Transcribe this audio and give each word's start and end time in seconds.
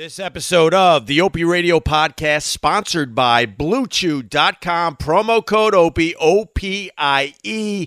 This 0.00 0.18
episode 0.18 0.72
of 0.72 1.04
the 1.04 1.20
Opie 1.20 1.44
Radio 1.44 1.78
Podcast 1.78 2.44
sponsored 2.44 3.14
by 3.14 3.44
BlueChew.com. 3.44 4.96
Promo 4.96 5.44
code 5.44 5.74
Opie, 5.74 6.14
O 6.16 6.46
P 6.46 6.90
I 6.96 7.34
E. 7.42 7.86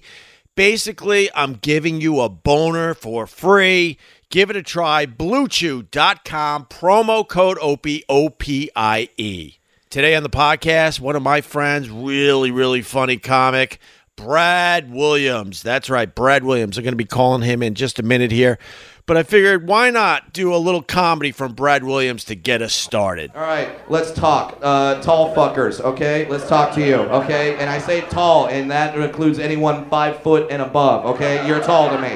Basically, 0.54 1.32
I'm 1.34 1.56
giving 1.56 2.02
you 2.02 2.22
a 2.22 2.30
boner 2.30 2.94
for 2.94 3.26
free. 3.26 3.98
Give 4.30 4.52
it 4.52 4.56
a 4.56 4.62
try. 4.62 5.08
BlueChew.com. 5.08 6.66
Promo 6.66 7.28
code 7.28 7.58
Opie, 7.60 8.04
O 8.08 8.30
P 8.30 8.70
I 8.76 9.10
E. 9.18 9.56
Today 9.90 10.14
on 10.14 10.22
the 10.22 10.30
podcast, 10.30 11.00
one 11.00 11.16
of 11.16 11.24
my 11.24 11.42
friends, 11.42 11.90
really, 11.90 12.52
really 12.52 12.84
funny 12.84 13.18
comic, 13.18 13.80
Brad 14.16 14.94
Williams. 14.94 15.64
That's 15.64 15.90
right, 15.90 16.14
Brad 16.14 16.44
Williams. 16.44 16.78
I'm 16.78 16.84
going 16.84 16.92
to 16.92 16.96
be 16.96 17.06
calling 17.06 17.42
him 17.42 17.64
in 17.64 17.74
just 17.74 17.98
a 17.98 18.04
minute 18.04 18.32
here. 18.32 18.60
But 19.06 19.18
I 19.18 19.24
figured, 19.24 19.68
why 19.68 19.90
not 19.90 20.32
do 20.32 20.56
a 20.56 20.58
little 20.58 20.82
comedy 20.82 21.34
from 21.34 21.54
Brad 21.54 21.84
Williams 21.84 22.24
to 22.26 22.36
get 22.36 22.62
us 22.62 22.74
started? 22.74 23.32
All 23.36 23.42
right, 23.42 23.70
let's 23.92 24.12
talk. 24.12 24.58
Uh, 24.62 25.02
tall 25.02 25.36
fuckers, 25.36 25.82
okay? 25.82 26.26
Let's 26.30 26.48
talk 26.48 26.74
to 26.76 26.82
you, 26.82 26.96
okay? 26.96 27.58
And 27.58 27.70
I 27.70 27.80
say 27.80 28.00
tall, 28.08 28.48
and 28.48 28.72
that 28.72 28.98
includes 28.98 29.40
anyone 29.40 29.90
five 29.90 30.24
foot 30.24 30.50
and 30.50 30.62
above, 30.62 31.06
okay? 31.16 31.46
You're 31.46 31.60
tall 31.60 31.90
to 31.90 32.02
me, 32.02 32.16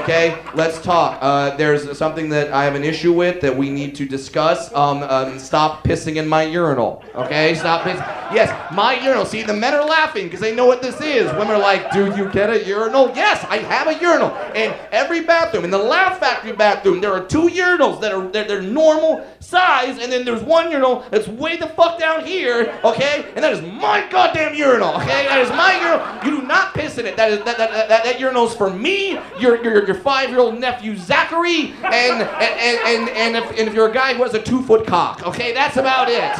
okay? 0.00 0.42
Let's 0.54 0.80
talk. 0.80 1.18
Uh, 1.20 1.54
there's 1.56 1.98
something 1.98 2.30
that 2.30 2.50
I 2.50 2.64
have 2.64 2.76
an 2.76 2.84
issue 2.84 3.12
with 3.12 3.42
that 3.42 3.54
we 3.54 3.68
need 3.68 3.94
to 3.96 4.06
discuss. 4.06 4.72
Um, 4.74 5.02
um, 5.02 5.38
stop 5.38 5.84
pissing 5.84 6.16
in 6.16 6.26
my 6.26 6.44
urinal, 6.44 7.04
okay? 7.14 7.54
Stop 7.56 7.82
pissing. 7.82 7.98
Yes, 8.32 8.72
my 8.72 8.94
urinal. 8.94 9.26
See, 9.26 9.42
the 9.42 9.52
men 9.52 9.74
are 9.74 9.84
laughing 9.84 10.24
because 10.24 10.40
they 10.40 10.54
know 10.54 10.64
what 10.64 10.80
this 10.80 10.98
is. 11.02 11.30
Women 11.32 11.50
are 11.50 11.58
like, 11.58 11.92
do 11.92 12.16
you 12.16 12.30
get 12.30 12.48
a 12.48 12.64
urinal? 12.64 13.12
Yes, 13.14 13.44
I 13.50 13.58
have 13.58 13.88
a 13.88 14.00
urinal. 14.00 14.30
And 14.54 14.74
every 14.92 15.20
bathroom, 15.20 15.64
in 15.64 15.70
the 15.70 15.76
Laugh 15.76 16.21
Factory 16.22 16.52
bathroom, 16.52 17.00
there 17.00 17.12
are 17.12 17.26
two 17.26 17.48
urinals 17.48 18.00
that 18.00 18.12
are 18.12 18.28
they're, 18.28 18.46
they're 18.46 18.62
normal 18.62 19.26
size, 19.40 19.98
and 19.98 20.12
then 20.12 20.24
there's 20.24 20.40
one 20.40 20.70
urinal 20.70 21.04
that's 21.10 21.26
way 21.26 21.56
the 21.56 21.66
fuck 21.66 21.98
down 21.98 22.24
here, 22.24 22.78
okay? 22.84 23.26
And 23.34 23.42
that 23.42 23.52
is 23.52 23.60
my 23.60 24.06
goddamn 24.08 24.54
urinal, 24.54 24.94
okay? 24.98 25.26
That 25.26 25.40
is 25.40 25.50
my 25.50 25.74
urinal. 25.80 26.24
You 26.24 26.40
do 26.40 26.46
not 26.46 26.74
piss 26.74 26.98
in 26.98 27.06
it. 27.06 27.16
That 27.16 27.32
is 27.32 27.38
that 27.38 27.58
that, 27.58 27.70
that, 27.72 27.88
that, 27.88 28.04
that 28.04 28.20
urinal's 28.20 28.54
for 28.54 28.70
me, 28.70 29.18
your 29.40 29.60
your, 29.64 29.84
your 29.84 29.96
five-year-old 29.96 30.60
nephew 30.60 30.96
Zachary, 30.96 31.72
and 31.82 32.22
and, 32.22 32.78
and, 32.86 33.08
and, 33.10 33.36
if, 33.36 33.58
and 33.58 33.68
if 33.68 33.74
you're 33.74 33.90
a 33.90 33.92
guy 33.92 34.14
who 34.14 34.22
has 34.22 34.34
a 34.34 34.42
two-foot 34.42 34.86
cock, 34.86 35.26
okay? 35.26 35.52
That's 35.52 35.76
about 35.76 36.08
it. 36.08 36.38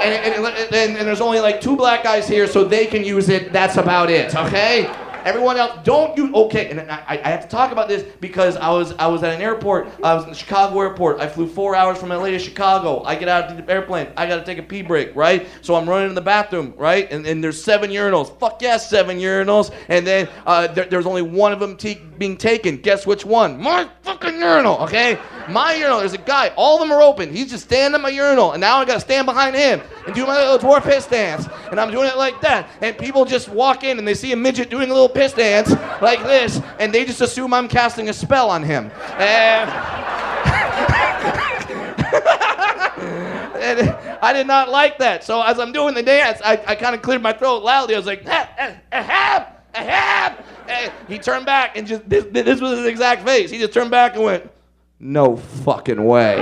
And, 0.00 0.14
and, 0.14 0.46
and, 0.46 0.96
and 0.98 1.06
there's 1.08 1.20
only 1.20 1.40
like 1.40 1.60
two 1.60 1.76
black 1.76 2.04
guys 2.04 2.28
here, 2.28 2.46
so 2.46 2.62
they 2.62 2.86
can 2.86 3.02
use 3.02 3.28
it. 3.28 3.52
That's 3.52 3.76
about 3.76 4.08
it, 4.08 4.36
okay? 4.36 4.88
Everyone 5.24 5.56
else, 5.56 5.78
don't 5.84 6.16
you? 6.16 6.34
Okay, 6.34 6.70
and 6.70 6.80
I, 6.90 7.20
I 7.24 7.28
have 7.28 7.42
to 7.42 7.48
talk 7.48 7.72
about 7.72 7.88
this 7.88 8.02
because 8.20 8.56
I 8.56 8.70
was 8.70 8.92
I 8.92 9.06
was 9.06 9.22
at 9.22 9.34
an 9.34 9.42
airport. 9.42 9.88
I 10.02 10.14
was 10.14 10.24
in 10.24 10.30
the 10.30 10.36
Chicago 10.36 10.80
airport. 10.80 11.20
I 11.20 11.28
flew 11.28 11.46
four 11.46 11.74
hours 11.74 11.98
from 11.98 12.10
LA 12.10 12.26
to 12.26 12.38
Chicago. 12.38 13.02
I 13.04 13.14
get 13.14 13.28
out 13.28 13.50
of 13.50 13.56
the 13.56 13.72
airplane. 13.72 14.08
I 14.16 14.26
got 14.26 14.36
to 14.36 14.44
take 14.44 14.58
a 14.58 14.62
pee 14.62 14.82
break, 14.82 15.14
right? 15.14 15.46
So 15.62 15.74
I'm 15.74 15.88
running 15.88 16.08
in 16.08 16.14
the 16.14 16.20
bathroom, 16.20 16.74
right? 16.76 17.10
And, 17.10 17.26
and 17.26 17.42
there's 17.42 17.62
seven 17.62 17.90
urinals. 17.90 18.38
Fuck 18.38 18.62
yes, 18.62 18.88
seven 18.88 19.18
urinals. 19.18 19.72
And 19.88 20.06
then 20.06 20.28
uh, 20.46 20.68
there, 20.68 20.86
there's 20.86 21.06
only 21.06 21.22
one 21.22 21.52
of 21.52 21.60
them 21.60 21.76
being 22.18 22.36
taken. 22.36 22.76
Guess 22.78 23.06
which 23.06 23.24
one? 23.24 23.60
My 23.60 23.88
fucking 24.02 24.38
urinal, 24.38 24.78
okay? 24.78 25.18
My 25.50 25.74
urinal. 25.74 25.98
There's 25.98 26.12
a 26.12 26.18
guy. 26.18 26.52
All 26.56 26.76
of 26.76 26.80
them 26.80 26.96
are 26.96 27.02
open. 27.02 27.32
He's 27.32 27.50
just 27.50 27.64
standing 27.64 27.96
at 27.96 28.00
my 28.00 28.08
urinal, 28.08 28.52
and 28.52 28.60
now 28.60 28.78
I 28.78 28.84
gotta 28.84 29.00
stand 29.00 29.26
behind 29.26 29.56
him 29.56 29.80
and 30.06 30.14
do 30.14 30.26
my 30.26 30.36
little 30.36 30.58
dwarf 30.58 30.84
piss 30.84 31.06
dance. 31.06 31.48
And 31.70 31.80
I'm 31.80 31.90
doing 31.90 32.08
it 32.08 32.16
like 32.16 32.40
that. 32.42 32.68
And 32.80 32.96
people 32.96 33.24
just 33.24 33.48
walk 33.48 33.84
in 33.84 33.98
and 33.98 34.06
they 34.06 34.14
see 34.14 34.32
a 34.32 34.36
midget 34.36 34.70
doing 34.70 34.90
a 34.90 34.92
little 34.92 35.08
piss 35.08 35.32
dance 35.32 35.70
like 36.00 36.22
this, 36.22 36.60
and 36.78 36.92
they 36.92 37.04
just 37.04 37.20
assume 37.20 37.52
I'm 37.52 37.68
casting 37.68 38.08
a 38.08 38.12
spell 38.12 38.50
on 38.50 38.62
him. 38.62 38.90
And, 39.18 39.70
and 43.60 43.90
I 44.22 44.32
did 44.32 44.46
not 44.46 44.68
like 44.68 44.98
that. 44.98 45.24
So 45.24 45.42
as 45.42 45.58
I'm 45.58 45.72
doing 45.72 45.94
the 45.94 46.02
dance, 46.02 46.40
I, 46.44 46.52
I 46.66 46.74
kind 46.74 46.94
of 46.94 47.02
cleared 47.02 47.22
my 47.22 47.32
throat 47.32 47.62
loudly. 47.62 47.94
I 47.94 47.98
was 47.98 48.06
like, 48.06 48.22
ah, 48.26 48.48
ah, 48.58 48.76
ahab, 48.92 49.46
ahab. 49.74 50.44
And 50.68 50.92
he 51.08 51.18
turned 51.18 51.46
back 51.46 51.76
and 51.76 51.86
just 51.86 52.08
this, 52.08 52.24
this 52.30 52.60
was 52.60 52.78
his 52.78 52.86
exact 52.86 53.26
face. 53.26 53.50
He 53.50 53.58
just 53.58 53.72
turned 53.72 53.90
back 53.90 54.14
and 54.14 54.22
went, 54.22 54.50
no 55.00 55.36
fucking 55.36 56.04
way. 56.04 56.36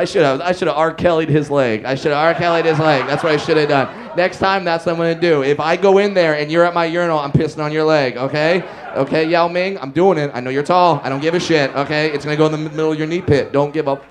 I 0.00 0.04
should 0.04 0.22
have. 0.22 0.40
I 0.40 0.52
should 0.52 0.68
have 0.68 0.76
R. 0.76 0.94
Kelly'd 0.94 1.28
his 1.28 1.50
leg. 1.50 1.84
I 1.84 1.96
should 1.96 2.12
have 2.12 2.18
R. 2.18 2.32
Kelly'd 2.32 2.64
his 2.64 2.78
leg. 2.78 3.06
That's 3.08 3.24
what 3.24 3.32
I 3.32 3.36
should 3.36 3.56
have 3.56 3.68
done. 3.68 4.16
Next 4.16 4.38
time, 4.38 4.64
that's 4.64 4.86
what 4.86 4.92
I'm 4.92 4.98
gonna 4.98 5.20
do. 5.20 5.42
If 5.42 5.58
I 5.58 5.76
go 5.76 5.98
in 5.98 6.14
there 6.14 6.36
and 6.36 6.50
you're 6.52 6.64
at 6.64 6.72
my 6.72 6.84
urinal, 6.84 7.18
I'm 7.18 7.32
pissing 7.32 7.62
on 7.62 7.72
your 7.72 7.84
leg. 7.84 8.16
Okay? 8.16 8.62
Okay, 8.94 9.28
Yao 9.28 9.48
Ming, 9.48 9.76
I'm 9.78 9.90
doing 9.90 10.18
it. 10.18 10.30
I 10.34 10.40
know 10.40 10.50
you're 10.50 10.62
tall. 10.62 11.00
I 11.02 11.08
don't 11.08 11.20
give 11.20 11.34
a 11.34 11.40
shit. 11.40 11.74
Okay? 11.74 12.12
It's 12.12 12.24
gonna 12.24 12.36
go 12.36 12.46
in 12.46 12.52
the 12.52 12.58
middle 12.58 12.92
of 12.92 12.98
your 12.98 13.08
knee 13.08 13.20
pit. 13.20 13.52
Don't 13.52 13.72
give 13.72 13.88
a 13.88 13.96
fuck. 13.96 14.10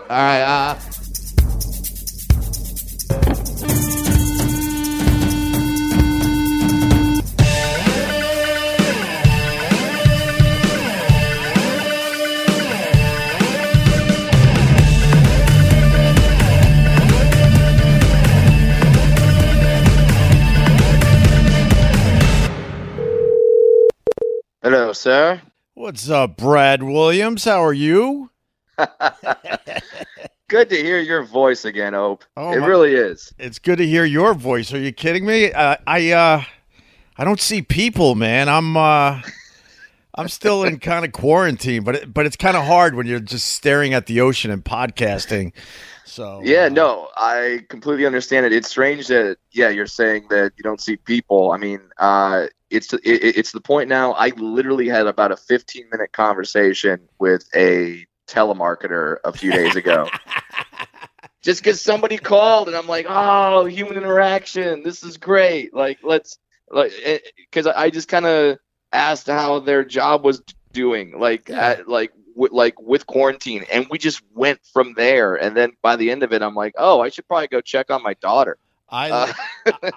All 0.00 0.06
right. 0.08 0.40
Uh, 0.40 0.78
Hello, 24.70 24.92
sir. 24.92 25.40
What's 25.72 26.10
up, 26.10 26.36
Brad 26.36 26.82
Williams? 26.82 27.44
How 27.46 27.64
are 27.64 27.72
you? 27.72 28.28
Good 30.48 30.68
to 30.68 30.76
hear 30.76 31.00
your 31.00 31.22
voice 31.22 31.64
again, 31.64 31.94
Ope. 31.94 32.22
Oh, 32.36 32.52
it 32.52 32.60
my- 32.60 32.66
really 32.66 32.92
is. 32.92 33.32
It's 33.38 33.58
good 33.58 33.78
to 33.78 33.86
hear 33.86 34.04
your 34.04 34.34
voice. 34.34 34.70
Are 34.74 34.78
you 34.78 34.92
kidding 34.92 35.24
me? 35.24 35.50
Uh, 35.54 35.76
I 35.86 36.10
uh, 36.10 36.42
I 37.16 37.24
don't 37.24 37.40
see 37.40 37.62
people, 37.62 38.14
man. 38.14 38.50
I'm 38.50 38.76
uh, 38.76 39.22
I'm 40.14 40.28
still 40.28 40.64
in 40.64 40.78
kind 40.80 41.06
of 41.06 41.12
quarantine, 41.12 41.82
but 41.82 41.94
it, 41.94 42.12
but 42.12 42.26
it's 42.26 42.36
kind 42.36 42.54
of 42.54 42.66
hard 42.66 42.94
when 42.94 43.06
you're 43.06 43.20
just 43.20 43.46
staring 43.54 43.94
at 43.94 44.04
the 44.04 44.20
ocean 44.20 44.50
and 44.50 44.62
podcasting. 44.62 45.54
So 46.04 46.42
Yeah, 46.44 46.64
uh, 46.64 46.68
no, 46.68 47.08
I 47.16 47.64
completely 47.70 48.04
understand 48.04 48.44
it. 48.44 48.52
It's 48.52 48.68
strange 48.68 49.06
that 49.06 49.38
yeah, 49.50 49.70
you're 49.70 49.86
saying 49.86 50.26
that 50.28 50.52
you 50.58 50.62
don't 50.62 50.80
see 50.80 50.96
people. 50.96 51.52
I 51.52 51.56
mean, 51.56 51.80
uh, 51.96 52.48
it's 52.70 52.92
it, 52.92 53.00
it's 53.04 53.52
the 53.52 53.60
point 53.60 53.88
now. 53.88 54.12
I 54.12 54.28
literally 54.36 54.88
had 54.88 55.06
about 55.06 55.32
a 55.32 55.36
15 55.36 55.88
minute 55.90 56.12
conversation 56.12 57.08
with 57.18 57.48
a 57.54 58.06
telemarketer 58.26 59.16
a 59.24 59.32
few 59.32 59.50
days 59.52 59.76
ago. 59.76 60.08
Just 61.42 61.62
because 61.62 61.80
somebody 61.80 62.18
called 62.18 62.68
and 62.68 62.76
I'm 62.76 62.88
like, 62.88 63.06
oh, 63.08 63.64
human 63.64 63.96
interaction. 63.96 64.82
This 64.82 65.02
is 65.02 65.16
great. 65.16 65.72
Like, 65.72 65.98
let's 66.02 66.38
like 66.70 66.92
eh, 67.02 67.14
eh, 67.14 67.18
because 67.36 67.66
I 67.66 67.90
just 67.90 68.08
kind 68.08 68.26
of 68.26 68.58
asked 68.92 69.28
how 69.28 69.60
their 69.60 69.84
job 69.84 70.24
was 70.24 70.42
doing, 70.72 71.18
like 71.18 71.48
Yeah. 71.48 71.60
at, 71.68 71.88
like 71.88 72.12
with 72.34 72.52
like 72.52 72.78
with 72.80 73.06
quarantine, 73.06 73.64
and 73.72 73.86
we 73.90 73.98
just 73.98 74.20
went 74.34 74.60
from 74.72 74.94
there. 74.94 75.36
And 75.36 75.56
then 75.56 75.72
by 75.80 75.96
the 75.96 76.10
end 76.10 76.22
of 76.22 76.32
it, 76.32 76.42
I'm 76.42 76.54
like, 76.54 76.74
oh, 76.76 77.00
I 77.00 77.08
should 77.08 77.26
probably 77.26 77.48
go 77.48 77.60
check 77.60 77.90
on 77.90 78.02
my 78.02 78.14
daughter. 78.14 78.58
I 78.90 79.10
Uh, 79.10 79.32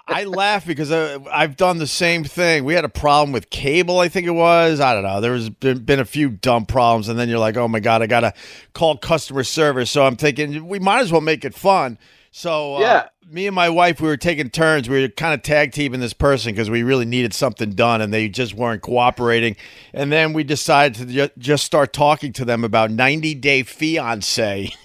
I 0.07 0.24
laugh 0.25 0.66
because 0.66 0.91
uh, 0.91 1.19
I've 1.31 1.56
done 1.56 1.78
the 1.78 1.88
same 1.88 2.24
thing. 2.24 2.66
We 2.66 2.74
had 2.74 2.84
a 2.85 2.90
problem 2.90 3.31
with 3.31 3.50
cable, 3.50 4.00
I 4.00 4.09
think 4.09 4.28
it 4.28 4.31
was. 4.31 4.79
I 4.81 4.94
don't 4.94 5.03
know. 5.03 5.22
There's 5.22 5.50
been, 5.50 5.79
been 5.85 6.00
a 6.00 6.06
few 6.06 6.29
dumb 6.29 6.66
problems, 6.66 7.07
and 7.07 7.18
then 7.18 7.29
you're 7.29 7.40
like, 7.40 7.56
oh 7.57 7.68
my 7.68 7.79
god, 7.79 8.02
I 8.02 8.07
gotta 8.07 8.34
call 8.74 8.97
customer 8.97 9.44
service. 9.44 9.90
So 9.91 10.06
I'm 10.06 10.16
thinking 10.18 10.68
we 10.68 10.79
might 10.79 11.00
as 11.02 11.12
well 11.12 11.22
make 11.22 11.46
it 11.46 11.53
fun. 11.53 11.97
So 12.31 12.75
uh, 12.75 12.79
Yeah. 12.79 13.07
me 13.29 13.47
and 13.47 13.56
my 13.56 13.69
wife, 13.69 14.00
we 14.02 14.07
were 14.07 14.18
taking 14.18 14.50
turns. 14.50 14.88
We 14.90 15.02
were 15.02 15.08
kind 15.09 15.34
of 15.34 15.41
tag 15.41 15.72
teaming 15.73 16.00
this 16.02 16.13
person 16.13 16.52
because 16.53 16.69
we 16.69 16.84
really 16.84 17.06
needed 17.06 17.34
something 17.34 17.72
done, 17.72 18.02
and 18.02 18.13
they 18.13 18.28
just 18.29 18.53
weren't 18.56 18.81
cooperating. 18.81 19.56
And 19.94 20.12
then 20.12 20.34
we 20.34 20.44
decided 20.44 20.96
to 21.00 21.06
ju- 21.13 21.34
just 21.38 21.63
start 21.66 21.94
talking 21.94 22.34
to 22.34 22.46
them 22.46 22.64
about 22.66 22.91
90 22.91 23.35
Day 23.35 23.64
Fiance. 23.64 24.70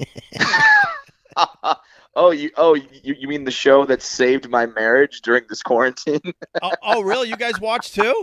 oh, 2.17 2.31
you 2.31 2.51
oh 2.57 2.75
you, 2.75 3.15
you 3.19 3.29
mean 3.29 3.45
the 3.45 3.51
show 3.51 3.85
that 3.87 4.03
saved 4.03 4.49
my 4.49 4.67
marriage 4.67 5.21
during 5.21 5.45
this 5.49 5.63
quarantine? 5.63 6.21
oh, 6.63 6.73
oh, 6.83 7.03
really? 7.03 7.29
You 7.29 7.37
guys 7.37 7.61
watch 7.61 7.93
too? 7.93 8.21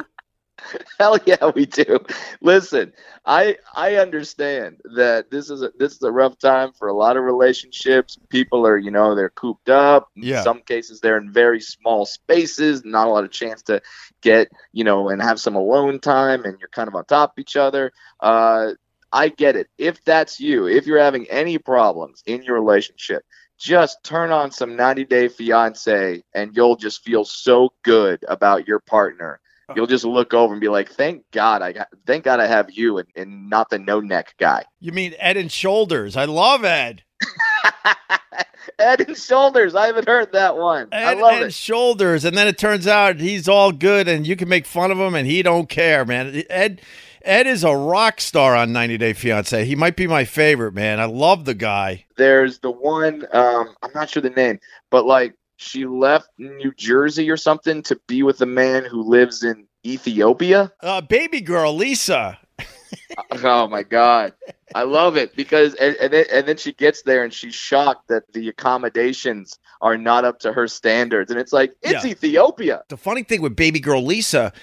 Hell 0.99 1.17
yeah, 1.25 1.51
we 1.55 1.65
do. 1.65 1.99
Listen, 2.41 2.93
I 3.25 3.57
I 3.75 3.95
understand 3.95 4.81
that 4.95 5.29
this 5.31 5.49
is 5.49 5.61
a 5.61 5.71
this 5.77 5.93
is 5.93 6.01
a 6.03 6.11
rough 6.11 6.37
time 6.37 6.71
for 6.73 6.87
a 6.87 6.93
lot 6.93 7.17
of 7.17 7.23
relationships. 7.23 8.17
People 8.29 8.65
are, 8.65 8.77
you 8.77 8.91
know, 8.91 9.15
they're 9.15 9.29
cooped 9.29 9.69
up. 9.69 10.09
Yeah. 10.15 10.37
In 10.37 10.43
some 10.43 10.61
cases 10.61 10.99
they're 10.99 11.17
in 11.17 11.31
very 11.31 11.59
small 11.59 12.05
spaces, 12.05 12.83
not 12.85 13.07
a 13.07 13.11
lot 13.11 13.23
of 13.23 13.31
chance 13.31 13.61
to 13.63 13.81
get, 14.21 14.49
you 14.71 14.83
know, 14.83 15.09
and 15.09 15.21
have 15.21 15.39
some 15.39 15.55
alone 15.55 15.99
time 15.99 16.45
and 16.45 16.59
you're 16.59 16.69
kind 16.69 16.87
of 16.87 16.95
on 16.95 17.05
top 17.05 17.31
of 17.31 17.41
each 17.41 17.55
other. 17.55 17.91
Uh 18.19 18.71
I 19.11 19.29
get 19.29 19.55
it. 19.55 19.69
If 19.77 20.03
that's 20.03 20.39
you, 20.39 20.67
if 20.67 20.87
you're 20.87 20.99
having 20.99 21.29
any 21.29 21.59
problems 21.59 22.23
in 22.25 22.41
your 22.41 22.55
relationship, 22.55 23.23
just 23.57 24.03
turn 24.03 24.31
on 24.31 24.51
some 24.51 24.75
90 24.75 25.05
Day 25.05 25.27
Fiance 25.27 26.23
and 26.33 26.55
you'll 26.55 26.75
just 26.75 27.03
feel 27.03 27.25
so 27.25 27.73
good 27.83 28.23
about 28.27 28.67
your 28.67 28.79
partner 28.79 29.39
you'll 29.75 29.87
just 29.87 30.05
look 30.05 30.33
over 30.33 30.53
and 30.53 30.61
be 30.61 30.69
like, 30.69 30.89
"Thank 30.89 31.23
God 31.31 31.61
I 31.61 31.71
got, 31.73 31.87
thank 32.05 32.23
God 32.23 32.39
I 32.39 32.47
have 32.47 32.71
you 32.71 32.97
and, 32.97 33.07
and 33.15 33.49
not 33.49 33.69
the 33.69 33.79
no 33.79 33.99
neck 33.99 34.35
guy." 34.37 34.63
You 34.79 34.91
mean 34.91 35.13
Ed 35.19 35.37
and 35.37 35.51
Shoulders? 35.51 36.15
I 36.15 36.25
love 36.25 36.63
Ed. 36.63 37.03
Ed 38.79 39.01
and 39.01 39.17
Shoulders. 39.17 39.75
I 39.75 39.87
haven't 39.87 40.07
heard 40.07 40.31
that 40.33 40.57
one. 40.57 40.89
Ed 40.91 41.17
I 41.17 41.21
love 41.21 41.33
and 41.35 41.43
it. 41.45 41.53
Shoulders, 41.53 42.25
and 42.25 42.37
then 42.37 42.47
it 42.47 42.57
turns 42.57 42.87
out 42.87 43.19
he's 43.19 43.47
all 43.47 43.71
good, 43.71 44.07
and 44.07 44.27
you 44.27 44.35
can 44.35 44.49
make 44.49 44.65
fun 44.65 44.91
of 44.91 44.97
him, 44.97 45.15
and 45.15 45.27
he 45.27 45.41
don't 45.43 45.69
care, 45.69 46.05
man. 46.05 46.43
Ed. 46.49 46.81
Ed 47.23 47.47
is 47.47 47.63
a 47.63 47.75
rock 47.75 48.19
star 48.19 48.55
on 48.55 48.73
90 48.73 48.97
Day 48.97 49.13
Fiance. 49.13 49.65
He 49.65 49.75
might 49.75 49.95
be 49.95 50.07
my 50.07 50.25
favorite, 50.25 50.73
man. 50.73 50.99
I 50.99 51.05
love 51.05 51.45
the 51.45 51.53
guy. 51.53 52.05
There's 52.17 52.59
the 52.59 52.71
one. 52.71 53.25
Um, 53.31 53.75
I'm 53.81 53.91
not 53.95 54.09
sure 54.09 54.21
the 54.21 54.29
name, 54.29 54.59
but 54.89 55.05
like 55.05 55.33
she 55.55 55.85
left 55.85 56.27
New 56.37 56.73
Jersey 56.73 57.29
or 57.29 57.37
something 57.37 57.81
to 57.83 57.99
be 58.07 58.23
with 58.23 58.41
a 58.41 58.45
man 58.45 58.83
who 58.83 59.01
lives 59.03 59.43
in 59.43 59.65
Ethiopia. 59.85 60.71
Uh, 60.81 60.99
baby 60.99 61.39
girl, 61.39 61.73
Lisa. 61.73 62.39
oh 63.43 63.67
my 63.67 63.81
god 63.81 64.33
i 64.75 64.83
love 64.83 65.17
it 65.17 65.35
because 65.35 65.73
and, 65.75 65.95
and, 65.95 66.13
then, 66.13 66.25
and 66.31 66.47
then 66.47 66.55
she 66.57 66.71
gets 66.73 67.01
there 67.01 67.23
and 67.23 67.33
she's 67.33 67.53
shocked 67.55 68.07
that 68.07 68.23
the 68.33 68.47
accommodations 68.47 69.57
are 69.81 69.97
not 69.97 70.23
up 70.25 70.39
to 70.39 70.53
her 70.53 70.67
standards 70.67 71.31
and 71.31 71.39
it's 71.39 71.51
like 71.51 71.73
it's 71.81 72.05
Yeah. 72.05 72.11
ethiopia 72.11 72.83
The 72.89 72.97
funny 72.97 73.23
thing 73.23 73.41
with 73.41 73.55
baby 73.55 73.79
girl 73.79 74.03
Lisa, 74.05 74.53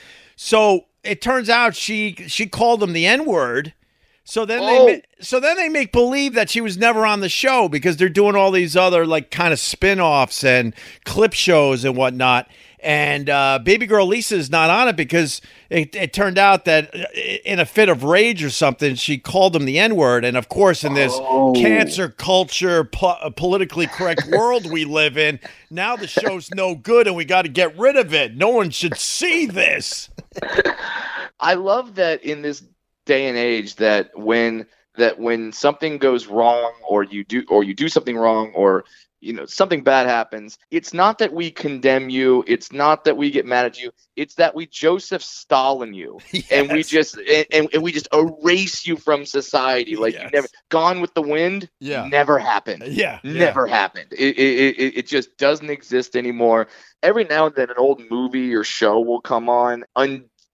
so 0.42 0.86
it 1.04 1.20
turns 1.20 1.50
out 1.50 1.76
she 1.76 2.14
she 2.26 2.46
called 2.46 2.82
him 2.82 2.94
the 2.94 3.06
N 3.06 3.26
word. 3.26 3.74
So 4.24 4.46
then 4.46 4.60
Oh. 4.62 4.86
they 4.86 5.02
so 5.20 5.38
then 5.38 5.58
they 5.58 5.68
make 5.68 5.92
believe 5.92 6.32
that 6.32 6.48
she 6.48 6.62
was 6.62 6.78
never 6.78 7.04
on 7.04 7.20
the 7.20 7.28
show 7.28 7.68
because 7.68 7.98
they're 7.98 8.08
doing 8.08 8.34
all 8.34 8.50
these 8.50 8.74
other 8.74 9.04
like 9.04 9.30
kind 9.30 9.52
of 9.52 9.58
spin-offs 9.60 10.42
and 10.42 10.74
clip 11.04 11.34
shows 11.34 11.84
and 11.84 11.94
whatnot. 11.94 12.48
And 12.82 13.28
uh, 13.28 13.58
baby 13.62 13.86
girl 13.86 14.06
Lisa 14.06 14.36
is 14.36 14.50
not 14.50 14.70
on 14.70 14.88
it 14.88 14.96
because 14.96 15.40
it, 15.68 15.94
it 15.94 16.12
turned 16.12 16.38
out 16.38 16.64
that 16.64 16.94
uh, 16.94 17.04
in 17.44 17.60
a 17.60 17.66
fit 17.66 17.88
of 17.88 18.04
rage 18.04 18.42
or 18.42 18.50
something, 18.50 18.94
she 18.94 19.18
called 19.18 19.54
him 19.54 19.64
the 19.66 19.78
N 19.78 19.96
word. 19.96 20.24
And 20.24 20.36
of 20.36 20.48
course, 20.48 20.82
in 20.84 20.94
this 20.94 21.12
Oh. 21.14 21.52
cancel 21.54 22.08
culture, 22.08 22.84
po- 22.84 23.08
uh, 23.20 23.30
politically 23.30 23.86
correct 23.86 24.26
world 24.28 24.70
we 24.70 24.84
live 24.84 25.18
in, 25.18 25.38
now 25.70 25.96
the 25.96 26.06
show's 26.06 26.50
no 26.54 26.74
good 26.74 27.06
and 27.06 27.14
we 27.16 27.24
got 27.24 27.42
to 27.42 27.48
get 27.48 27.76
rid 27.78 27.96
of 27.96 28.14
it. 28.14 28.36
No 28.36 28.48
one 28.48 28.70
should 28.70 28.96
see 28.96 29.46
this. 29.46 30.08
i 31.40 31.54
love 31.54 31.94
that 31.96 32.22
in 32.22 32.42
this 32.42 32.62
day 33.06 33.26
and 33.28 33.36
age 33.36 33.76
that 33.76 34.10
when 34.16 34.66
that 34.96 35.18
when 35.18 35.52
something 35.52 35.98
goes 35.98 36.26
wrong 36.26 36.72
or 36.88 37.02
you 37.04 37.24
do 37.24 37.44
or 37.48 37.64
you 37.64 37.74
do 37.74 37.88
something 37.88 38.16
wrong 38.16 38.52
or 38.54 38.84
you 39.20 39.32
know 39.32 39.44
something 39.46 39.82
bad 39.82 40.06
happens 40.06 40.58
it's 40.70 40.94
not 40.94 41.18
that 41.18 41.32
we 41.32 41.50
condemn 41.50 42.08
you 42.08 42.42
it's 42.46 42.72
not 42.72 43.04
that 43.04 43.16
we 43.16 43.30
get 43.30 43.44
mad 43.44 43.66
at 43.66 43.78
you 43.80 43.90
it's 44.16 44.34
that 44.36 44.54
we 44.54 44.66
joseph 44.66 45.22
stalin 45.22 45.92
you 45.92 46.18
and 46.50 46.70
we 46.72 46.82
just 46.82 47.16
and, 47.16 47.68
and, 47.72 47.82
we 47.82 47.92
just 47.92 48.08
erase 48.14 48.86
you 48.86 48.96
from 48.96 49.24
society 49.26 49.96
like 49.96 50.14
you 50.14 50.28
never 50.32 50.48
gone 50.70 51.00
with 51.00 51.12
the 51.14 51.22
wind 51.22 51.68
Yeah. 51.80 52.06
never 52.06 52.38
happened 52.38 52.82
Yeah. 52.86 53.20
yeah. 53.22 53.32
never 53.32 53.66
happened 53.66 54.06
it, 54.12 54.38
it, 54.38 54.78
it, 54.78 54.96
it 54.98 55.06
just 55.06 55.36
doesn't 55.36 55.68
exist 55.70 56.16
anymore 56.16 56.68
every 57.02 57.24
now 57.24 57.46
and 57.46 57.54
then 57.54 57.68
an 57.70 57.76
old 57.78 58.02
movie 58.10 58.54
or 58.54 58.64
show 58.64 59.00
will 59.00 59.20
come 59.20 59.48
on 59.48 59.84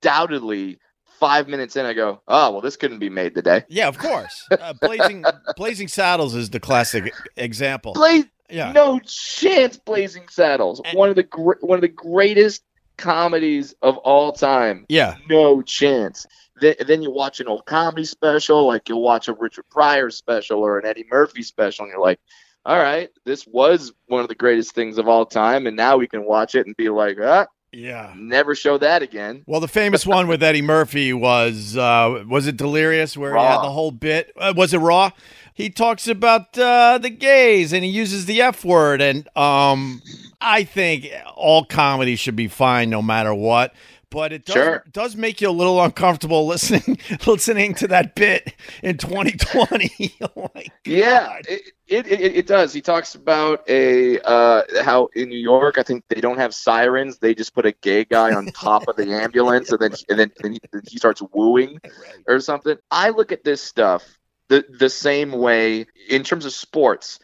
undoubtedly 0.02 0.78
five 1.20 1.48
minutes 1.48 1.76
in 1.76 1.86
i 1.86 1.92
go 1.94 2.20
oh 2.28 2.50
well 2.52 2.60
this 2.60 2.76
couldn't 2.76 2.98
be 2.98 3.08
made 3.08 3.34
today 3.34 3.64
Yeah, 3.69 3.88
of 3.88 3.96
course. 3.98 4.46
Uh, 4.50 4.74
Blazing 4.80 5.24
Blazing 5.56 5.88
Saddles 5.88 6.34
is 6.34 6.50
the 6.50 6.60
classic 6.60 7.12
example. 7.36 7.94
Bla- 7.94 8.24
Yeah. 8.50 8.72
no 8.72 8.98
chance 9.00 9.76
blazing 9.78 10.28
saddles 10.28 10.81
And- 10.84 10.96
one 10.98 11.08
of 11.10 11.16
the 11.16 11.22
gr- 11.25 11.60
one 11.60 11.76
of 11.76 11.82
the 11.82 11.88
greatest 11.88 12.62
comedies 12.96 13.75
of 13.82 13.96
all 13.98 14.32
time 14.32 14.87
Yeah. 14.88 15.16
no 15.28 15.62
chance. 15.62 16.26
Then, 16.60 16.75
then 16.87 17.02
you 17.02 17.10
watch 17.10 17.40
an 17.40 17.48
old 17.48 17.66
comedy 17.66 18.04
special, 18.04 18.66
like 18.66 18.88
you'll 18.88 19.02
watch 19.02 19.28
a 19.28 19.34
Richard 19.34 19.66
Pryor 19.70 20.08
special 20.10 20.60
or 20.60 20.78
an 20.78 20.87
Eddie 20.87 21.04
Murphy 21.10 21.43
special, 21.43 21.84
and 21.84 21.93
you're 21.93 22.00
like, 22.00 22.19
all 22.64 22.78
right, 22.78 23.10
this 23.26 23.46
was 23.46 23.93
one 24.06 24.22
of 24.22 24.28
the 24.28 24.34
greatest 24.34 24.75
things 24.75 24.96
of 24.98 25.06
all 25.06 25.26
time, 25.26 25.66
and 25.66 25.76
now 25.76 25.98
we 25.98 26.08
can 26.08 26.25
watch 26.25 26.54
it 26.54 26.66
and 26.66 26.75
be 26.76 26.88
like, 26.88 27.19
ah, 27.22 27.46
Yeah. 27.72 28.12
never 28.16 28.54
show 28.54 28.78
that 28.78 29.02
again. 29.02 29.44
Well, 29.46 29.60
the 29.60 29.69
famous 29.69 30.06
one 30.06 30.26
with 30.28 30.43
Eddie 30.43 30.62
Murphy 30.62 31.12
was 31.12 31.76
uh, 31.76 32.25
was 32.26 32.46
it 32.46 32.56
Delirious, 32.56 33.16
where 33.16 33.34
he 33.37 33.40
had 33.43 33.58
the 33.62 33.70
whole 33.70 33.90
bit. 33.90 34.32
Uh, 34.37 34.54
was 34.56 34.72
it 34.72 34.78
Raw? 34.78 35.10
He 35.56 35.70
talks 35.70 36.06
about 36.06 36.58
uh, 36.58 36.99
the 36.99 37.08
gays 37.08 37.73
and 37.73 37.82
he 37.82 37.88
uses 37.88 38.26
the 38.26 38.43
F 38.43 38.62
word, 38.62 39.00
and 39.00 39.26
um, 39.35 40.03
I 40.38 40.64
think 40.64 41.11
all 41.35 41.64
comedy 41.64 42.14
should 42.14 42.37
be 42.37 42.47
fine 42.47 42.91
no 42.91 43.00
matter 43.00 43.32
what. 43.32 43.73
But 44.11 44.35
it 44.35 44.44
does, 44.44 44.55
Sure. 44.55 44.85
does 44.93 45.17
make 45.17 45.41
you 45.41 45.49
a 45.49 45.50
little 45.50 45.82
uncomfortable 45.82 46.47
listening 46.47 46.99
listening 47.26 47.75
to 47.76 47.88
that 47.88 48.14
bit 48.14 48.55
in 48.82 48.99
2020. 48.99 50.14
oh 50.37 50.50
Yeah, 50.85 51.38
it, 51.49 51.62
it, 51.88 52.06
it, 52.06 52.20
it 52.20 52.47
does. 52.47 52.75
He 52.75 52.82
talks 52.82 53.14
about 53.14 53.64
a 53.67 54.20
uh, 54.20 54.62
how 54.82 55.08
in 55.14 55.31
New 55.31 55.38
York, 55.38 55.79
I 55.79 55.82
think 55.82 56.05
they 56.11 56.20
don't 56.20 56.38
have 56.38 56.55
sirens; 56.55 57.17
they 57.19 57.35
just 57.35 57.55
put 57.55 57.64
a 57.64 57.73
gay 57.73 58.05
guy 58.05 58.35
on 58.35 58.44
top 58.49 58.88
of 58.88 58.97
the 58.97 59.11
ambulance, 59.23 59.73
and 59.73 59.81
then 59.81 59.93
and 60.11 60.19
then 60.19 60.32
and 60.44 60.53
he, 60.53 60.61
he 60.87 60.99
starts 60.99 61.23
wooing 61.32 61.81
or 62.29 62.41
something. 62.41 62.76
I 62.91 63.08
look 63.08 63.32
at 63.32 63.43
this 63.43 63.62
stuff 63.62 64.19
the 64.48 64.64
the 64.69 64.90
same 64.90 65.32
way 65.32 65.87
in 66.08 66.22
terms 66.22 66.44
of 66.44 66.52
sports. 66.52 67.19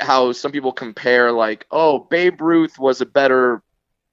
How 0.00 0.32
some 0.32 0.50
people 0.50 0.72
compare, 0.72 1.30
like, 1.30 1.64
oh, 1.70 2.00
Babe 2.00 2.40
Ruth 2.40 2.78
was 2.78 3.00
a 3.00 3.06
better 3.06 3.62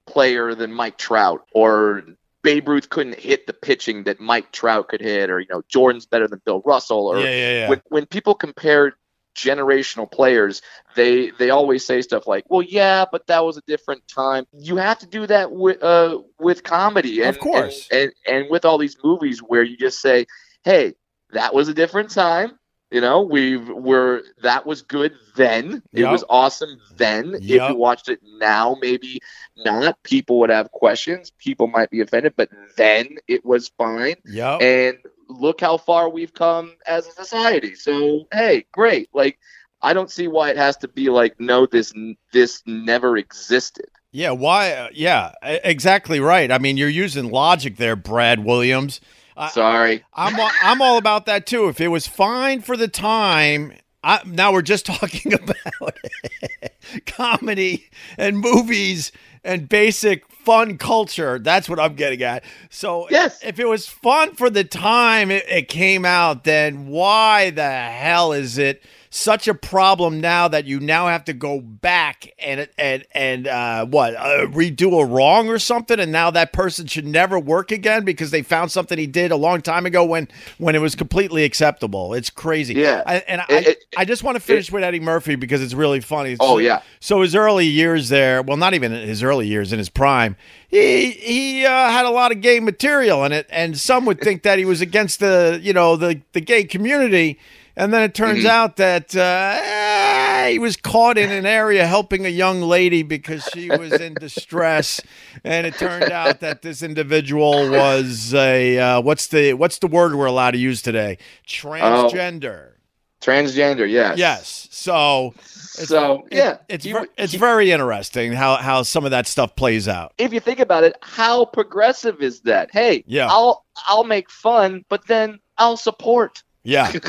player 0.06 0.54
than 0.54 0.72
Mike 0.72 0.96
Trout, 0.96 1.44
or 1.52 2.04
Babe 2.42 2.68
Ruth 2.68 2.88
couldn't 2.88 3.18
hit 3.18 3.48
the 3.48 3.52
pitching 3.52 4.04
that 4.04 4.20
Mike 4.20 4.52
Trout 4.52 4.88
could 4.88 5.00
hit, 5.00 5.28
or 5.30 5.40
you 5.40 5.48
know, 5.50 5.62
Jordan's 5.68 6.06
better 6.06 6.28
than 6.28 6.40
Bill 6.44 6.62
Russell, 6.64 7.08
or 7.08 7.18
yeah, 7.18 7.24
yeah, 7.30 7.52
yeah. 7.52 7.68
when 7.68 7.82
when 7.88 8.06
people 8.06 8.34
compare 8.34 8.94
generational 9.36 10.10
players, 10.10 10.62
they 10.94 11.30
they 11.38 11.50
always 11.50 11.84
say 11.84 12.00
stuff 12.02 12.26
like, 12.26 12.44
"Well, 12.48 12.62
yeah, 12.62 13.04
but 13.10 13.26
that 13.26 13.44
was 13.44 13.56
a 13.56 13.62
different 13.66 14.06
time." 14.08 14.46
You 14.52 14.76
have 14.76 15.00
to 15.00 15.06
do 15.06 15.26
that 15.26 15.50
with 15.50 15.82
uh 15.82 16.20
with 16.38 16.62
comedy, 16.62 17.22
and, 17.22 17.36
Of 17.36 17.40
course. 17.40 17.88
and, 17.90 18.12
and 18.26 18.42
and 18.42 18.50
with 18.50 18.64
all 18.64 18.78
these 18.78 18.96
movies 19.02 19.40
where 19.40 19.64
you 19.64 19.76
just 19.76 20.00
say, 20.00 20.26
"Hey, 20.64 20.94
that 21.30 21.54
was 21.54 21.68
a 21.68 21.74
different 21.74 22.10
time." 22.10 22.58
You 22.92 23.00
know, 23.00 23.22
we've 23.22 23.68
we're 23.68 24.22
that 24.42 24.64
was 24.64 24.82
good 24.82 25.12
then. 25.34 25.82
It 25.92 26.04
was 26.04 26.22
awesome 26.30 26.78
then. 26.96 27.34
If 27.34 27.42
Yep. 27.42 27.70
you 27.70 27.76
watched 27.76 28.08
it 28.08 28.20
now, 28.38 28.76
maybe 28.80 29.18
not. 29.56 30.00
People 30.04 30.38
would 30.38 30.50
have 30.50 30.70
questions. 30.70 31.32
People 31.36 31.66
might 31.66 31.90
be 31.90 32.00
offended, 32.00 32.34
but 32.36 32.48
then 32.76 33.16
it 33.26 33.44
was 33.44 33.72
fine 33.76 34.14
Yeah. 34.24 34.56
and 34.58 34.98
look 35.28 35.60
how 35.60 35.78
far 35.78 36.08
we've 36.08 36.32
come 36.32 36.76
as 36.86 37.08
a 37.08 37.10
society. 37.10 37.74
So 37.74 38.26
hey, 38.32 38.66
great. 38.70 39.08
Like 39.12 39.40
I 39.82 39.92
don't 39.92 40.10
see 40.10 40.28
why 40.28 40.50
it 40.50 40.56
has 40.56 40.76
to 40.78 40.88
be 40.88 41.10
like 41.10 41.40
no, 41.40 41.66
this 41.66 41.92
this 42.32 42.62
never 42.66 43.16
existed. 43.16 43.86
Yeah, 44.12 44.30
why? 44.30 44.72
Uh, 44.72 44.88
yeah, 44.94 45.32
exactly 45.42 46.20
right. 46.20 46.50
I 46.52 46.58
mean, 46.58 46.76
you're 46.76 46.88
using 46.88 47.30
logic 47.30 47.76
there, 47.76 47.96
Brad 47.96 48.44
Williams. 48.44 49.00
I- 49.36 49.48
Sorry. 49.50 50.04
I'm 50.14 50.38
all, 50.40 50.50
I'm 50.62 50.80
all 50.82 50.98
about 50.98 51.26
that 51.26 51.46
too. 51.46 51.68
If 51.68 51.80
it 51.80 51.88
was 51.88 52.06
fine 52.06 52.62
for 52.62 52.76
the 52.76 52.88
time, 52.88 53.72
I, 54.02 54.20
now 54.24 54.52
we're 54.52 54.62
just 54.62 54.86
talking 54.94 55.34
about 55.34 55.96
comedy 57.06 57.88
and 58.16 58.38
movies 58.38 59.12
and 59.44 59.68
basic 59.68 60.28
fun 60.30 60.78
culture. 60.78 61.38
That's 61.38 61.68
what 61.68 61.78
I'm 61.80 61.94
getting 61.94 62.22
at. 62.22 62.44
So 62.70 63.08
Yes. 63.10 63.42
if 63.44 63.58
it 63.58 63.66
was 63.68 63.86
fun 63.88 64.34
for 64.34 64.48
the 64.50 64.64
time 64.64 65.30
it, 65.30 65.44
it 65.48 65.68
came 65.68 66.04
out, 66.04 66.44
then 66.44 66.86
why 66.86 67.50
the 67.50 67.68
hell 67.70 68.32
is 68.32 68.58
it 68.58 68.82
such 69.10 69.48
a 69.48 69.54
problem 69.54 70.20
now 70.20 70.48
that 70.48 70.64
you 70.64 70.80
now 70.80 71.06
have 71.08 71.24
to 71.24 71.32
go 71.32 71.60
back 71.60 72.32
and 72.38 72.68
and 72.78 73.04
and 73.12 73.46
uh, 73.46 73.86
what 73.86 74.14
uh, 74.14 74.46
redo 74.48 75.00
a 75.00 75.04
wrong 75.06 75.48
or 75.48 75.58
something, 75.58 75.98
and 76.00 76.12
now 76.12 76.30
that 76.30 76.52
person 76.52 76.86
should 76.86 77.06
never 77.06 77.38
work 77.38 77.70
again 77.70 78.04
because 78.04 78.30
they 78.30 78.42
found 78.42 78.70
something 78.70 78.98
he 78.98 79.06
did 79.06 79.30
a 79.30 79.36
long 79.36 79.62
time 79.62 79.86
ago 79.86 80.04
when 80.04 80.28
when 80.58 80.74
it 80.74 80.80
was 80.80 80.94
completely 80.94 81.44
acceptable. 81.44 82.14
It's 82.14 82.30
crazy. 82.30 82.74
Yeah. 82.74 83.02
I, 83.06 83.16
and 83.28 83.40
I, 83.42 83.44
It- 83.48 83.66
it- 83.68 83.84
I 83.96 84.04
just 84.04 84.22
want 84.22 84.36
to 84.36 84.40
finish 84.40 84.70
with 84.70 84.82
Eddie 84.82 85.00
Murphy 85.00 85.36
because 85.36 85.62
it's 85.62 85.74
really 85.74 86.00
funny. 86.00 86.36
Oh 86.40 86.54
So- 86.56 86.58
yeah. 86.58 86.82
so 87.00 87.22
his 87.22 87.34
early 87.34 87.66
years 87.66 88.08
there, 88.08 88.42
well, 88.42 88.56
not 88.56 88.74
even 88.74 88.92
his 88.92 89.22
early 89.22 89.46
years, 89.46 89.72
in 89.72 89.78
his 89.78 89.88
prime, 89.88 90.36
he 90.68 91.10
he 91.12 91.64
uh, 91.64 91.70
had 91.90 92.04
a 92.04 92.10
lot 92.10 92.32
of 92.32 92.40
gay 92.40 92.60
material 92.60 93.24
in 93.24 93.32
it, 93.32 93.46
and 93.50 93.78
some 93.78 94.04
would 94.06 94.20
think 94.20 94.42
that 94.42 94.58
he 94.58 94.64
was 94.64 94.80
against 94.80 95.20
the 95.20 95.58
you 95.62 95.72
know 95.72 95.96
the 95.96 96.20
the 96.32 96.40
gay 96.40 96.64
community, 96.64 97.38
and 97.76 97.92
then 97.92 98.02
it 98.02 98.14
turns 98.14 98.44
Mhm. 98.44 98.48
out 98.48 98.76
that 98.76 99.14
uh, 99.16 99.58
eh, 99.62 100.50
he 100.50 100.58
was 100.58 100.76
caught 100.76 101.18
in 101.18 101.30
an 101.30 101.44
area 101.46 101.86
helping 101.86 102.24
a 102.24 102.28
young 102.30 102.62
lady 102.62 103.02
because 103.02 103.44
she 103.52 103.68
was 103.70 103.92
in 103.92 104.14
distress, 104.14 105.00
and 105.44 105.66
it 105.66 105.74
turned 105.78 106.10
out 106.12 106.40
that 106.40 106.62
this 106.62 106.82
individual 106.82 107.70
was 107.70 108.32
a 108.34 108.78
uh, 108.78 109.00
what's 109.00 109.26
the 109.28 109.54
what's 109.54 109.78
the 109.78 109.86
word 109.88 110.14
we're 110.14 110.26
allowed 110.26 110.52
to 110.52 110.58
use 110.58 110.82
today? 110.82 111.18
Transgender. 111.46 112.72
Transgender, 113.20 113.90
yes. 113.90 114.18
Yes. 114.18 114.68
So 114.70 115.34
So 115.40 116.26
it- 116.30 116.36
yeah, 116.36 116.56
it's 116.68 116.84
ver- 116.86 117.08
it's 117.18 117.34
very 117.34 117.72
interesting 117.72 118.32
how 118.32 118.56
how 118.56 118.82
some 118.82 119.04
of 119.04 119.10
that 119.10 119.26
stuff 119.26 119.56
plays 119.56 119.88
out. 119.88 120.12
if 120.18 120.32
you 120.32 120.40
think 120.40 120.60
about 120.60 120.84
it, 120.84 120.94
how 121.02 121.44
progressive 121.46 122.20
is 122.22 122.40
that? 122.42 122.70
Hey, 122.72 123.02
Yeah. 123.06 123.26
I'll 123.28 123.64
I'll 123.88 124.04
make 124.04 124.30
fun, 124.30 124.84
but 124.88 125.06
then 125.06 125.40
I'll 125.58 125.76
support. 125.78 126.42
Yeah. 126.66 126.92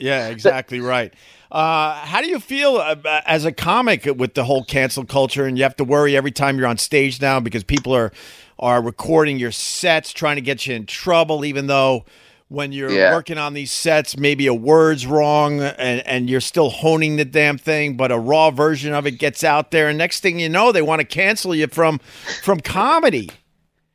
Yeah, 0.00 0.28
exactly 0.28 0.80
right. 0.80 1.12
Uh, 1.50 1.94
how 2.04 2.20
do 2.20 2.28
you 2.28 2.38
feel 2.38 2.76
uh, 2.76 2.96
as 3.26 3.44
a 3.44 3.52
comic 3.52 4.04
with 4.04 4.34
the 4.34 4.44
whole 4.44 4.62
cancel 4.64 5.04
culture, 5.04 5.46
and 5.46 5.56
you 5.56 5.62
have 5.64 5.76
to 5.76 5.84
worry 5.84 6.16
every 6.16 6.30
time 6.32 6.58
you're 6.58 6.66
on 6.68 6.76
stage 6.78 7.20
now 7.20 7.40
because 7.40 7.64
people 7.64 7.94
are 7.94 8.12
are 8.58 8.82
recording 8.82 9.38
your 9.38 9.50
sets, 9.52 10.12
trying 10.12 10.36
to 10.36 10.42
get 10.42 10.66
you 10.66 10.74
in 10.74 10.84
trouble, 10.86 11.44
even 11.46 11.66
though 11.66 12.04
when 12.48 12.72
you're 12.72 12.90
Yeah. 12.90 13.12
working 13.14 13.38
on 13.38 13.54
these 13.54 13.72
sets, 13.72 14.18
maybe 14.18 14.46
a 14.46 14.54
word's 14.54 15.06
wrong, 15.06 15.60
and 15.62 16.06
and 16.06 16.28
you're 16.28 16.40
still 16.42 16.68
honing 16.68 17.16
the 17.16 17.24
damn 17.24 17.56
thing, 17.58 17.96
but 17.96 18.12
a 18.12 18.18
raw 18.18 18.50
version 18.50 18.92
of 18.92 19.06
it 19.06 19.12
gets 19.12 19.42
out 19.42 19.70
there, 19.70 19.88
and 19.88 19.96
next 19.96 20.20
thing 20.20 20.38
you 20.38 20.48
know, 20.48 20.72
they 20.72 20.82
want 20.82 21.00
to 21.00 21.06
cancel 21.06 21.54
you 21.54 21.68
from 21.68 22.00
from 22.42 22.60
comedy. 22.60 23.30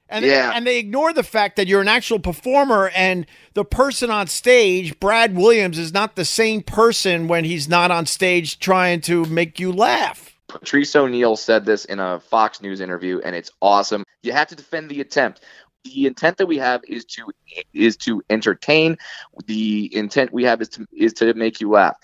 And, 0.08 0.24
Yeah. 0.24 0.52
and 0.54 0.68
they 0.68 0.78
ignore 0.78 1.14
the 1.14 1.24
fact 1.24 1.56
that 1.56 1.68
you're 1.68 1.82
an 1.82 1.88
actual 1.88 2.20
performer 2.20 2.92
and 2.96 3.26
the 3.54 3.66
person 3.66 4.12
on 4.12 4.28
stage, 4.28 5.00
Brad 5.00 5.36
Williams, 5.36 5.80
is 5.80 5.94
not 5.94 6.16
the 6.16 6.26
same 6.26 6.62
person 6.62 7.28
when 7.28 7.44
he's 7.44 7.68
not 7.68 7.92
on 7.92 8.06
stage 8.06 8.60
trying 8.60 9.02
to 9.02 9.26
make 9.26 9.60
you 9.60 9.72
laugh. 9.72 10.32
Patrice 10.48 10.96
O'Neal 10.96 11.36
said 11.36 11.66
this 11.66 11.86
in 11.86 12.00
a 12.00 12.20
Fox 12.20 12.62
News 12.62 12.82
interview, 12.82 13.20
and 13.26 13.36
it's 13.36 13.52
awesome. 13.62 14.04
You 14.22 14.32
have 14.32 14.48
to 14.48 14.56
defend 14.56 14.90
the 14.90 15.02
attempt. 15.02 15.42
The 15.84 16.06
intent 16.06 16.38
that 16.38 16.46
we 16.48 16.58
have 16.58 16.82
is 16.88 17.06
to 17.06 17.32
is 17.74 17.98
to 17.98 18.22
entertain. 18.30 18.98
The 19.46 19.96
intent 19.96 20.34
we 20.34 20.44
have 20.44 20.62
is 20.62 20.70
to 20.70 20.86
is 20.92 21.14
to 21.14 21.34
make 21.34 21.60
you 21.62 21.70
laugh. 21.70 21.96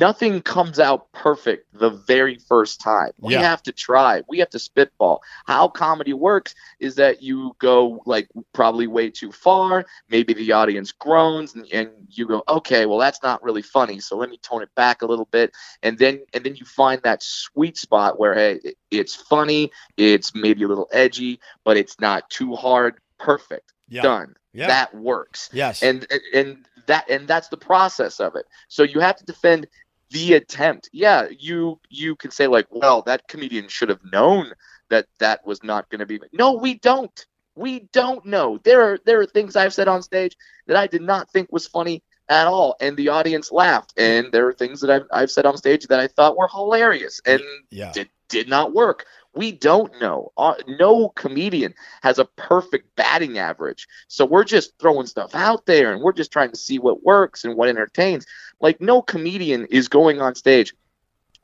Nothing 0.00 0.42
comes 0.42 0.78
out 0.78 1.10
perfect 1.12 1.66
the 1.72 1.90
very 1.90 2.36
first 2.48 2.80
time. 2.80 3.10
We 3.18 3.34
Yeah. 3.34 3.42
have 3.42 3.62
to 3.64 3.72
try. 3.72 4.22
We 4.28 4.38
have 4.38 4.50
to 4.50 4.58
spitball. 4.58 5.20
How 5.46 5.68
comedy 5.68 6.12
works 6.12 6.54
is 6.80 6.94
that 6.96 7.22
you 7.22 7.54
go 7.58 8.02
like 8.06 8.28
probably 8.52 8.86
way 8.86 9.10
too 9.10 9.30
far. 9.32 9.84
Maybe 10.08 10.32
the 10.34 10.52
audience 10.52 10.92
groans, 10.92 11.54
and, 11.54 11.66
and 11.72 11.90
you 12.08 12.26
go, 12.26 12.42
okay, 12.48 12.86
well 12.86 12.98
that's 12.98 13.22
not 13.22 13.42
really 13.42 13.62
funny. 13.62 14.00
So 14.00 14.16
let 14.16 14.30
me 14.30 14.38
tone 14.38 14.62
it 14.62 14.74
back 14.74 15.02
a 15.02 15.06
little 15.06 15.28
bit 15.30 15.52
and 15.82 15.98
then 15.98 16.20
and 16.32 16.44
then 16.44 16.56
you 16.56 16.64
find 16.64 17.00
that 17.02 17.22
sweet 17.22 17.76
spot 17.76 18.18
where 18.18 18.34
hey 18.34 18.60
it- 18.64 18.76
it's 18.90 19.14
funny 19.14 19.70
it's 19.96 20.34
maybe 20.34 20.62
a 20.64 20.68
little 20.68 20.88
edgy 20.92 21.40
but 21.64 21.76
it's 21.76 21.98
not 22.00 22.28
too 22.30 22.54
hard 22.54 22.98
perfect 23.18 23.72
Yeah. 23.88 24.02
done 24.02 24.34
Yeah. 24.52 24.66
that 24.68 24.94
works 24.94 25.48
yes. 25.52 25.82
and 25.82 26.06
and- 26.10 26.22
and 26.34 26.68
that 26.86 27.08
and 27.10 27.26
that's 27.28 27.48
the 27.48 27.56
process 27.56 28.20
of 28.20 28.36
it. 28.36 28.46
So 28.68 28.82
you 28.82 29.00
have 29.00 29.16
to 29.16 29.24
defend 29.24 29.66
the 30.10 30.34
attempt. 30.34 30.90
Yeah 30.92 31.28
you 31.38 31.80
you 31.88 32.16
can 32.16 32.30
say 32.30 32.46
like 32.46 32.66
well 32.70 33.02
that 33.02 33.28
comedian 33.28 33.68
should 33.68 33.88
have 33.88 34.04
known 34.12 34.52
that 34.90 35.06
that 35.18 35.46
was 35.46 35.62
not 35.62 35.88
going 35.90 36.00
to 36.00 36.06
be 36.06 36.20
no 36.32 36.54
we 36.54 36.74
don't. 36.78 37.26
We 37.56 37.88
don't 37.92 38.26
know. 38.26 38.58
There 38.64 38.82
are 38.82 38.98
there 39.04 39.20
are 39.20 39.26
things 39.26 39.54
i've 39.54 39.72
said 39.74 39.86
on 39.88 40.02
stage 40.02 40.36
that 40.66 40.76
i 40.76 40.86
did 40.86 41.02
not 41.02 41.30
think 41.30 41.52
was 41.52 41.66
funny 41.66 42.02
at 42.28 42.46
all 42.46 42.74
and 42.80 42.96
the 42.96 43.08
audience 43.08 43.52
laughed 43.52 43.92
and 43.96 44.32
there 44.32 44.48
are 44.48 44.52
things 44.52 44.80
that 44.80 44.90
i've, 44.90 45.06
I've 45.12 45.30
said 45.30 45.44
on 45.44 45.56
stage 45.56 45.86
that 45.88 46.00
i 46.00 46.06
thought 46.06 46.36
were 46.36 46.48
hilarious 46.48 47.20
and 47.26 47.42
yeah. 47.70 47.92
did, 47.92 48.08
did 48.28 48.48
not 48.48 48.72
work 48.72 49.04
we 49.36 49.52
don't 49.52 49.92
know. 50.00 50.32
Uh, 50.36 50.54
no 50.66 51.08
comedian 51.10 51.74
has 52.02 52.18
a 52.18 52.24
perfect 52.24 52.94
batting 52.96 53.38
average. 53.38 53.86
So 54.08 54.24
we're 54.24 54.44
just 54.44 54.78
throwing 54.78 55.06
stuff 55.06 55.34
out 55.34 55.66
there 55.66 55.92
and 55.92 56.02
we're 56.02 56.12
just 56.12 56.30
trying 56.32 56.50
to 56.50 56.56
see 56.56 56.78
what 56.78 57.02
works 57.04 57.44
and 57.44 57.56
what 57.56 57.68
entertains. 57.68 58.26
Like 58.60 58.80
no 58.80 59.02
comedian 59.02 59.66
is 59.66 59.88
going 59.88 60.20
on 60.20 60.34
stage 60.34 60.72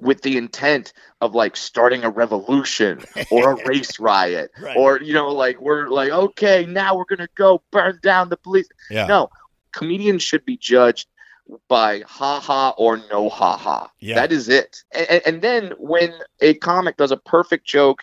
with 0.01 0.23
the 0.23 0.37
intent 0.39 0.93
of 1.21 1.35
like 1.35 1.57
starting 1.57 2.05
a 2.05 2.11
revolution 2.11 3.03
or 3.31 3.53
a 3.53 3.65
race 3.69 4.01
riot 4.01 4.51
Right. 4.59 4.77
or 4.77 4.99
you 5.03 5.13
know 5.13 5.29
like 5.29 5.61
we're 5.61 5.89
like 5.89 6.11
okay 6.11 6.65
now 6.65 6.97
we're 6.97 7.05
gonna 7.05 7.29
go 7.35 7.63
burn 7.71 7.99
down 8.03 8.29
the 8.31 8.37
police. 8.39 8.69
Yeah. 8.91 9.07
no. 9.07 9.31
Comedians 9.73 10.23
should 10.23 10.45
be 10.45 10.57
judged 10.57 11.07
by 11.69 12.03
ha 12.07 12.41
ha 12.41 12.75
or 12.79 12.99
no 13.11 13.29
ha 13.29 13.57
ha 13.57 13.91
Yeah. 14.01 14.17
that 14.17 14.33
is 14.33 14.49
it 14.49 14.83
and, 14.93 15.23
and 15.27 15.43
then 15.43 15.73
when 15.79 16.13
a 16.41 16.55
comic 16.55 16.97
does 16.97 17.11
a 17.13 17.17
perfect 17.17 17.67
joke 17.67 18.03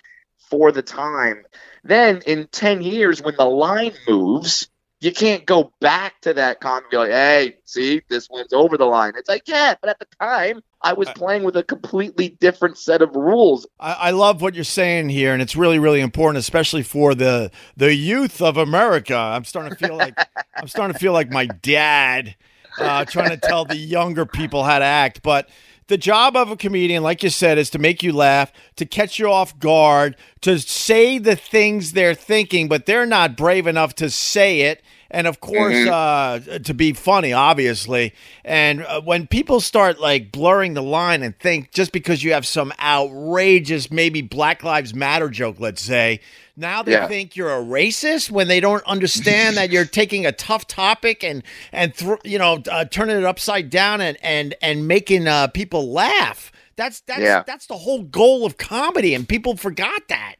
for 0.49 0.71
the 0.71 0.81
time 0.81 1.45
then 1.83 2.21
in 2.25 2.47
10 2.51 2.81
years 2.81 3.21
when 3.21 3.35
the 3.37 3.45
line 3.45 3.93
moves 4.07 4.69
you 4.99 5.11
can't 5.11 5.45
go 5.45 5.71
back 5.79 6.19
to 6.21 6.33
that 6.33 6.59
comic 6.59 6.85
and 6.85 6.91
be 6.91 6.97
like 6.97 7.11
hey 7.11 7.55
see 7.65 8.01
this 8.09 8.29
one's 8.29 8.53
over 8.53 8.77
the 8.77 8.85
line 8.85 9.13
it's 9.17 9.29
like 9.29 9.43
yeah 9.45 9.75
but 9.81 9.89
at 9.89 9.99
the 9.99 10.07
time 10.19 10.61
i 10.81 10.93
was 10.93 11.09
playing 11.11 11.43
with 11.43 11.55
a 11.55 11.63
completely 11.63 12.29
different 12.29 12.77
set 12.77 13.01
of 13.01 13.15
rules 13.15 13.67
I, 13.79 13.93
I 13.93 14.11
love 14.11 14.41
what 14.41 14.55
you're 14.55 14.63
saying 14.63 15.09
here, 15.09 15.33
and 15.33 15.41
it's 15.41 15.55
really, 15.55 15.77
really 15.77 16.01
important, 16.01 16.39
especially 16.39 16.81
for 16.83 17.13
the 17.13 17.51
the 17.75 17.93
youth 17.93 18.41
of 18.41 18.57
America. 18.57 19.15
I'm 19.15 19.43
starting 19.43 19.71
to 19.71 19.77
feel 19.77 19.95
like 19.95 20.15
I'm 20.55 20.67
starting 20.67 20.93
to 20.93 20.99
feel 20.99 21.13
like 21.13 21.29
my 21.31 21.45
dad 21.45 22.35
uh, 22.77 23.05
trying 23.05 23.29
to 23.29 23.37
tell 23.37 23.65
the 23.65 23.77
younger 23.77 24.25
people 24.25 24.63
how 24.63 24.79
to 24.79 24.85
act. 24.85 25.21
But 25.23 25.49
the 25.87 25.97
job 25.97 26.35
of 26.35 26.51
a 26.51 26.57
comedian, 26.57 27.03
like 27.03 27.23
you 27.23 27.29
said, 27.29 27.57
is 27.57 27.69
to 27.71 27.79
make 27.79 28.03
you 28.03 28.11
laugh, 28.11 28.51
to 28.75 28.85
catch 28.85 29.19
you 29.19 29.31
off 29.31 29.57
guard, 29.57 30.15
to 30.41 30.59
say 30.59 31.17
the 31.17 31.35
things 31.35 31.93
they're 31.93 32.13
thinking, 32.13 32.67
but 32.67 32.85
they're 32.85 33.05
not 33.05 33.37
brave 33.37 33.67
enough 33.67 33.95
to 33.95 34.09
say 34.09 34.61
it. 34.61 34.81
And 35.09 35.25
of 35.27 35.39
course, 35.39 35.75
uh, 35.87 36.59
to 36.65 36.73
be 36.73 36.93
funny, 36.93 37.31
obviously. 37.33 38.13
And 38.43 38.83
uh, 38.83 39.01
when 39.01 39.25
people 39.27 39.59
start 39.61 39.99
like 39.99 40.31
blurring 40.31 40.73
the 40.73 40.83
line 40.83 41.23
and 41.23 41.37
think 41.39 41.71
just 41.71 41.91
because 41.91 42.23
you 42.23 42.33
have 42.33 42.45
some 42.45 42.73
outrageous, 42.79 43.89
maybe 43.91 44.21
Black 44.21 44.63
Lives 44.63 44.93
Matter 44.93 45.29
joke, 45.29 45.59
let's 45.59 45.81
say, 45.81 46.19
now 46.55 46.83
they 46.83 46.93
Yeah. 46.93 47.07
think 47.07 47.35
you're 47.35 47.53
a 47.55 47.63
racist 47.63 48.31
when 48.31 48.47
they 48.47 48.59
don't 48.59 48.83
understand 48.85 49.57
that 49.57 49.69
you're 49.71 49.85
taking 50.01 50.25
a 50.25 50.31
tough 50.31 50.67
topic 50.67 51.23
and 51.23 51.43
and 51.71 51.93
thr 51.95 52.15
you 52.23 52.37
know 52.39 52.61
uh, 52.69 52.85
turning 52.85 53.15
it 53.17 53.23
upside 53.25 53.69
down 53.69 54.01
and 54.01 54.17
and 54.21 54.55
and 54.61 54.87
making 54.87 55.27
uh, 55.27 55.47
people 55.47 55.91
laugh. 55.91 56.51
That's 56.75 57.01
that's 57.01 57.21
Yeah. 57.21 57.43
that's 57.45 57.67
the 57.67 57.77
whole 57.77 58.03
goal 58.03 58.45
of 58.45 58.57
comedy, 58.57 59.13
and 59.13 59.27
people 59.27 59.55
forgot 59.55 60.01
that. 60.09 60.35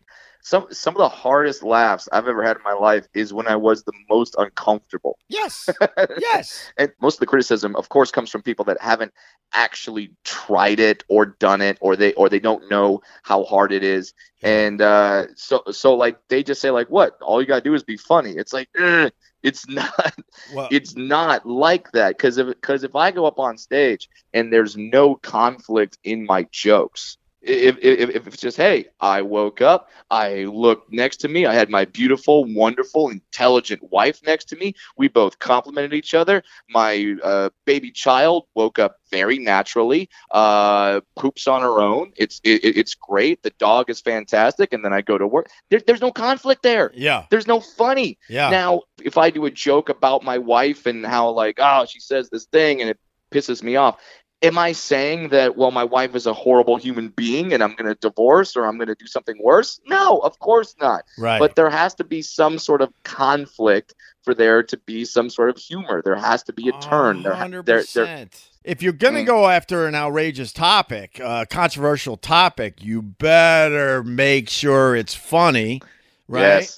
Some 0.48 0.66
some 0.72 0.96
of 0.96 1.00
the 1.00 1.10
hardest 1.10 1.62
laughs 1.62 2.08
i've 2.14 2.28
ever 2.28 2.42
had 2.42 2.56
in 2.56 2.64
my 2.64 2.74
life 2.74 3.06
is 3.14 3.34
when 3.34 3.48
i 3.48 3.56
was 3.56 3.84
the 3.84 3.92
most 4.10 4.34
uncomfortable. 4.38 5.18
Yes, 5.28 5.70
yes, 6.20 6.72
and 6.78 6.92
most 7.02 7.16
of 7.16 7.20
the 7.20 7.26
criticism 7.26 7.76
of 7.76 7.90
course 7.90 8.12
comes 8.12 8.30
from 8.30 8.42
people 8.44 8.64
that 8.66 8.82
haven't 8.82 9.14
actually 9.54 10.12
tried 10.24 10.80
it 10.80 11.04
or 11.10 11.26
done 11.26 11.62
it 11.62 11.78
or 11.82 11.96
they 11.96 12.14
or 12.14 12.30
they 12.30 12.40
don't 12.40 12.70
know 12.70 13.02
how 13.24 13.44
hard 13.44 13.74
it 13.74 13.84
is. 13.84 14.14
And 14.42 14.82
uh 14.82 15.26
so 15.36 15.64
so 15.72 15.96
like 15.96 16.18
they 16.30 16.44
just 16.44 16.62
say 16.62 16.72
like 16.72 16.88
what? 16.90 17.18
All 17.22 17.42
you 17.42 17.48
gotta 17.48 17.62
do 17.62 17.74
is 17.74 17.84
be 17.84 17.98
funny. 17.98 18.32
It's 18.32 18.54
like 18.54 18.70
"Ugh." 18.80 19.12
it's 19.44 19.68
not 19.68 20.16
well, 20.54 20.70
it's 20.72 20.96
not 20.96 21.46
like 21.46 21.92
that. 21.92 22.18
Because 22.18 22.38
if 22.38 22.48
because 22.48 22.84
if 22.84 22.96
i 22.96 23.12
go 23.12 23.26
up 23.26 23.40
on 23.40 23.58
stage 23.58 24.08
and 24.34 24.52
there's 24.52 24.78
no 24.78 25.16
conflict 25.16 25.98
in 26.04 26.26
my 26.26 26.48
jokes 26.52 27.18
if, 27.48 27.78
if, 27.82 28.10
if 28.16 28.28
it's 28.28 28.38
just 28.42 28.58
hey 28.58 28.86
i 29.00 29.22
woke 29.22 29.62
up 29.62 29.90
i 30.10 30.44
looked 30.46 30.92
next 30.92 31.18
to 31.18 31.28
me 31.28 31.46
i 31.46 31.54
had 31.54 31.70
my 31.70 31.86
beautiful 31.86 32.46
wonderful 32.54 33.10
intelligent 33.10 33.82
wife 33.92 34.20
next 34.26 34.46
to 34.46 34.56
me 34.58 34.74
we 34.98 35.08
both 35.08 35.40
complimented 35.40 35.94
each 35.94 36.14
other 36.14 36.44
my 36.70 37.16
uh, 37.24 37.50
baby 37.66 37.92
child 37.92 38.46
woke 38.56 38.80
up 38.80 38.98
very 39.12 39.38
naturally 39.40 40.10
uh, 40.32 41.00
poops 41.16 41.48
on 41.48 41.62
her 41.62 41.80
own 41.80 42.12
it's 42.18 42.40
it, 42.44 42.64
it- 42.64 42.78
it's 42.78 42.96
great 42.96 43.42
the 43.44 43.52
dog 43.60 43.90
is 43.90 44.02
fantastic 44.02 44.74
and 44.74 44.84
then 44.84 44.94
i 44.94 45.02
go 45.02 45.18
to 45.18 45.28
work. 45.28 45.48
There, 45.70 45.82
there's 45.86 46.02
no 46.02 46.12
conflict 46.12 46.64
there. 46.64 46.92
Yeah, 46.94 47.26
there's 47.30 47.48
no 47.48 47.60
funny. 47.60 48.18
Yeah, 48.30 48.50
now, 48.50 48.82
if 49.04 49.18
I 49.18 49.30
do 49.30 49.46
a 49.46 49.52
joke 49.52 49.90
about 49.90 50.24
my 50.24 50.38
wife 50.38 50.86
and 50.86 51.06
how 51.06 51.30
like, 51.32 51.58
oh, 51.60 51.86
she 51.88 52.00
says 52.00 52.30
this 52.30 52.46
thing 52.46 52.82
and 52.82 52.90
it 52.90 52.98
pisses 53.32 53.62
me 53.64 53.76
off, 53.76 53.98
am 54.42 54.58
I 54.58 54.72
saying 54.72 55.30
that 55.30 55.58
well, 55.58 55.72
my 55.72 55.84
wife 55.84 56.16
is 56.16 56.26
a 56.28 56.34
horrible 56.34 56.78
human 56.78 57.10
being 57.10 57.54
and 57.54 57.64
I'm 57.64 57.76
going 57.76 57.88
to 57.92 57.96
divorce 58.00 58.56
or 58.56 58.66
I'm 58.66 58.78
going 58.78 58.88
to 58.88 58.96
do 58.96 59.08
something 59.08 59.36
worse? 59.42 59.80
No, 59.88 60.20
of 60.20 60.38
course 60.40 60.76
not. 60.80 61.04
right. 61.18 61.40
But 61.40 61.56
there 61.56 61.70
has 61.70 61.94
to 61.96 62.04
be 62.04 62.22
some 62.22 62.60
sort 62.60 62.82
of 62.82 62.92
conflict 63.04 63.96
for 64.24 64.34
there 64.36 64.62
to 64.62 64.78
be 64.86 65.06
some 65.06 65.30
sort 65.30 65.50
of 65.50 65.58
humor. 65.58 66.02
There 66.04 66.16
has 66.16 66.44
to 66.44 66.54
be 66.54 66.70
a 66.70 66.74
turn. 66.82 67.24
There, 67.24 67.34
ha- 67.34 67.40
hundred 67.40 67.66
there, 67.66 67.84
there. 67.96 68.28
If 68.64 68.82
you're 68.82 68.92
gonna 68.92 69.20
Mm. 69.22 69.26
go 69.28 69.48
after 69.48 69.88
an 69.88 69.96
outrageous 69.96 70.52
topic, 70.52 71.20
a 71.24 71.46
controversial 71.50 72.18
topic, 72.18 72.84
you 72.84 73.02
better 73.02 74.04
make 74.04 74.50
sure 74.50 74.96
it's 74.96 75.16
funny, 75.16 75.82
right? 76.28 76.70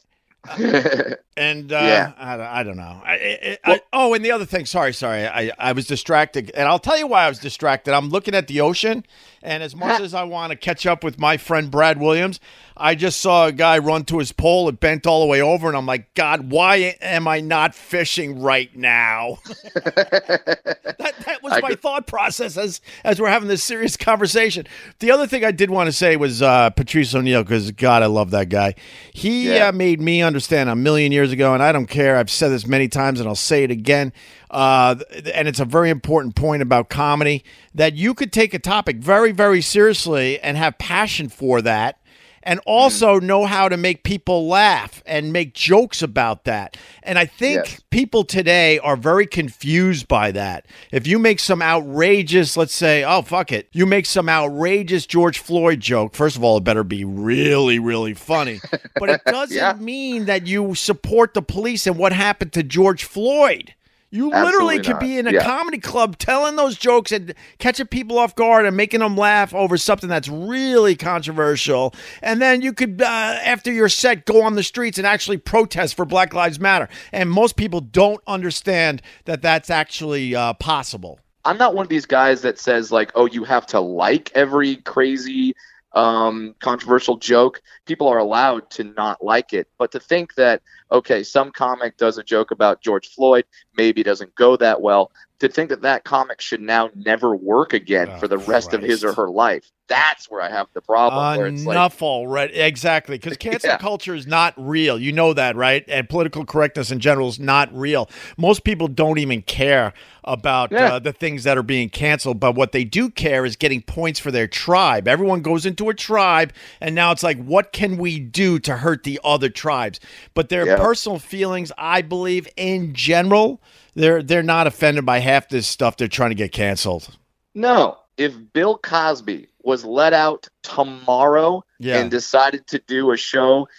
Yes. 0.47 1.15
And 1.39 1.71
uh, 1.71 1.75
Yeah. 1.77 2.11
I, 2.17 2.35
don't- 2.37 2.45
I 2.47 2.63
don't 2.63 2.75
know. 2.77 3.01
I, 3.05 3.13
I, 3.13 3.57
I, 3.63 3.69
Well- 3.69 3.79
oh, 3.93 4.13
and 4.13 4.25
the 4.25 4.31
other 4.31 4.45
thing, 4.45 4.65
sorry, 4.65 4.93
sorry, 4.93 5.25
I, 5.25 5.51
I 5.57 5.71
was 5.71 5.87
distracted, 5.87 6.51
and 6.53 6.67
I'll 6.67 6.79
tell 6.79 6.97
you 6.97 7.07
why 7.07 7.23
I 7.25 7.29
was 7.29 7.39
distracted. 7.39 7.93
I'm 7.93 8.09
looking 8.09 8.35
at 8.35 8.47
the 8.47 8.59
ocean, 8.61 9.05
and 9.41 9.63
as 9.63 9.73
much 9.75 10.01
as 10.01 10.13
I 10.13 10.23
want 10.23 10.51
to 10.51 10.57
catch 10.57 10.85
up 10.85 11.01
with 11.03 11.17
my 11.17 11.37
friend 11.37 11.71
Brad 11.71 11.97
Williams, 11.99 12.41
I 12.75 12.95
just 12.95 13.21
saw 13.21 13.45
a 13.47 13.51
guy 13.53 13.77
run 13.77 14.03
to 14.05 14.19
his 14.19 14.31
pole. 14.33 14.67
It 14.69 14.79
bent 14.81 15.07
all 15.07 15.21
the 15.21 15.27
way 15.27 15.41
over, 15.41 15.67
and 15.69 15.77
I'm 15.77 15.85
like, 15.85 16.13
God, 16.13 16.51
why 16.51 16.97
am 17.01 17.27
I 17.27 17.39
not 17.39 17.73
fishing 17.73 18.41
right 18.41 18.73
now? 18.75 19.39
that, 19.85 21.15
that 21.25 21.43
was 21.43 21.51
my 21.51 21.57
agree. 21.59 21.75
thought 21.75 22.07
process 22.07 22.57
as 22.57 22.81
as 23.03 23.19
we're 23.19 23.29
having 23.29 23.47
this 23.49 23.63
serious 23.63 23.95
conversation. 23.97 24.65
The 24.99 25.11
other 25.11 25.27
thing 25.27 25.43
I 25.45 25.51
did 25.51 25.69
want 25.69 25.87
to 25.87 25.93
say 25.93 26.15
was 26.15 26.41
uh, 26.41 26.69
Patrice 26.71 27.13
O'Neal 27.15 27.43
because 27.43 27.71
God, 27.71 28.03
I 28.03 28.07
love 28.07 28.31
that 28.31 28.49
guy. 28.49 28.75
He 29.13 29.53
Yeah. 29.53 29.69
uh, 29.69 29.71
made 29.71 30.01
me 30.01 30.21
understand 30.21 30.69
a 30.69 30.75
million 30.75 31.11
years 31.11 31.28
ago, 31.31 31.53
and 31.53 31.61
I 31.61 31.71
don't 31.71 31.87
care. 31.87 32.17
I've 32.17 32.29
said 32.29 32.49
this 32.49 32.65
many 32.65 32.87
times, 32.87 33.19
and 33.19 33.29
I'll 33.29 33.35
say 33.35 33.63
it 33.63 33.71
again. 33.71 34.13
Uh, 34.49 34.95
and 35.33 35.47
it's 35.47 35.59
a 35.59 35.65
very 35.65 35.89
important 35.89 36.35
point 36.35 36.61
about 36.61 36.89
comedy 36.89 37.43
that 37.73 37.93
you 37.93 38.13
could 38.13 38.33
take 38.33 38.53
a 38.53 38.59
topic 38.59 38.97
very, 38.97 39.31
very 39.31 39.61
seriously 39.61 40.39
and 40.39 40.57
have 40.57 40.77
passion 40.77 41.29
for 41.29 41.61
that 41.61 41.98
and 42.43 42.59
mm. 42.59 42.63
also 42.65 43.19
know 43.19 43.45
how 43.45 43.69
to 43.69 43.77
make 43.77 44.03
people 44.03 44.47
laugh 44.47 45.01
and 45.05 45.33
make 45.33 45.53
jokes 45.53 46.01
about 46.01 46.43
that. 46.45 46.77
And 47.03 47.17
I 47.19 47.25
think 47.25 47.65
Yes. 47.65 47.81
people 47.89 48.23
today 48.23 48.79
are 48.79 48.95
very 48.95 49.25
confused 49.25 50.07
by 50.07 50.31
that. 50.31 50.65
If 50.91 51.07
you 51.07 51.19
make 51.19 51.39
some 51.39 51.61
outrageous, 51.61 52.55
let's 52.57 52.73
say, 52.73 53.03
oh, 53.03 53.21
fuck 53.21 53.51
it, 53.51 53.67
you 53.71 53.85
make 53.85 54.05
some 54.05 54.29
outrageous 54.29 55.05
George 55.05 55.39
Floyd 55.39 55.79
joke, 55.79 56.15
first 56.15 56.35
of 56.35 56.43
all, 56.43 56.57
it 56.57 56.63
better 56.63 56.83
be 56.83 57.03
really, 57.03 57.79
really 57.79 58.13
funny. 58.13 58.59
But 58.99 59.09
it 59.09 59.21
doesn't 59.25 59.55
Yeah. 59.55 59.73
mean 59.79 60.25
that 60.25 60.47
you 60.47 60.75
support 60.75 61.33
the 61.33 61.41
police 61.41 61.87
and 61.87 61.97
what 61.97 62.13
happened 62.13 62.53
to 62.53 62.63
George 62.63 63.03
Floyd. 63.03 63.73
You 64.11 64.29
literally 64.31 64.77
could 64.77 64.93
not. 64.93 64.99
be 65.01 65.19
in 65.19 65.27
a 65.27 65.33
Yeah. 65.33 65.43
comedy 65.43 65.77
club 65.77 66.17
telling 66.17 66.55
those 66.55 66.75
jokes 66.77 67.11
and 67.11 67.35
catching 67.59 67.85
people 67.85 68.17
off 68.17 68.33
guard 68.35 68.65
and 68.65 68.75
making 68.75 69.01
them 69.01 69.15
laugh 69.15 69.53
over 69.53 69.77
something 69.77 70.09
that's 70.09 70.27
really 70.27 70.95
controversial. 70.95 71.93
And 72.23 72.41
then 72.41 72.61
you 72.61 72.73
could, 72.73 73.01
uh, 73.03 73.05
after 73.05 73.71
your 73.71 73.87
set, 73.87 74.25
go 74.25 74.41
on 74.41 74.55
the 74.55 74.63
streets 74.63 74.97
and 74.97 75.05
actually 75.05 75.37
protest 75.37 75.95
for 75.95 76.05
Black 76.05 76.33
Lives 76.33 76.59
Matter. 76.59 76.89
And 77.11 77.29
most 77.29 77.55
people 77.55 77.81
don't 77.81 78.21
understand 78.25 79.03
that 79.25 79.43
that's 79.43 79.69
actually 79.69 80.33
uh, 80.35 80.53
possible. 80.53 81.19
I'm 81.45 81.57
not 81.57 81.75
one 81.75 81.83
of 81.83 81.89
these 81.89 82.05
guys 82.07 82.41
that 82.41 82.57
says 82.59 82.91
like, 82.91 83.11
oh, 83.13 83.27
you 83.27 83.43
have 83.43 83.65
to 83.67 83.79
like 83.79 84.31
every 84.33 84.77
crazy, 84.77 85.53
um, 85.93 86.53
controversial 86.59 87.17
joke. 87.17 87.61
People 87.85 88.07
are 88.07 88.17
allowed 88.19 88.69
to 88.71 88.83
not 88.83 89.23
like 89.23 89.53
it, 89.53 89.67
but 89.77 89.91
to 89.91 89.99
think 89.99 90.35
that 90.35 90.61
okay, 90.91 91.23
some 91.23 91.51
comic 91.51 91.97
does 91.97 92.17
a 92.17 92.23
joke 92.23 92.51
about 92.51 92.81
George 92.81 93.09
Floyd, 93.09 93.45
maybe 93.77 94.03
doesn't 94.03 94.35
go 94.35 94.55
that 94.57 94.81
well. 94.81 95.11
To 95.39 95.47
think 95.47 95.69
that 95.69 95.83
that 95.83 96.03
comic 96.03 96.41
should 96.41 96.59
now 96.59 96.89
never 96.95 97.33
work 97.35 97.73
again 97.73 98.09
Oh, 98.13 98.19
for 98.19 98.27
the 98.27 98.37
rest 98.37 98.73
of 98.73 98.81
his 98.81 99.05
or 99.05 99.13
her 99.13 99.29
life. 99.29 99.71
That's 99.87 100.29
where 100.29 100.41
I 100.41 100.49
have 100.49 100.67
the 100.73 100.81
problem. 100.81 101.37
where 101.37 101.47
it's 101.47 101.65
like, 101.65 101.75
Enough 101.75 102.03
already. 102.03 102.55
Exactly. 102.55 103.17
Because 103.17 103.37
cancel 103.39 103.69
Yeah. 103.69 103.77
culture 103.77 104.13
is 104.13 104.27
not 104.27 104.53
real. 104.57 104.99
You 104.99 105.13
know 105.13 105.33
that, 105.33 105.55
right? 105.55 105.83
And 105.87 106.09
political 106.09 106.45
correctness 106.45 106.91
in 106.91 106.99
general 106.99 107.29
is 107.29 107.39
not 107.39 107.73
real. 107.73 108.09
Most 108.37 108.63
people 108.65 108.87
don't 108.89 109.17
even 109.17 109.41
care 109.41 109.93
about 110.25 110.71
Yeah. 110.73 110.95
uh, 110.95 110.99
the 110.99 111.13
things 111.13 111.45
that 111.45 111.57
are 111.57 111.63
being 111.63 111.89
canceled, 111.89 112.39
but 112.41 112.53
what 112.55 112.73
they 112.73 112.83
do 112.83 113.09
care 113.09 113.45
is 113.45 113.55
getting 113.55 113.81
points 113.81 114.19
for 114.19 114.31
their 114.31 114.45
tribe. 114.47 115.07
Everyone 115.07 115.41
goes 115.41 115.65
into 115.65 115.89
a 115.89 115.93
tribe, 115.93 116.51
and 116.81 116.93
now 116.93 117.11
it's 117.11 117.23
like, 117.23 117.41
what 117.41 117.71
can 117.71 117.97
we 117.97 118.19
do 118.19 118.59
to 118.59 118.77
hurt 118.77 119.03
the 119.03 119.19
other 119.23 119.49
tribes? 119.49 119.99
But 120.33 120.49
their 120.49 120.67
Yeah. 120.67 120.75
personal 120.75 121.17
feelings, 121.17 121.71
I 121.77 122.01
believe, 122.01 122.47
in 122.57 122.93
general, 122.93 123.61
they're 123.99 124.23
they're 124.23 124.43
not 124.43 124.67
offended 124.67 125.05
by 125.05 125.19
half 125.19 125.49
this 125.49 125.67
stuff 125.67 125.97
they're 125.97 126.07
trying 126.07 126.31
to 126.31 126.35
get 126.35 126.51
canceled. 126.51 127.09
no. 127.53 127.97
If 128.17 128.33
Bill 128.51 128.77
Cosby 128.77 129.47
was 129.63 129.85
let 129.85 130.11
out 130.11 130.45
tomorrow 130.61 131.63
Yeah. 131.79 131.99
and 131.99 132.11
decided 132.11 132.67
to 132.67 132.79
do 132.85 133.11
a 133.11 133.17
show 133.17 133.69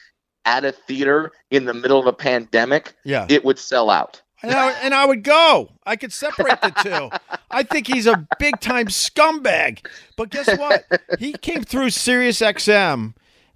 at 0.47 0.65
a 0.65 0.73
theater 0.73 1.33
in 1.51 1.67
the 1.67 1.75
middle 1.75 1.99
of 2.01 2.07
a 2.07 2.13
pandemic, 2.15 2.95
yeah. 3.05 3.27
it 3.29 3.45
would 3.45 3.59
sell 3.59 3.91
out. 3.91 4.23
And 4.43 4.53
I, 4.53 4.71
and 4.83 4.95
I 4.95 5.05
would 5.05 5.25
go. 5.25 5.73
I 5.85 5.97
could 5.97 6.11
separate 6.15 6.63
the 6.63 6.71
two. 6.83 7.11
I 7.51 7.63
think 7.63 7.87
he's 7.87 8.07
a 8.07 8.27
big 8.39 8.59
time 8.61 8.87
scumbag. 8.87 9.85
But 10.17 10.31
guess 10.31 10.49
what? 10.59 10.87
He 11.19 11.35
came 11.35 11.63
through 11.63 11.91
Sirius 11.91 12.41
XM 12.41 13.13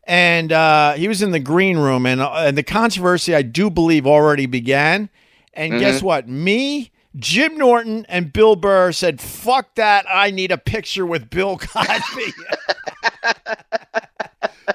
and 0.07 0.53
uh, 0.53 0.93
he 0.93 1.09
was 1.09 1.23
in 1.23 1.31
the 1.31 1.41
green 1.41 1.79
room, 1.79 2.05
and, 2.05 2.21
uh, 2.21 2.31
and 2.35 2.59
the 2.59 2.63
controversy, 2.63 3.35
I 3.35 3.41
do 3.41 3.71
believe, 3.71 4.07
already 4.07 4.45
began. 4.45 5.09
And 5.57 5.73
mm-hmm. 5.73 5.81
guess 5.81 6.03
what? 6.03 6.29
Me, 6.29 6.91
Jim 7.17 7.57
Norton, 7.57 8.07
and 8.09 8.33
Bill 8.33 8.57
Burr 8.57 8.93
said, 8.93 9.21
fuck 9.21 9.75
that. 9.77 10.05
I 10.09 10.31
need 10.31 10.53
a 10.53 10.59
picture 10.59 11.07
with 11.07 11.31
Bill 11.31 11.59
Cosby. 11.61 12.33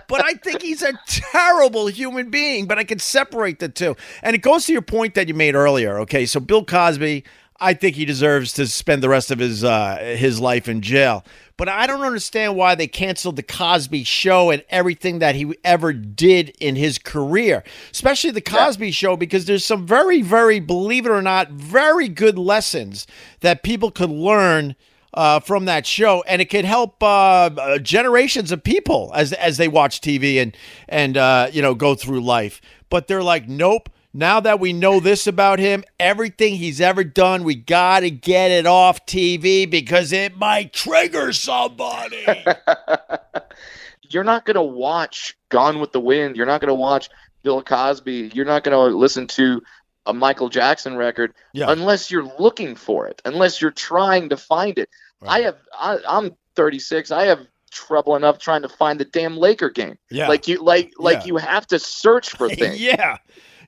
but 0.08 0.24
I 0.24 0.34
think 0.36 0.62
he's 0.62 0.82
a 0.82 0.94
terrible 1.08 1.88
human 1.88 2.30
being. 2.30 2.66
But 2.66 2.80
I 2.80 2.84
can 2.84 3.00
separate 3.00 3.60
the 3.60 3.70
two, 3.70 3.96
and 4.24 4.36
it 4.36 4.40
goes 4.40 4.66
to 4.66 4.74
your 4.74 4.82
point 4.82 5.16
that 5.16 5.28
you 5.28 5.34
made 5.34 5.56
earlier. 5.56 6.00
Okay, 6.00 6.26
so 6.26 6.40
Bill 6.40 6.64
Cosby, 6.64 7.24
I 7.62 7.74
think 7.74 7.96
he 7.96 8.06
deserves 8.06 8.54
to 8.54 8.68
spend 8.68 9.04
the 9.04 9.10
rest 9.10 9.32
of 9.32 9.40
his 9.40 9.64
uh, 9.64 9.98
his 10.18 10.40
life 10.40 10.68
in 10.68 10.82
jail. 10.82 11.26
But 11.58 11.68
I 11.68 11.88
don't 11.88 12.02
understand 12.02 12.56
why 12.56 12.76
they 12.76 12.88
canceled 12.88 13.36
the 13.36 13.44
Cosby 13.44 14.06
Show 14.06 14.50
and 14.50 14.64
everything 14.70 15.20
that 15.20 15.36
he 15.36 15.54
ever 15.66 15.92
did 15.92 16.56
in 16.62 16.78
his 16.78 16.98
career, 16.98 17.66
especially 17.92 18.32
the 18.32 18.40
Cosby 18.40 18.92
Show, 18.92 19.18
because 19.18 19.44
there's 19.44 19.66
some 19.66 19.86
very, 19.86 20.22
very, 20.22 20.62
believe 20.62 21.06
it 21.06 21.12
or 21.12 21.22
not, 21.22 21.52
very 21.52 22.08
good 22.08 22.38
lessons 22.38 23.06
that 23.42 23.62
people 23.62 23.92
could 23.92 24.10
learn 24.10 24.78
uh, 25.14 25.40
from 25.40 25.66
that 25.66 25.86
show, 25.86 26.24
and 26.28 26.42
it 26.42 26.46
could 26.46 26.66
help 26.66 27.02
uh, 27.04 27.50
uh, 27.58 27.78
generations 27.80 28.52
of 28.52 28.64
people 28.64 29.12
as 29.14 29.34
as 29.34 29.58
they 29.58 29.68
watch 29.68 30.02
TV 30.02 30.42
and 30.42 30.56
and 30.88 31.18
uh, 31.18 31.50
you 31.52 31.62
know 31.62 31.76
go 31.76 31.96
through 31.96 32.22
life. 32.22 32.62
But 32.90 33.08
they're 33.08 33.24
like, 33.24 33.48
nope. 33.48 33.90
Now 34.14 34.40
that 34.40 34.60
we 34.60 34.74
know 34.74 35.00
this 35.00 35.28
about 35.28 35.60
him, 35.60 35.84
everything 36.00 36.56
he's 36.56 36.82
ever 36.82 37.04
done, 37.04 37.44
we 37.44 37.54
got 37.56 38.00
to 38.00 38.10
get 38.10 38.50
it 38.50 38.66
off 38.66 39.06
TV 39.06 39.70
because 39.70 40.12
it 40.12 40.36
might 40.36 40.74
trigger 40.74 41.32
somebody. 41.32 42.26
You're 44.10 44.24
not 44.24 44.46
going 44.46 44.56
to 44.56 44.64
watch 44.64 45.38
Gone 45.50 45.80
with 45.80 45.92
the 45.92 46.00
Wind. 46.00 46.36
You're 46.36 46.48
not 46.48 46.62
going 46.62 46.70
to 46.70 46.74
watch 46.74 47.10
Bill 47.44 47.62
Cosby. 47.62 48.32
You're 48.34 48.46
not 48.46 48.64
going 48.64 48.76
to 48.76 48.98
listen 48.98 49.28
to 49.28 49.62
a 50.08 50.14
Michael 50.14 50.50
Jackson 50.50 50.96
record 50.98 51.34
Yeah. 51.54 51.72
unless 51.72 52.10
you're 52.10 52.28
looking 52.40 52.76
for 52.76 53.08
it, 53.08 53.22
unless 53.26 53.62
you're 53.62 53.70
trying 53.70 54.30
to 54.30 54.38
find 54.38 54.80
it. 54.80 54.90
I 55.22 55.42
have 55.42 55.58
I, 55.78 55.98
I'm 56.08 56.36
36. 56.56 57.12
I 57.12 57.26
have 57.26 57.46
trouble 57.70 58.16
enough 58.16 58.40
trying 58.40 58.62
to 58.64 58.70
find 58.70 59.00
the 59.00 59.06
damn 59.06 59.38
Laker 59.38 59.70
game. 59.70 59.98
Yeah. 60.12 60.28
Like 60.28 60.48
you 60.48 60.62
like 60.64 60.92
like 60.98 61.20
Yeah. 61.22 61.26
you 61.26 61.38
have 61.38 61.66
to 61.68 61.80
search 61.80 62.32
for 62.32 62.50
things. 62.56 62.80
yeah. 62.82 63.18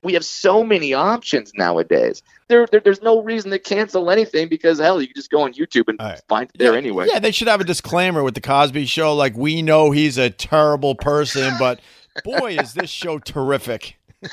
We 0.04 0.14
have 0.14 0.24
so 0.24 0.64
many 0.64 0.94
options 0.94 1.52
nowadays. 1.54 2.24
There, 2.48 2.66
there 2.66 2.80
there's 2.80 3.02
no 3.02 3.22
reason 3.22 3.52
to 3.52 3.58
cancel 3.60 4.10
anything 4.10 4.48
because 4.48 4.80
hell, 4.80 5.00
you 5.00 5.06
can 5.06 5.14
just 5.14 5.30
go 5.30 5.42
on 5.42 5.52
YouTube 5.54 5.84
and 5.88 5.96
right. 6.00 6.20
find 6.28 6.50
it 6.52 6.58
there 6.58 6.72
yeah, 6.72 6.78
anyway. 6.78 7.06
Yeah, 7.08 7.20
they 7.20 7.30
should 7.30 7.46
have 7.46 7.60
a 7.60 7.64
disclaimer 7.64 8.24
with 8.24 8.34
the 8.34 8.40
Cosby 8.40 8.86
Show. 8.86 9.14
Like, 9.14 9.36
we 9.36 9.62
know 9.62 9.92
he's 9.92 10.18
a 10.18 10.28
terrible 10.28 10.96
person, 10.96 11.54
but 11.56 11.78
boy, 12.24 12.56
is 12.58 12.74
this 12.74 12.90
show 12.90 13.20
terrific. 13.20 13.96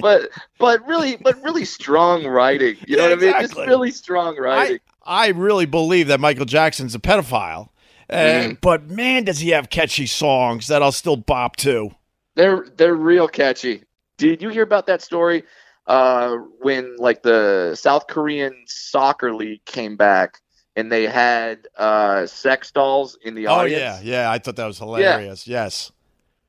but 0.00 0.28
but 0.58 0.86
really 0.86 1.16
but 1.16 1.42
really 1.42 1.64
strong 1.64 2.24
writing. 2.26 2.76
You 2.86 2.96
know 2.96 3.04
Yeah, 3.08 3.14
what 3.14 3.18
I 3.18 3.32
mean? 3.32 3.40
Just 3.40 3.56
really 3.56 3.90
strong 3.90 4.36
writing. 4.38 4.78
I 5.04 5.28
really 5.28 5.66
believe 5.66 6.08
that 6.08 6.20
Michael 6.20 6.44
Jackson's 6.46 6.94
a 6.94 6.98
pedophile. 6.98 7.68
Uh, 8.10 8.14
Mhm. 8.16 8.58
But 8.60 8.88
man, 8.90 9.24
does 9.24 9.38
he 9.40 9.50
have 9.50 9.70
catchy 9.70 10.06
songs 10.06 10.66
that 10.68 10.82
I'll 10.82 10.92
still 10.92 11.16
bop 11.16 11.56
to. 11.56 11.90
They're 12.34 12.66
they're 12.76 12.94
real 12.94 13.28
catchy. 13.28 13.84
Did 14.18 14.42
you 14.42 14.48
hear 14.50 14.62
about 14.62 14.86
that 14.86 15.02
story? 15.02 15.44
Uh, 15.86 16.36
when 16.60 16.96
like 16.96 17.22
the 17.22 17.74
South 17.74 18.06
Korean 18.06 18.54
soccer 18.66 19.34
league 19.34 19.64
came 19.66 19.96
back 19.96 20.40
and 20.76 20.90
they 20.90 21.04
had 21.06 21.68
uh 21.78 22.26
sex 22.26 22.70
dolls 22.70 23.16
in 23.22 23.34
the 23.34 23.46
Oh, 23.46 23.54
audience. 23.54 23.80
yeah. 23.80 24.00
Yeah. 24.02 24.30
I 24.30 24.38
thought 24.38 24.56
that 24.56 24.66
was 24.66 24.78
hilarious. 24.78 25.46
Yes. 25.46 25.92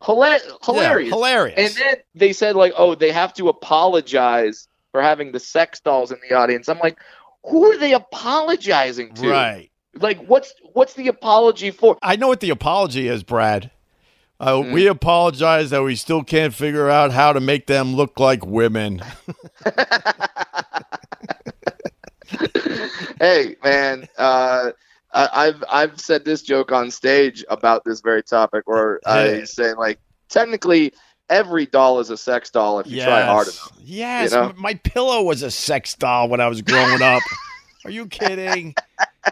Hila- 0.02 0.40
Yeah, 0.46 0.52
hilarious. 0.64 1.10
hilarious. 1.14 1.58
And 1.58 1.74
then 1.86 1.96
they 2.16 2.34
said 2.34 2.56
like, 2.56 2.74
oh, 2.78 2.96
they 2.96 3.12
have 3.12 3.34
to 3.36 3.48
apologize 3.50 4.68
for 4.92 5.02
having 5.02 5.32
the 5.32 5.40
sex 5.40 5.80
dolls 5.80 6.12
in 6.12 6.18
the 6.30 6.36
audience. 6.36 6.68
I'm 6.70 6.80
like, 6.80 6.98
who 7.50 7.72
are 7.72 7.78
they 7.78 7.94
apologizing 7.94 9.14
to? 9.16 9.28
right. 9.28 9.70
Like, 9.98 10.26
what's 10.26 10.54
what's 10.74 10.94
the 10.94 11.08
apology 11.08 11.72
for? 11.72 11.98
I 12.02 12.18
know 12.18 12.28
what 12.28 12.42
the 12.42 12.50
apology 12.50 13.08
is, 13.08 13.24
Brad. 13.24 13.72
Uh, 14.40 14.56
Mm. 14.58 14.74
We 14.74 14.88
apologize 14.88 15.70
that 15.70 15.84
we 15.84 15.96
still 15.96 16.22
can't 16.22 16.54
figure 16.54 16.90
out 16.90 17.12
how 17.12 17.32
to 17.32 17.40
make 17.40 17.68
them 17.68 17.96
look 17.96 18.20
like 18.20 18.46
women. 18.46 19.02
hey, 23.20 23.56
man, 23.64 24.08
uh, 24.18 24.72
I, 25.14 25.30
I've 25.34 25.64
I've 25.72 26.00
said 26.00 26.26
this 26.26 26.42
joke 26.42 26.72
on 26.72 26.92
stage 26.92 27.46
about 27.50 27.84
this 27.86 28.02
very 28.02 28.24
topic, 28.24 28.64
where 28.68 29.00
I 29.06 29.28
Yeah. 29.28 29.46
say 29.46 29.74
like, 29.74 30.00
technically, 30.30 30.92
every 31.30 31.66
doll 31.66 32.00
is 32.00 32.10
a 32.10 32.18
sex 32.18 32.50
doll 32.50 32.80
if 32.80 32.88
you 32.88 33.02
try 33.02 33.22
hard 33.22 33.48
enough. 33.48 33.72
Yes, 33.84 34.32
you 34.32 34.38
know? 34.38 34.54
my 34.58 34.76
pillow 34.76 35.24
was 35.24 35.42
a 35.42 35.52
sex 35.52 35.96
doll 35.96 36.30
when 36.30 36.40
I 36.42 36.48
was 36.48 36.62
growing 36.62 37.02
up. 37.02 37.22
Are 37.84 37.92
you 37.92 38.08
kidding? 38.08 38.74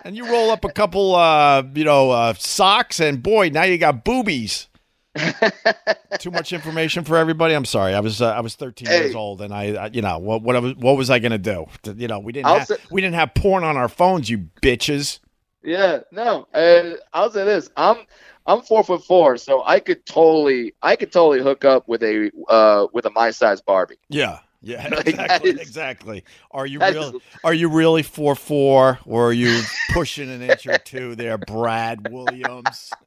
And 0.06 0.16
you 0.16 0.26
roll 0.30 0.52
up 0.52 0.64
a 0.66 0.72
couple, 0.72 1.16
uh, 1.16 1.64
you 1.74 1.84
know, 1.86 2.12
uh, 2.12 2.34
socks, 2.36 3.00
and 3.00 3.22
boy, 3.22 3.50
now 3.50 3.64
you 3.64 3.78
got 3.78 4.04
boobies. 4.04 4.68
Too 6.20 6.32
much 6.32 6.54
information 6.54 7.04
for 7.04 7.18
everybody. 7.18 7.54
I'm 7.54 7.66
sorry. 7.66 7.94
I 7.94 8.00
was 8.00 8.22
uh, 8.22 8.30
I 8.32 8.42
was 8.42 8.56
13 8.56 8.88
Hey. 8.88 9.04
years 9.04 9.16
old, 9.16 9.42
and 9.42 9.54
I, 9.54 9.74
I 9.74 9.86
you 9.94 10.02
know 10.02 10.18
what 10.18 10.42
what 10.42 10.56
I 10.56 10.60
was, 10.60 10.76
what 10.76 10.98
was 10.98 11.10
I 11.12 11.20
gonna 11.20 11.38
do? 11.38 11.66
You 11.96 12.08
know 12.08 12.20
we 12.20 12.32
didn't 12.32 12.48
I'll 12.48 12.60
have, 12.60 12.68
say- 12.68 12.78
we 12.90 13.02
didn't 13.02 13.16
have 13.16 13.34
porn 13.36 13.64
on 13.64 13.78
our 13.78 13.88
phones, 13.90 14.30
you 14.30 14.50
bitches. 14.62 15.20
Yeah, 15.64 16.00
no. 16.12 16.48
Uh, 16.54 16.96
I'll 17.14 17.32
say 17.32 17.46
this: 17.46 17.70
I'm 17.76 17.98
I'm 18.46 18.62
four 18.62 18.84
foot 18.84 19.04
four, 19.04 19.38
so 19.38 19.64
I 19.66 19.80
could 19.80 20.06
totally 20.06 20.74
I 20.82 20.96
could 20.96 21.12
totally 21.12 21.42
hook 21.42 21.66
up 21.66 21.88
with 21.88 22.04
a 22.04 22.32
uh 22.50 22.88
with 22.94 23.06
a 23.06 23.10
my 23.12 23.32
size 23.32 23.62
Barbie. 23.62 23.98
Yeah. 24.10 24.40
Yeah, 24.66 24.88
exactly. 25.06 25.50
is- 25.52 25.60
exactly. 25.60 26.24
Are 26.52 26.66
you 26.66 26.80
That 26.80 26.94
real? 26.94 27.16
is- 27.18 27.22
Are 27.44 27.54
you 27.54 27.68
really 27.70 28.02
four 28.02 28.34
four, 28.36 29.00
or 29.06 29.28
are 29.28 29.34
you 29.34 29.62
pushing 29.92 30.30
an 30.32 30.42
inch 30.42 30.66
or 30.66 30.78
two 30.78 31.16
there, 31.16 31.38
Brad 31.38 32.10
Williams? 32.12 32.90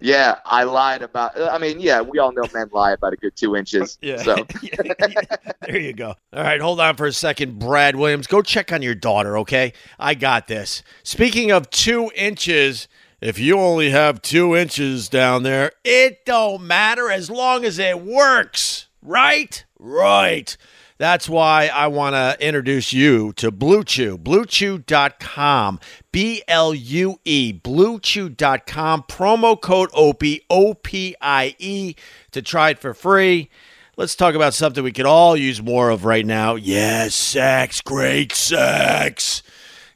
Yeah, 0.00 0.36
I 0.44 0.64
lied 0.64 1.00
about. 1.02 1.36
Uh, 1.38 1.48
I 1.50 1.56
mean, 1.58 1.80
yeah, 1.80 2.02
we 2.02 2.18
all 2.18 2.30
know 2.32 2.42
men 2.52 2.68
lie 2.72 2.92
about 2.92 3.14
a 3.14 3.16
good 3.16 3.34
two 3.34 3.56
inches. 3.56 3.98
Yeah. 4.02 4.22
So 4.22 4.46
Yeah, 4.62 4.74
yeah. 5.08 5.22
There 5.62 5.78
you 5.80 5.92
go. 5.94 6.14
All 6.32 6.42
right, 6.42 6.60
hold 6.60 6.80
on 6.80 6.96
for 6.96 7.06
a 7.06 7.12
second, 7.12 7.58
Brad 7.58 7.96
Williams. 7.96 8.26
Go 8.26 8.42
check 8.42 8.72
on 8.72 8.82
your 8.82 8.94
daughter, 8.94 9.38
okay? 9.38 9.72
I 9.98 10.14
got 10.14 10.46
this. 10.48 10.82
Speaking 11.02 11.50
of 11.50 11.70
two 11.70 12.10
inches, 12.14 12.86
if 13.22 13.38
you 13.38 13.58
only 13.58 13.90
have 13.90 14.20
two 14.22 14.54
inches 14.54 15.08
down 15.08 15.42
there, 15.42 15.72
it 15.84 16.24
don't 16.26 16.62
matter 16.66 17.10
as 17.10 17.30
long 17.30 17.64
as 17.64 17.78
it 17.78 18.00
works, 18.02 18.88
right? 19.00 19.64
Right. 19.78 20.56
That's 20.98 21.28
why 21.28 21.66
I 21.66 21.88
want 21.88 22.14
to 22.14 22.36
introduce 22.40 22.92
you 22.92 23.32
to 23.34 23.50
Blue 23.50 23.84
Chew. 23.84 24.16
BlueChew.com. 24.16 25.80
B 26.10 26.42
L 26.48 26.74
U 26.74 27.20
E. 27.24 27.52
BlueChew.com. 27.52 29.02
Promo 29.02 29.60
code 29.60 29.90
OPIE, 29.92 30.40
O 30.48 30.72
P 30.72 31.14
I 31.20 31.54
E, 31.58 31.94
to 32.32 32.40
try 32.40 32.70
it 32.70 32.78
for 32.78 32.94
free. 32.94 33.50
Let's 33.98 34.14
talk 34.14 34.34
about 34.34 34.54
something 34.54 34.82
we 34.84 34.92
could 34.92 35.06
all 35.06 35.36
use 35.36 35.62
more 35.62 35.90
of 35.90 36.04
right 36.04 36.24
now. 36.24 36.54
Yes, 36.54 37.14
sex. 37.14 37.80
Great 37.80 38.32
sex. 38.32 39.42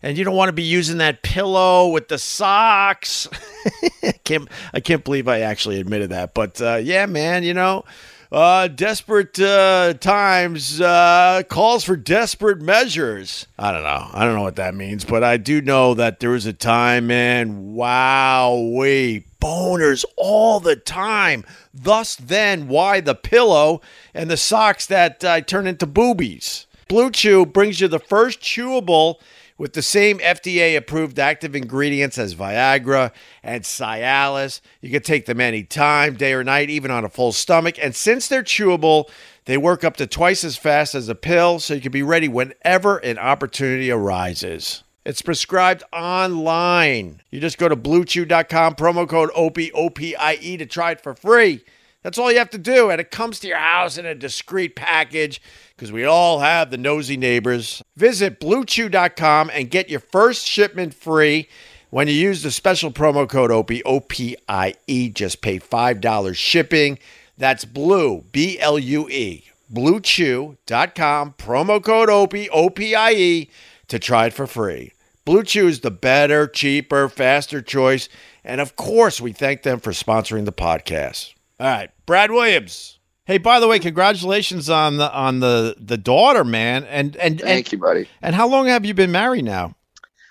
And 0.02 0.16
you 0.16 0.24
don't 0.24 0.36
want 0.36 0.48
to 0.48 0.54
be 0.54 0.62
using 0.62 0.98
that 0.98 1.22
pillow 1.22 1.88
with 1.88 2.08
the 2.08 2.18
socks. 2.18 3.28
I 4.02 4.12
can't 4.24 4.48
I 4.72 4.80
can't 4.80 5.04
believe 5.04 5.28
I 5.28 5.40
actually 5.40 5.80
admitted 5.80 6.10
that. 6.10 6.32
But 6.34 6.60
uh, 6.60 6.76
yeah, 6.76 7.04
man, 7.06 7.42
you 7.42 7.52
know, 7.52 7.84
uh, 8.32 8.68
desperate 8.68 9.38
uh, 9.40 9.94
times 9.94 10.80
uh, 10.80 11.42
calls 11.48 11.84
for 11.84 11.96
desperate 11.96 12.60
measures. 12.60 13.46
I 13.58 13.72
don't 13.72 13.82
know. 13.82 14.08
I 14.12 14.24
don't 14.24 14.34
know 14.34 14.42
what 14.42 14.56
that 14.56 14.74
means, 14.74 15.04
but 15.04 15.24
I 15.24 15.36
do 15.36 15.60
know 15.60 15.94
that 15.94 16.20
there 16.20 16.30
was 16.30 16.46
a 16.46 16.52
time, 16.52 17.08
man. 17.08 17.74
Wow, 17.74 18.70
we 18.76 19.26
boners 19.40 20.04
all 20.16 20.60
the 20.60 20.76
time. 20.76 21.44
Thus, 21.74 22.14
then, 22.14 22.68
why 22.68 23.00
the 23.00 23.14
pillow 23.14 23.80
and 24.14 24.30
the 24.30 24.36
socks 24.36 24.86
that 24.86 25.24
I 25.24 25.40
turn 25.40 25.66
into 25.66 25.86
boobies? 25.86 26.66
Blue 26.88 27.10
Chew 27.10 27.46
brings 27.46 27.80
you 27.80 27.88
the 27.88 28.00
first 28.00 28.40
chewable 28.40 29.16
with 29.60 29.74
the 29.74 29.82
same 29.82 30.18
FDA 30.20 30.74
approved 30.74 31.18
active 31.18 31.54
ingredients 31.54 32.16
as 32.16 32.34
Viagra 32.34 33.12
and 33.42 33.62
Cialis. 33.62 34.62
You 34.80 34.88
can 34.88 35.02
take 35.02 35.26
them 35.26 35.38
anytime, 35.38 36.14
day 36.14 36.32
or 36.32 36.42
night, 36.42 36.70
even 36.70 36.90
on 36.90 37.04
a 37.04 37.10
full 37.10 37.30
stomach. 37.30 37.74
And 37.78 37.94
since 37.94 38.26
they're 38.26 38.42
chewable, 38.42 39.10
they 39.44 39.58
work 39.58 39.84
up 39.84 39.98
to 39.98 40.06
twice 40.06 40.44
as 40.44 40.56
fast 40.56 40.94
as 40.94 41.10
a 41.10 41.14
pill, 41.14 41.58
so 41.58 41.74
you 41.74 41.82
can 41.82 41.92
be 41.92 42.02
ready 42.02 42.26
whenever 42.26 42.96
an 42.96 43.18
opportunity 43.18 43.90
arises. 43.90 44.82
It's 45.04 45.20
prescribed 45.20 45.84
online. 45.92 47.20
You 47.30 47.38
just 47.38 47.58
go 47.58 47.68
to 47.68 47.76
bluechew.com, 47.76 48.76
promo 48.76 49.06
code 49.06 49.30
O-P-I-E 49.34 50.56
to 50.56 50.64
try 50.64 50.92
it 50.92 51.02
for 51.02 51.12
free. 51.12 51.62
That's 52.02 52.18
all 52.18 52.32
you 52.32 52.38
have 52.38 52.50
to 52.50 52.58
do. 52.58 52.90
And 52.90 53.00
it 53.00 53.10
comes 53.10 53.40
to 53.40 53.48
your 53.48 53.58
house 53.58 53.98
in 53.98 54.06
a 54.06 54.14
discreet 54.14 54.74
package 54.74 55.40
because 55.76 55.92
we 55.92 56.04
all 56.04 56.40
have 56.40 56.70
the 56.70 56.78
nosy 56.78 57.16
neighbors. 57.16 57.82
Visit 57.96 58.40
bluechew.com 58.40 59.50
and 59.52 59.70
get 59.70 59.90
your 59.90 60.00
first 60.00 60.46
shipment 60.46 60.94
free 60.94 61.48
when 61.90 62.08
you 62.08 62.14
use 62.14 62.42
the 62.42 62.50
special 62.50 62.90
promo 62.90 63.28
code 63.28 63.50
OPIE, 63.50 63.82
O-P-I-E. 63.84 65.08
Just 65.10 65.42
pay 65.42 65.58
$5 65.58 66.34
shipping. 66.34 66.98
That's 67.36 67.64
blue, 67.64 68.24
B 68.32 68.58
L 68.58 68.78
U 68.78 69.08
E, 69.08 69.44
bluechew.com, 69.72 71.34
promo 71.38 71.82
code 71.82 72.10
OPIE, 72.10 72.48
O-P-I-E 72.50 73.50
to 73.88 73.98
try 73.98 74.26
it 74.26 74.32
for 74.32 74.46
free. 74.46 74.92
Blue 75.24 75.42
Chew 75.42 75.66
is 75.66 75.80
the 75.80 75.90
better, 75.90 76.46
cheaper, 76.46 77.08
faster 77.08 77.60
choice. 77.60 78.08
And 78.44 78.60
of 78.60 78.76
course, 78.76 79.20
we 79.20 79.32
thank 79.32 79.62
them 79.62 79.80
for 79.80 79.92
sponsoring 79.92 80.44
the 80.44 80.52
podcast. 80.52 81.34
All 81.60 81.66
right, 81.66 81.90
Brad 82.06 82.30
Williams. 82.30 82.98
Hey, 83.26 83.36
by 83.36 83.60
the 83.60 83.68
way, 83.68 83.78
congratulations 83.78 84.70
on 84.70 84.96
the 84.96 85.12
on 85.12 85.40
the 85.40 85.76
the 85.78 85.98
daughter, 85.98 86.42
man. 86.42 86.84
And 86.84 87.14
and 87.16 87.38
thank 87.38 87.66
and, 87.66 87.72
you, 87.72 87.78
buddy. 87.78 88.08
and 88.22 88.34
how 88.34 88.48
long 88.48 88.66
have 88.68 88.86
you 88.86 88.94
been 88.94 89.12
married 89.12 89.44
now? 89.44 89.76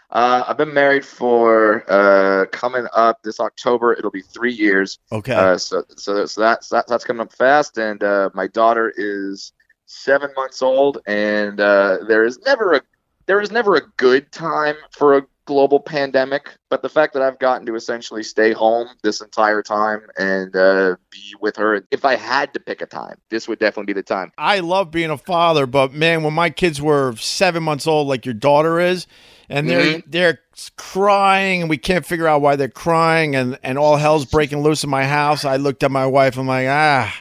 Uh, 0.10 0.44
I've 0.48 0.58
been 0.58 0.74
married 0.74 1.06
for 1.06 1.86
uh, 1.88 2.48
coming 2.48 2.88
up 2.94 3.22
this 3.22 3.40
October. 3.40 3.94
It'll 3.94 4.10
be 4.10 4.24
three 4.24 4.52
years. 4.52 4.98
Okay. 5.12 5.36
Uh, 5.36 5.56
so 5.60 5.84
so 5.98 6.26
so 6.26 6.42
that's 6.42 6.70
that, 6.70 6.88
that's 6.88 7.04
coming 7.04 7.22
up 7.22 7.32
fast, 7.32 7.78
and 7.78 8.04
uh, 8.04 8.32
my 8.34 8.48
daughter 8.48 8.92
is 8.98 9.54
seven 9.86 10.32
months 10.36 10.64
old, 10.64 10.98
and 11.06 11.60
uh, 11.60 12.00
there 12.08 12.26
is 12.26 12.40
never 12.40 12.74
a 12.74 12.82
there 13.28 13.40
is 13.40 13.52
never 13.52 13.76
a 13.76 13.82
good 13.98 14.32
time 14.32 14.78
for 14.90 15.20
a 15.20 15.22
global 15.50 15.80
pandemic. 15.80 16.52
But 16.70 16.84
the 16.84 16.90
fact 16.90 17.14
that 17.16 17.24
I've 17.24 17.40
gotten 17.40 17.66
to 17.66 17.74
essentially 17.74 18.22
stay 18.22 18.54
home 18.54 18.88
this 19.02 19.20
entire 19.20 19.64
time 19.64 20.02
and 20.16 20.56
uh, 20.56 20.96
be 21.10 21.34
with 21.42 21.56
her, 21.58 21.84
if 21.90 22.06
I 22.06 22.16
had 22.16 22.54
to 22.54 22.60
pick 22.60 22.84
a 22.84 22.86
time, 22.86 23.18
this 23.32 23.48
would 23.48 23.58
definitely 23.58 23.92
be 23.92 24.00
the 24.00 24.04
time. 24.04 24.32
I 24.38 24.60
love 24.60 24.92
being 24.92 25.10
a 25.10 25.18
father, 25.18 25.66
but 25.66 25.92
man, 25.92 26.22
when 26.22 26.36
my 26.36 26.52
kids 26.52 26.80
were 26.80 27.16
seven 27.16 27.64
months 27.64 27.88
old, 27.88 28.08
like 28.08 28.26
your 28.26 28.36
daughter 28.36 28.80
is, 28.80 29.08
and 29.50 29.68
they're 29.68 30.04
they're 30.06 30.40
crying, 30.78 31.62
and 31.62 31.70
we 31.72 31.78
can't 31.78 32.06
figure 32.06 32.28
out 32.28 32.42
why 32.42 32.56
they're 32.56 32.70
crying, 32.70 33.36
and 33.36 33.58
and 33.64 33.80
all 33.80 33.98
hell's 33.98 34.26
breaking 34.26 34.62
loose 34.62 34.84
in 34.84 34.92
my 34.92 35.06
house. 35.06 35.46
I 35.46 35.56
looked 35.56 35.82
at 35.82 35.90
my 35.90 36.06
wife. 36.06 36.38
I'm 36.38 36.46
like, 36.46 36.68
ah, 36.70 37.12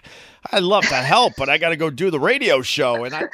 I 0.53 0.59
love 0.59 0.87
to 0.89 0.97
help, 0.97 1.33
but 1.39 1.49
I 1.49 1.57
got 1.57 1.71
to 1.71 1.77
go 1.77 1.89
do 1.89 2.11
the 2.11 2.21
radio 2.21 2.61
show, 2.61 3.05
and 3.05 3.15
I, 3.15 3.29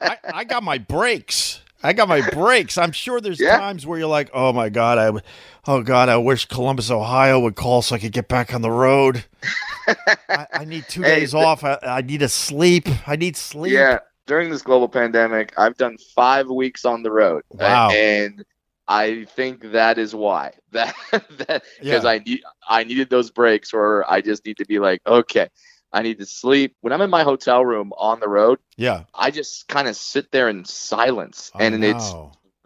I 0.00 0.16
I 0.32 0.44
got 0.44 0.62
my 0.62 0.78
breaks. 0.78 1.60
I 1.84 1.92
got 1.92 2.08
my 2.08 2.28
breaks. 2.30 2.78
I'm 2.78 2.92
sure 2.92 3.20
there's 3.20 3.38
Yeah. 3.40 3.58
times 3.58 3.86
where 3.86 3.98
you're 3.98 4.08
like, 4.08 4.30
oh 4.34 4.52
my 4.52 4.70
god, 4.70 4.98
I, 4.98 5.20
oh 5.70 5.82
god, 5.82 6.08
I 6.08 6.16
wish 6.16 6.46
Columbus, 6.46 6.90
Ohio 6.90 7.38
would 7.40 7.56
call 7.56 7.82
so 7.82 7.94
I 7.94 7.98
could 7.98 8.12
get 8.12 8.26
back 8.26 8.54
on 8.54 8.62
the 8.62 8.70
road. 8.70 9.24
I, 10.28 10.46
I 10.52 10.64
need 10.64 10.88
two 10.88 11.02
Hey, 11.06 11.20
days 11.20 11.34
off. 11.34 11.62
I, 11.62 11.78
I 11.82 12.00
need 12.00 12.20
to 12.20 12.28
sleep. 12.28 12.88
I 13.06 13.16
need 13.16 13.36
sleep. 13.36 13.72
Yeah, 13.72 13.98
during 14.26 14.50
this 14.50 14.62
global 14.62 14.88
pandemic, 14.88 15.52
I've 15.58 15.76
done 15.76 15.98
five 16.16 16.48
weeks 16.48 16.84
on 16.84 17.02
the 17.02 17.10
road. 17.12 17.42
Wow. 17.50 17.90
and 17.90 18.44
I 18.88 19.24
think 19.36 19.72
that 19.72 19.98
is 19.98 20.14
why 20.14 20.52
that 20.72 20.94
that 21.46 21.64
because 21.80 22.04
Yeah. 22.04 22.10
I 22.10 22.18
need 22.18 22.42
I 22.68 22.84
needed 22.84 23.10
those 23.10 23.30
breaks, 23.30 23.72
or 23.74 24.10
I 24.10 24.20
just 24.20 24.44
need 24.46 24.56
to 24.58 24.66
be 24.66 24.78
like, 24.78 25.00
okay, 25.06 25.48
I 25.94 26.02
need 26.02 26.18
to 26.18 26.26
sleep. 26.26 26.76
When 26.82 26.92
I'm 26.92 27.00
in 27.00 27.08
my 27.08 27.22
hotel 27.22 27.64
room 27.64 27.92
on 27.96 28.20
the 28.20 28.28
road, 28.28 28.58
Yeah. 28.76 29.04
I 29.14 29.30
just 29.30 29.68
kind 29.68 29.88
of 29.88 29.96
sit 29.96 30.32
there 30.32 30.48
in 30.48 30.64
silence, 30.66 31.50
I 31.54 31.64
and 31.64 31.82
it's 31.84 32.12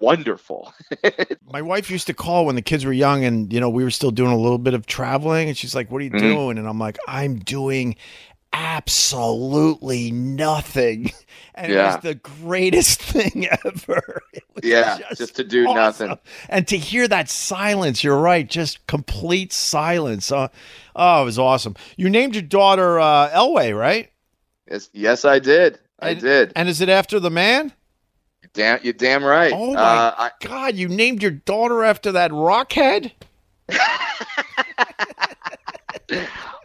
wonderful. 0.00 0.72
My 1.52 1.60
wife 1.62 1.90
used 1.90 2.06
to 2.06 2.14
call 2.14 2.46
when 2.46 2.54
the 2.54 2.62
kids 2.62 2.84
were 2.84 2.92
young 2.92 3.24
and, 3.24 3.52
you 3.52 3.60
know, 3.60 3.68
we 3.68 3.84
were 3.84 3.90
still 3.90 4.10
doing 4.10 4.32
a 4.32 4.36
little 4.36 4.58
bit 4.58 4.74
of 4.74 4.86
traveling. 4.86 5.48
And 5.48 5.56
she's 5.56 5.74
like, 5.74 5.90
What 5.90 6.00
are 6.00 6.04
you 6.04 6.10
Mhm. 6.10 6.18
doing? 6.20 6.58
And 6.58 6.66
I'm 6.68 6.78
like, 6.78 6.98
I'm 7.06 7.38
doing 7.38 7.96
absolutely 8.52 10.10
nothing. 10.10 11.12
And 11.54 11.72
it 11.72 11.76
was 11.76 11.98
the 12.02 12.14
greatest 12.14 13.02
thing 13.02 13.48
ever. 13.48 14.22
It 14.32 14.44
was 14.54 14.64
yeah, 14.64 14.98
just, 15.16 15.34
to 15.34 15.42
do 15.42 15.66
awesome. 15.66 16.10
nothing. 16.10 16.24
And 16.48 16.68
to 16.68 16.78
hear 16.78 17.08
that 17.08 17.28
silence, 17.28 18.04
you're 18.04 18.20
right, 18.20 18.48
just 18.48 18.86
complete 18.86 19.52
silence. 19.52 20.30
Uh, 20.30 20.46
oh, 20.94 21.22
it 21.22 21.24
was 21.24 21.36
awesome. 21.36 21.74
You 21.96 22.10
named 22.10 22.36
your 22.36 22.42
daughter 22.42 23.00
uh, 23.00 23.30
Elway, 23.30 23.76
right? 23.76 24.12
Yes, 24.70 24.88
yes, 24.92 25.24
I 25.24 25.40
did. 25.40 25.80
I 25.98 26.10
And- 26.10 26.20
did. 26.20 26.52
And 26.54 26.68
is 26.68 26.80
it 26.80 26.88
after 26.88 27.18
the 27.18 27.30
man? 27.30 27.72
Damn, 28.54 28.78
you're 28.84 28.92
damn 28.92 29.24
right. 29.24 29.52
Oh 29.52 29.74
my 29.74 29.80
uh, 29.80 30.14
I, 30.16 30.30
God, 30.40 30.76
you 30.76 30.86
named 30.86 31.22
your 31.22 31.32
daughter 31.32 31.82
after 31.82 32.12
that 32.12 32.30
rockhead? 32.30 33.10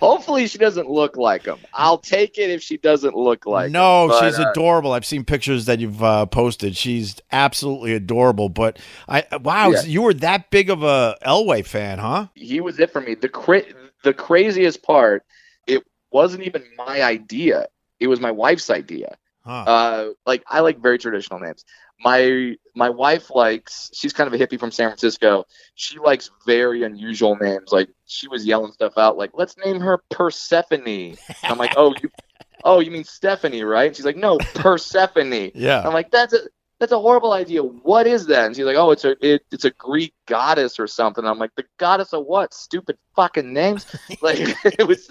Hopefully, 0.04 0.48
she 0.48 0.58
doesn't 0.58 0.90
look 0.90 1.16
like 1.16 1.46
him. 1.46 1.58
I'll 1.74 1.98
take 1.98 2.38
it 2.38 2.50
if 2.50 2.62
she 2.62 2.76
doesn't 2.76 3.16
look 3.16 3.46
like. 3.46 3.68
him, 3.68 3.72
no, 3.72 4.10
but, 4.10 4.20
she's 4.20 4.38
uh, 4.38 4.50
adorable. 4.52 4.92
I've 4.92 5.06
seen 5.06 5.24
pictures 5.24 5.66
that 5.68 5.80
you've 5.80 6.04
uh, 6.04 6.26
posted. 6.26 6.76
She's 6.76 7.22
absolutely 7.32 7.94
adorable. 7.94 8.50
But 8.50 8.80
I 9.08 9.24
wow, 9.42 9.70
Yeah. 9.72 9.84
you 9.84 10.02
were 10.02 10.14
that 10.16 10.50
big 10.50 10.70
of 10.70 10.84
a 10.84 11.18
Elway 11.26 11.66
fan, 11.66 12.00
huh? 12.00 12.28
he 12.36 12.60
was 12.60 12.82
it 12.82 12.92
for 12.92 13.00
me. 13.00 13.16
The 13.16 13.30
cra- 13.30 13.64
the 14.04 14.14
craziest 14.14 14.84
part, 14.84 15.24
it 15.68 15.84
wasn't 16.12 16.44
even 16.44 16.66
my 16.76 17.02
idea. 17.02 17.68
It 18.02 18.08
was 18.08 18.20
my 18.20 18.32
wife's 18.32 18.70
idea. 18.70 19.16
Huh. 19.46 19.52
Uh, 19.52 20.10
like 20.26 20.44
I 20.48 20.60
like 20.60 20.80
very 20.82 20.98
traditional 20.98 21.40
names. 21.40 21.64
My 22.04 22.56
my 22.76 22.90
wife 22.90 23.30
likes. 23.30 23.90
She's 23.94 24.14
kind 24.14 24.32
of 24.32 24.40
a 24.40 24.44
hippie 24.44 24.60
from 24.60 24.72
San 24.72 24.90
Francisco. 24.90 25.46
She 25.76 26.00
likes 26.00 26.32
very 26.46 26.84
unusual 26.84 27.36
names. 27.36 27.72
Like 27.72 27.90
she 28.06 28.28
was 28.28 28.46
yelling 28.46 28.72
stuff 28.72 28.98
out 28.98 29.18
like, 29.18 29.32
"Let's 29.34 29.58
name 29.58 29.80
her 29.80 30.00
Persephone." 30.10 30.88
And 30.88 31.18
I'm 31.44 31.58
like, 31.58 31.74
"Oh, 31.78 31.94
you, 32.02 32.10
oh, 32.64 32.80
you 32.80 32.92
mean 32.92 33.04
Stephanie, 33.04 33.64
right?" 33.64 33.88
And 33.88 33.96
she's 33.96 34.06
like, 34.06 34.18
"No, 34.18 34.38
Persephone." 34.56 35.52
yeah. 35.56 35.82
I'm 35.86 35.94
like, 35.94 36.12
"That's 36.12 36.34
a 36.34 36.40
that's 36.80 36.92
a 36.92 37.00
horrible 37.00 37.32
idea. 37.32 37.64
What 37.64 38.08
is 38.08 38.26
that?" 38.28 38.48
And 38.48 38.56
she's 38.56 38.66
like, 38.66 38.76
"Oh, 38.76 38.92
it's 38.92 39.06
a 39.06 39.16
it, 39.26 39.46
it's 39.52 39.66
a 39.66 39.72
Greek 39.72 40.14
goddess 40.26 40.80
or 40.80 40.88
something." 40.88 41.26
I'm 41.26 41.40
like, 41.40 41.56
"The 41.56 41.66
goddess 41.78 42.14
of 42.14 42.26
what? 42.26 42.54
Stupid 42.54 42.98
fucking 43.16 43.54
names!" 43.54 43.86
Like 44.22 44.40
it 44.66 44.88
was, 44.88 45.10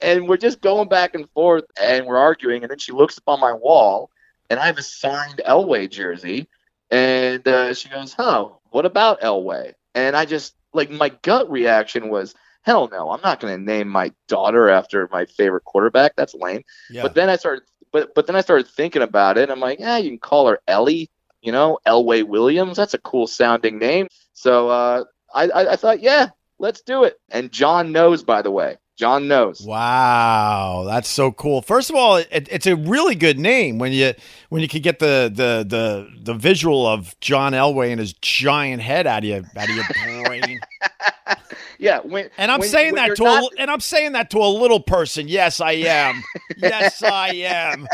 and 0.00 0.28
we're 0.28 0.36
just 0.36 0.60
going 0.60 0.88
back 0.88 1.14
and 1.14 1.30
forth, 1.30 1.64
and 1.80 2.06
we're 2.06 2.18
arguing, 2.18 2.62
and 2.62 2.70
then 2.70 2.78
she 2.78 2.92
looks 2.92 3.16
up 3.18 3.24
on 3.28 3.40
my 3.40 3.52
wall, 3.52 4.10
and 4.50 4.58
I 4.58 4.66
have 4.66 4.78
a 4.78 4.82
signed 4.82 5.40
Elway 5.46 5.90
jersey, 5.90 6.48
and 6.90 7.46
uh, 7.46 7.74
she 7.74 7.88
goes, 7.88 8.12
huh, 8.12 8.48
what 8.70 8.86
about 8.86 9.20
Elway?" 9.20 9.74
And 9.94 10.16
I 10.16 10.24
just 10.24 10.54
like 10.72 10.90
my 10.90 11.10
gut 11.22 11.50
reaction 11.50 12.08
was, 12.08 12.34
"Hell 12.62 12.88
no, 12.90 13.10
I'm 13.10 13.20
not 13.22 13.40
going 13.40 13.56
to 13.56 13.62
name 13.62 13.88
my 13.88 14.12
daughter 14.28 14.68
after 14.68 15.08
my 15.10 15.26
favorite 15.26 15.64
quarterback. 15.64 16.16
That's 16.16 16.34
lame." 16.34 16.62
yeah. 16.90 17.02
But 17.02 17.14
then 17.14 17.28
I 17.28 17.36
started, 17.36 17.64
but 17.92 18.14
but 18.14 18.26
then 18.26 18.36
I 18.36 18.40
started 18.40 18.68
thinking 18.68 19.02
about 19.02 19.38
it. 19.38 19.42
And 19.42 19.52
I'm 19.52 19.60
like, 19.60 19.80
yeah, 19.80 19.98
you 19.98 20.10
can 20.10 20.18
call 20.18 20.48
her 20.48 20.60
Ellie. 20.66 21.10
You 21.42 21.52
know, 21.52 21.78
Elway 21.86 22.24
Williams. 22.26 22.76
That's 22.76 22.94
a 22.94 22.98
cool 22.98 23.26
sounding 23.26 23.78
name. 23.78 24.08
So 24.32 24.68
uh, 24.70 25.04
I, 25.32 25.48
I 25.48 25.72
I 25.72 25.76
thought, 25.76 26.02
yeah, 26.02 26.30
let's 26.58 26.82
do 26.82 27.04
it. 27.04 27.18
And 27.30 27.52
John 27.52 27.92
knows, 27.92 28.22
by 28.22 28.42
the 28.42 28.50
way. 28.50 28.76
John 28.98 29.28
knows. 29.28 29.60
Wow, 29.62 30.82
that's 30.84 31.08
so 31.08 31.30
cool. 31.30 31.62
First 31.62 31.88
of 31.88 31.94
all, 31.94 32.16
it, 32.16 32.48
it's 32.50 32.66
a 32.66 32.74
really 32.74 33.14
good 33.14 33.38
name 33.38 33.78
when 33.78 33.92
you 33.92 34.12
when 34.48 34.60
you 34.60 34.66
could 34.66 34.82
get 34.82 34.98
the 34.98 35.30
the 35.32 35.64
the 35.64 36.08
the 36.20 36.34
visual 36.34 36.84
of 36.84 37.18
John 37.20 37.52
Elway 37.52 37.90
and 37.92 38.00
his 38.00 38.12
giant 38.14 38.82
head 38.82 39.06
out 39.06 39.18
of 39.22 39.24
your 39.24 39.42
out 39.56 39.70
of 39.70 39.74
your 39.76 39.84
brain. 40.24 40.60
Yeah. 41.80 42.00
When, 42.00 42.28
And 42.36 42.50
I'm 42.50 42.58
when- 42.58 42.68
saying 42.68 42.94
when 42.94 43.06
that 43.08 43.16
to 43.18 43.22
not- 43.22 43.52
a 43.56 43.60
and 43.60 43.70
I'm 43.70 43.78
saying 43.78 44.12
that 44.12 44.30
to 44.30 44.38
a 44.38 44.50
little 44.50 44.80
person. 44.80 45.28
Yes, 45.28 45.60
I 45.60 45.72
am. 45.74 46.24
yes, 46.56 47.00
I 47.04 47.28
am. 47.34 47.86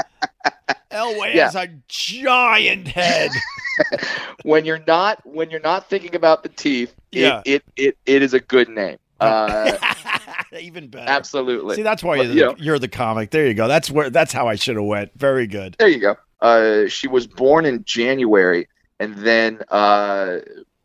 Elway 0.90 1.34
Yeah. 1.34 1.44
has 1.50 1.54
a 1.54 1.68
giant 1.86 2.88
head. 2.88 3.30
when 4.42 4.64
you're 4.64 4.82
not 4.86 5.20
when 5.26 5.50
you're 5.50 5.60
not 5.60 5.90
thinking 5.90 6.14
about 6.14 6.42
the 6.44 6.48
teeth. 6.48 6.94
It, 7.12 7.42
It 7.44 7.64
it 7.76 7.98
it 8.06 8.22
is 8.22 8.32
a 8.32 8.40
good 8.40 8.70
name. 8.70 8.96
Uh, 9.20 9.76
Even 10.60 10.88
better. 10.88 11.08
absolutely. 11.08 11.76
See, 11.76 11.82
that's 11.82 12.02
why 12.02 12.16
you're, 12.16 12.24
you 12.24 12.54
the, 12.56 12.62
you're 12.62 12.78
the 12.78 12.88
comic. 12.88 13.30
There 13.30 13.46
you 13.46 13.54
go. 13.54 13.68
That's 13.68 13.90
where. 13.90 14.10
That's 14.10 14.32
how 14.32 14.48
I 14.48 14.54
should 14.54 14.76
have 14.76 14.84
went. 14.84 15.12
Very 15.18 15.46
good. 15.46 15.76
There 15.78 15.88
you 15.88 16.00
go. 16.00 16.16
Uh, 16.40 16.88
she 16.88 17.08
was 17.08 17.26
born 17.26 17.64
in 17.64 17.84
January, 17.84 18.68
and 19.00 19.14
then 19.16 19.60
uh, 19.70 20.38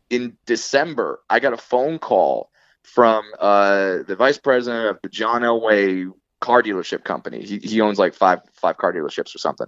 in 0.08 0.36
December, 0.46 1.20
I 1.28 1.40
got 1.40 1.52
a 1.52 1.58
phone 1.58 1.98
call 1.98 2.50
from 2.82 3.24
uh, 3.38 3.98
the 4.06 4.16
vice 4.16 4.38
president 4.38 4.86
of 4.86 4.98
the 5.02 5.08
John 5.08 5.42
Elway 5.42 6.10
car 6.40 6.62
dealership 6.62 7.04
company. 7.04 7.44
He, 7.44 7.58
he 7.58 7.80
owns 7.80 7.98
like 7.98 8.14
five 8.14 8.40
five 8.54 8.78
car 8.78 8.92
dealerships 8.92 9.34
or 9.34 9.38
something. 9.38 9.66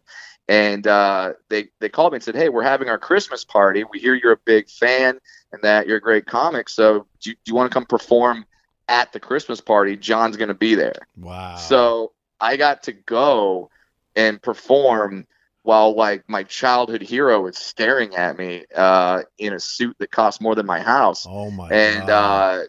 And 0.48 0.86
uh, 0.86 1.34
they 1.48 1.68
they 1.78 1.88
called 1.88 2.12
me 2.12 2.16
and 2.16 2.24
said, 2.24 2.34
"Hey, 2.34 2.48
we're 2.48 2.64
having 2.64 2.88
our 2.88 2.98
Christmas 2.98 3.44
party. 3.44 3.84
We 3.84 4.00
hear 4.00 4.14
you're 4.14 4.32
a 4.32 4.40
big 4.44 4.68
fan 4.68 5.18
and 5.52 5.62
that 5.62 5.86
you're 5.86 5.98
a 5.98 6.00
great 6.00 6.26
comic. 6.26 6.68
So 6.68 7.06
do 7.20 7.30
you, 7.30 7.36
do 7.44 7.50
you 7.50 7.54
want 7.54 7.70
to 7.70 7.74
come 7.74 7.86
perform 7.86 8.44
at 8.92 9.12
the 9.12 9.20
Christmas 9.20 9.60
party? 9.60 9.96
John's 9.96 10.36
going 10.36 10.48
to 10.48 10.54
be 10.54 10.76
there." 10.76 11.08
Wow. 11.16 11.56
So 11.56 12.12
I 12.40 12.56
got 12.56 12.84
to 12.84 12.92
go 12.92 13.70
and 14.16 14.40
perform 14.42 15.26
while 15.62 15.94
like 15.96 16.24
my 16.28 16.42
childhood 16.44 17.02
hero 17.02 17.46
is 17.46 17.56
staring 17.56 18.14
at 18.16 18.36
me 18.36 18.64
uh, 18.76 19.22
in 19.38 19.52
a 19.54 19.60
suit 19.60 19.96
that 19.98 20.10
costs 20.10 20.40
more 20.40 20.54
than 20.54 20.66
my 20.66 20.80
house, 20.80 21.26
Oh 21.28 21.50
my. 21.50 21.68
and 21.70 22.08
God. 22.08 22.10
uh, 22.10 22.64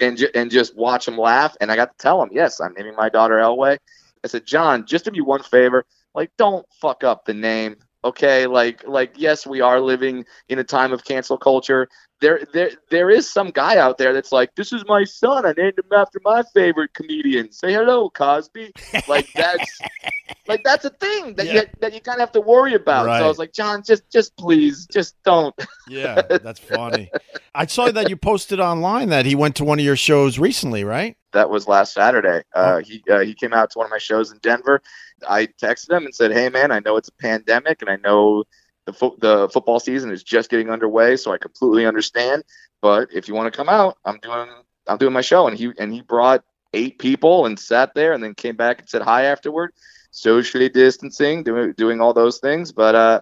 and 0.00 0.20
and 0.34 0.50
just 0.50 0.76
watch 0.76 1.08
him 1.08 1.18
laugh. 1.18 1.56
And 1.60 1.70
I 1.70 1.76
got 1.76 1.96
to 1.96 2.02
tell 2.02 2.22
him, 2.22 2.30
yes, 2.32 2.60
I'm 2.60 2.74
naming 2.76 2.96
my 2.96 3.08
daughter 3.08 3.36
Elway. 3.36 3.78
I 4.24 4.28
said, 4.28 4.46
John, 4.46 4.86
just 4.86 5.04
do 5.04 5.10
me 5.10 5.20
one 5.20 5.42
favor, 5.42 5.84
like 6.14 6.30
don't 6.38 6.66
fuck 6.80 7.04
up 7.04 7.24
the 7.24 7.34
name. 7.34 7.76
Okay, 8.04 8.46
like 8.46 8.86
like 8.86 9.14
yes, 9.16 9.46
we 9.46 9.60
are 9.60 9.80
living 9.80 10.24
in 10.48 10.58
a 10.58 10.64
time 10.64 10.92
of 10.92 11.04
cancel 11.04 11.38
culture. 11.38 11.88
There 12.20 12.40
there 12.52 12.70
there 12.90 13.10
is 13.10 13.30
some 13.30 13.50
guy 13.50 13.76
out 13.78 13.96
there 13.98 14.12
that's 14.12 14.32
like, 14.32 14.54
this 14.56 14.72
is 14.72 14.84
my 14.88 15.04
son. 15.04 15.46
I 15.46 15.52
named 15.56 15.78
him 15.78 15.84
after 15.96 16.20
my 16.24 16.42
favorite 16.52 16.92
comedian. 16.94 17.52
Say 17.52 17.72
hello, 17.72 18.10
Cosby. 18.10 18.72
Like 19.06 19.28
that's 19.34 19.78
like 20.48 20.64
that's 20.64 20.84
a 20.84 20.90
thing 20.90 21.34
that 21.34 21.46
Yeah. 21.46 21.52
you 21.52 21.62
that 21.80 21.94
you 21.94 22.00
kind 22.00 22.16
of 22.16 22.20
have 22.20 22.32
to 22.32 22.40
worry 22.40 22.74
about. 22.74 23.06
Right. 23.06 23.18
So 23.20 23.24
I 23.24 23.28
was 23.28 23.38
like, 23.38 23.52
John, 23.52 23.82
just 23.84 24.02
just 24.10 24.36
please, 24.36 24.86
just 24.92 25.14
don't. 25.22 25.54
yeah, 25.88 26.22
that's 26.22 26.58
funny. 26.60 27.10
I 27.54 27.66
saw 27.66 27.90
that 27.92 28.08
you 28.10 28.16
posted 28.16 28.58
online 28.58 29.10
that 29.10 29.24
he 29.24 29.34
went 29.36 29.54
to 29.56 29.64
one 29.64 29.78
of 29.78 29.84
your 29.84 29.96
shows 29.96 30.38
recently, 30.40 30.82
right? 30.84 31.16
That 31.34 31.50
was 31.50 31.68
last 31.68 31.92
Saturday. 31.94 32.42
Oh. 32.54 32.60
Uh, 32.62 32.78
he 32.80 33.02
uh, 33.10 33.20
he 33.20 33.34
came 33.34 33.52
out 33.52 33.70
to 33.70 33.78
one 33.78 33.86
of 33.86 33.90
my 33.92 33.98
shows 33.98 34.32
in 34.32 34.38
Denver. 34.38 34.82
I 35.28 35.46
texted 35.46 35.90
him 35.92 36.04
and 36.04 36.14
said, 36.14 36.32
"Hey 36.32 36.48
man, 36.48 36.72
I 36.72 36.80
know 36.80 36.96
it's 36.96 37.08
a 37.08 37.12
pandemic 37.12 37.80
and 37.80 37.90
I 37.90 37.96
know 37.96 38.42
the 38.88 38.94
fo- 38.94 39.16
the 39.18 39.48
football 39.52 39.78
season 39.78 40.10
is 40.10 40.22
just 40.22 40.48
getting 40.48 40.70
underway, 40.70 41.16
so 41.16 41.32
I 41.32 41.38
completely 41.38 41.84
understand. 41.84 42.42
But 42.80 43.08
if 43.12 43.28
you 43.28 43.34
want 43.34 43.52
to 43.52 43.56
come 43.56 43.68
out, 43.68 43.98
I'm 44.04 44.18
doing 44.20 44.48
I'm 44.86 44.96
doing 44.96 45.12
my 45.12 45.20
show." 45.20 45.46
And 45.46 45.56
he 45.56 45.72
and 45.78 45.92
he 45.92 46.00
brought 46.00 46.42
eight 46.72 46.98
people 46.98 47.44
and 47.44 47.58
sat 47.58 47.94
there 47.94 48.14
and 48.14 48.24
then 48.24 48.34
came 48.34 48.56
back 48.56 48.80
and 48.80 48.88
said 48.88 49.02
hi 49.02 49.24
afterward, 49.24 49.72
socially 50.10 50.70
distancing, 50.70 51.42
doing 51.42 51.74
doing 51.76 52.00
all 52.00 52.14
those 52.14 52.38
things. 52.38 52.72
But 52.72 52.94
uh, 52.94 53.20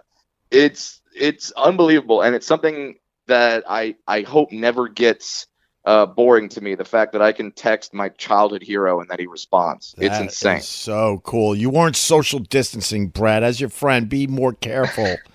it's 0.51 1.01
it's 1.13 1.51
unbelievable 1.51 2.21
and 2.21 2.33
it's 2.33 2.47
something 2.47 2.95
that 3.27 3.65
I 3.67 3.95
I 4.07 4.21
hope 4.21 4.53
never 4.53 4.87
gets 4.87 5.47
uh, 5.83 6.05
boring 6.05 6.47
to 6.49 6.61
me. 6.61 6.75
The 6.75 6.85
fact 6.85 7.11
that 7.11 7.21
I 7.21 7.33
can 7.33 7.51
text 7.51 7.93
my 7.93 8.07
childhood 8.09 8.63
hero 8.63 9.01
and 9.01 9.09
that 9.09 9.19
he 9.19 9.27
responds. 9.27 9.95
it's 9.97 10.17
insane. 10.17 10.61
so 10.61 11.21
cool. 11.25 11.55
You 11.55 11.69
weren't 11.69 11.97
social 11.97 12.39
distancing, 12.39 13.09
Brad. 13.09 13.43
As 13.43 13.59
your 13.59 13.69
friend, 13.69 14.07
be 14.07 14.27
more 14.27 14.53
careful. 14.53 15.17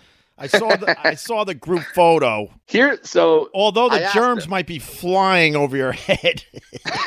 I 0.42 0.48
saw 0.48 0.74
the 0.74 1.06
I 1.06 1.14
saw 1.14 1.44
the 1.44 1.54
group 1.54 1.84
photo. 1.94 2.50
Here, 2.66 2.98
so 3.02 3.48
Although 3.54 3.88
the 3.88 4.10
germs 4.12 4.48
might 4.48 4.66
be 4.66 4.80
flying 4.80 5.54
over 5.54 5.76
your 5.76 5.92
head. 5.92 6.44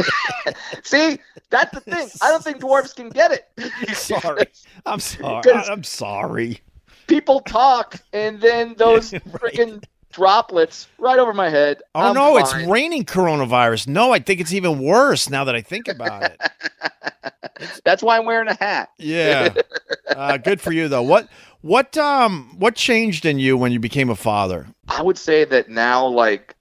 see, 0.83 1.19
that's 1.49 1.73
the 1.73 1.81
thing. 1.81 2.07
I 2.21 2.31
don't 2.31 2.41
think 2.41 2.59
dwarves 2.59 2.95
can 2.95 3.09
get 3.09 3.31
it. 3.31 3.49
sorry. 3.97 4.45
I'm 4.85 5.01
sorry. 5.01 5.51
I'm 5.51 5.83
sorry. 5.83 6.61
People 7.07 7.41
talk, 7.41 8.01
and 8.13 8.39
then 8.39 8.75
those 8.77 9.11
freaking 9.11 9.83
droplets 10.13 10.87
right 10.97 11.19
over 11.19 11.33
my 11.33 11.49
head. 11.49 11.81
Oh 11.93 12.09
I'm 12.09 12.15
no, 12.15 12.37
it's 12.37 12.55
raining 12.65 13.03
coronavirus. 13.03 13.89
No, 13.89 14.13
I 14.13 14.19
think 14.19 14.39
it's 14.39 14.53
even 14.53 14.79
worse 14.79 15.29
now 15.29 15.43
that 15.43 15.55
I 15.55 15.61
think 15.61 15.89
about 15.89 16.23
it. 16.23 16.41
That's 17.83 18.01
why 18.01 18.17
I'm 18.17 18.25
wearing 18.25 18.47
a 18.47 18.55
hat. 18.55 18.89
Yeah. 18.97 19.53
Uh, 20.07 20.37
good 20.37 20.61
for 20.61 20.71
you 20.71 20.87
though. 20.87 21.03
What 21.03 21.27
what 21.65 21.97
um 21.97 22.53
what 22.59 22.75
changed 22.75 23.25
in 23.25 23.39
you 23.39 23.57
when 23.57 23.71
you 23.71 23.79
became 23.79 24.11
a 24.11 24.15
father? 24.15 24.67
I 24.87 25.01
would 25.01 25.17
say 25.17 25.45
that 25.45 25.67
now, 25.67 26.05
like, 26.05 26.55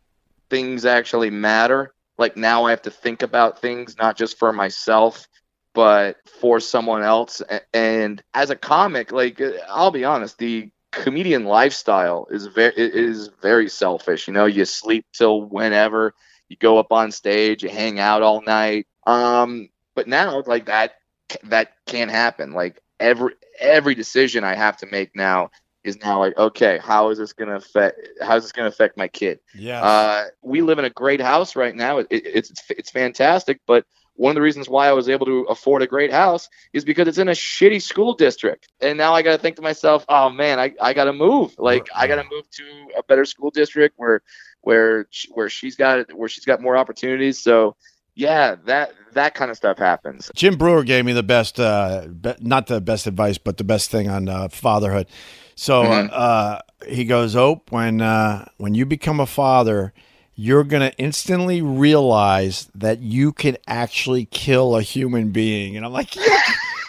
things 0.48 0.86
actually 0.86 1.28
matter. 1.28 1.92
Like, 2.16 2.38
now 2.38 2.64
I 2.64 2.70
have 2.70 2.80
to 2.82 2.90
think 2.90 3.22
about 3.22 3.60
things, 3.60 3.98
not 3.98 4.16
just 4.16 4.38
for 4.38 4.50
myself, 4.50 5.28
but 5.74 6.16
for 6.40 6.58
someone 6.58 7.02
else. 7.02 7.42
And 7.74 8.22
as 8.32 8.48
a 8.48 8.56
comic, 8.56 9.12
like, 9.12 9.42
uh, 9.42 9.52
I'll 9.68 9.90
be 9.90 10.06
honest, 10.06 10.38
the 10.38 10.70
comedian 10.90 11.44
lifestyle 11.44 12.26
is 12.30 12.46
very 12.46 12.72
is 12.74 13.28
very 13.42 13.68
selfish. 13.68 14.26
You 14.26 14.32
know, 14.32 14.46
you 14.46 14.64
sleep 14.64 15.04
till 15.12 15.42
whenever, 15.42 16.14
you 16.48 16.56
go 16.56 16.78
up 16.78 16.92
on 16.92 17.12
stage, 17.12 17.62
you 17.62 17.68
hang 17.68 17.98
out 17.98 18.22
all 18.22 18.40
night. 18.40 18.86
Um, 19.06 19.68
but 19.94 20.08
now, 20.08 20.42
like 20.46 20.64
that, 20.64 20.94
that 21.42 21.72
can't 21.84 22.10
happen. 22.10 22.54
Like 22.54 22.80
every 22.98 23.34
every 23.58 23.94
decision 23.94 24.44
I 24.44 24.54
have 24.54 24.76
to 24.78 24.86
make 24.86 25.14
now 25.14 25.50
is 25.84 26.00
now 26.00 26.18
like, 26.18 26.36
okay, 26.38 26.78
how 26.82 27.10
is 27.10 27.18
this 27.18 27.32
gonna 27.32 27.56
affect? 27.56 28.00
How 28.20 28.36
is 28.36 28.44
this 28.44 28.52
gonna 28.52 28.68
affect 28.68 28.96
my 28.96 29.08
kid? 29.08 29.40
Yeah. 29.54 29.82
Uh, 29.82 30.24
we 30.42 30.62
live 30.62 30.78
in 30.78 30.86
a 30.86 30.90
great 30.90 31.20
house 31.20 31.56
right 31.56 31.74
now. 31.74 31.98
It, 31.98 32.06
it, 32.10 32.22
it's 32.26 32.52
it's 32.70 32.90
fantastic, 32.90 33.60
but 33.66 33.84
one 34.16 34.30
of 34.30 34.34
the 34.36 34.42
reasons 34.42 34.68
why 34.68 34.88
I 34.88 34.92
was 34.92 35.08
able 35.08 35.26
to 35.26 35.40
afford 35.48 35.82
a 35.82 35.86
great 35.86 36.12
house 36.12 36.48
is 36.72 36.84
because 36.84 37.08
it's 37.08 37.18
in 37.18 37.28
a 37.28 37.32
shitty 37.32 37.82
school 37.82 38.14
district. 38.14 38.68
And 38.80 38.96
now 38.96 39.12
I 39.12 39.22
got 39.22 39.32
to 39.32 39.38
think 39.38 39.56
to 39.56 39.62
myself, 39.62 40.04
oh 40.08 40.30
man, 40.30 40.60
I, 40.60 40.72
I 40.80 40.94
got 40.94 41.04
to 41.04 41.12
move. 41.12 41.54
Like 41.58 41.88
I 41.94 42.06
got 42.06 42.16
to 42.16 42.28
move 42.30 42.48
to 42.52 42.64
a 42.96 43.02
better 43.02 43.24
school 43.24 43.50
district 43.50 43.94
where 43.96 44.22
where 44.60 45.08
where 45.32 45.48
she's 45.48 45.76
got 45.76 46.12
where 46.12 46.28
she's 46.28 46.44
got 46.44 46.62
more 46.62 46.76
opportunities. 46.76 47.40
So 47.42 47.76
yeah, 48.14 48.56
that 48.66 48.92
that 49.12 49.34
kind 49.34 49.50
of 49.50 49.56
stuff 49.56 49.78
happens. 49.78 50.30
Jim 50.34 50.56
Breuer 50.56 50.82
gave 50.82 51.04
me 51.04 51.12
the 51.12 51.22
best, 51.22 51.60
uh, 51.60 52.06
be, 52.08 52.34
not 52.40 52.66
the 52.66 52.80
best 52.80 53.06
advice, 53.06 53.38
but 53.38 53.56
the 53.58 53.64
best 53.64 53.90
thing 53.90 54.08
on 54.08 54.28
uh, 54.28 54.48
fatherhood. 54.48 55.06
So 55.54 55.84
Mhm. 55.84 56.08
uh, 56.12 56.58
he 56.88 57.04
goes, 57.04 57.36
"Ope, 57.36 57.70
when 57.70 58.00
uh, 58.00 58.46
when 58.56 58.74
you 58.74 58.86
become 58.86 59.20
a 59.20 59.26
father, 59.26 59.92
you're 60.34 60.64
gonna 60.64 60.92
instantly 60.98 61.62
realize 61.62 62.68
that 62.74 63.00
you 63.00 63.32
can 63.32 63.56
actually 63.68 64.24
kill 64.26 64.76
a 64.76 64.82
human 64.82 65.30
being." 65.30 65.76
And 65.76 65.84
I'm 65.86 65.92
like, 65.92 66.16
"Yeah." 66.16 66.42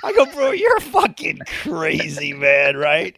I 0.04 0.14
go, 0.14 0.26
bro, 0.28 0.52
you're 0.52 0.80
fucking 0.82 1.40
crazy, 1.64 2.32
man, 2.32 2.78
right? 2.78 3.16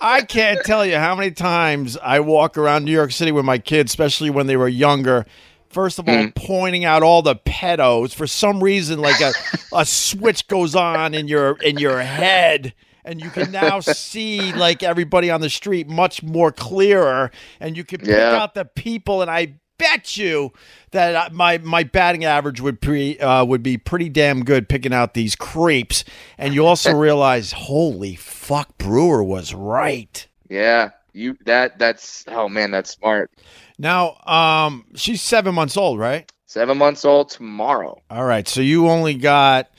I 0.00 0.22
can't 0.22 0.58
tell 0.64 0.84
you 0.86 0.96
how 0.96 1.14
many 1.14 1.30
times 1.30 1.98
I 1.98 2.20
walk 2.20 2.56
around 2.56 2.84
New 2.86 2.92
York 2.92 3.12
City 3.12 3.30
with 3.30 3.44
my 3.44 3.58
kids, 3.58 3.90
especially 3.92 4.30
when 4.30 4.46
they 4.46 4.56
were 4.56 4.66
younger. 4.68 5.26
First 5.74 5.98
of 5.98 6.08
all, 6.08 6.14
Mm. 6.14 6.34
pointing 6.34 6.84
out 6.86 7.02
all 7.02 7.20
the 7.20 7.34
pedos. 7.36 8.14
For 8.14 8.26
some 8.26 8.62
reason, 8.62 9.00
like 9.00 9.20
a, 9.20 9.32
a 9.74 9.84
switch 9.84 10.46
goes 10.48 10.74
on 10.74 11.12
in 11.12 11.26
your 11.28 11.58
in 11.62 11.78
your 11.78 12.00
head, 12.00 12.72
and 13.04 13.20
you 13.20 13.28
can 13.28 13.50
now 13.50 13.80
see 13.80 14.52
like 14.52 14.82
everybody 14.82 15.30
on 15.30 15.40
the 15.40 15.50
street 15.50 15.88
much 15.88 16.22
more 16.22 16.52
clearer, 16.52 17.30
and 17.60 17.76
you 17.76 17.82
can 17.84 17.98
pick 17.98 18.08
Yeah. 18.08 18.36
out 18.40 18.54
the 18.54 18.64
people. 18.64 19.20
And 19.20 19.30
I 19.30 19.54
bet 19.76 20.16
you 20.16 20.52
that 20.92 21.32
my 21.34 21.58
my 21.58 21.82
batting 21.82 22.24
average 22.24 22.60
would 22.60 22.80
pre 22.80 23.18
uh, 23.18 23.44
would 23.44 23.62
be 23.64 23.76
pretty 23.76 24.08
damn 24.08 24.44
good 24.44 24.68
picking 24.68 24.94
out 24.94 25.14
these 25.14 25.34
creeps. 25.34 26.04
And 26.38 26.54
you 26.54 26.64
also 26.64 26.92
realize, 26.96 27.50
holy 27.52 28.14
fuck, 28.14 28.78
Breuer 28.78 29.24
was 29.24 29.52
right. 29.52 30.26
Yeah, 30.48 30.90
you 31.12 31.36
that 31.46 31.80
that's 31.80 32.24
oh 32.28 32.48
man, 32.48 32.70
that's 32.70 32.90
smart. 32.90 33.32
Now, 33.78 34.16
um, 34.26 34.84
she's 34.94 35.20
seven 35.22 35.54
months 35.54 35.76
old, 35.76 35.98
right? 35.98 36.30
Seven 36.46 36.78
months 36.78 37.04
old 37.04 37.30
tomorrow. 37.30 38.00
All 38.10 38.24
right, 38.24 38.46
so 38.46 38.60
you 38.60 38.88
only 38.88 39.14
got. 39.14 39.70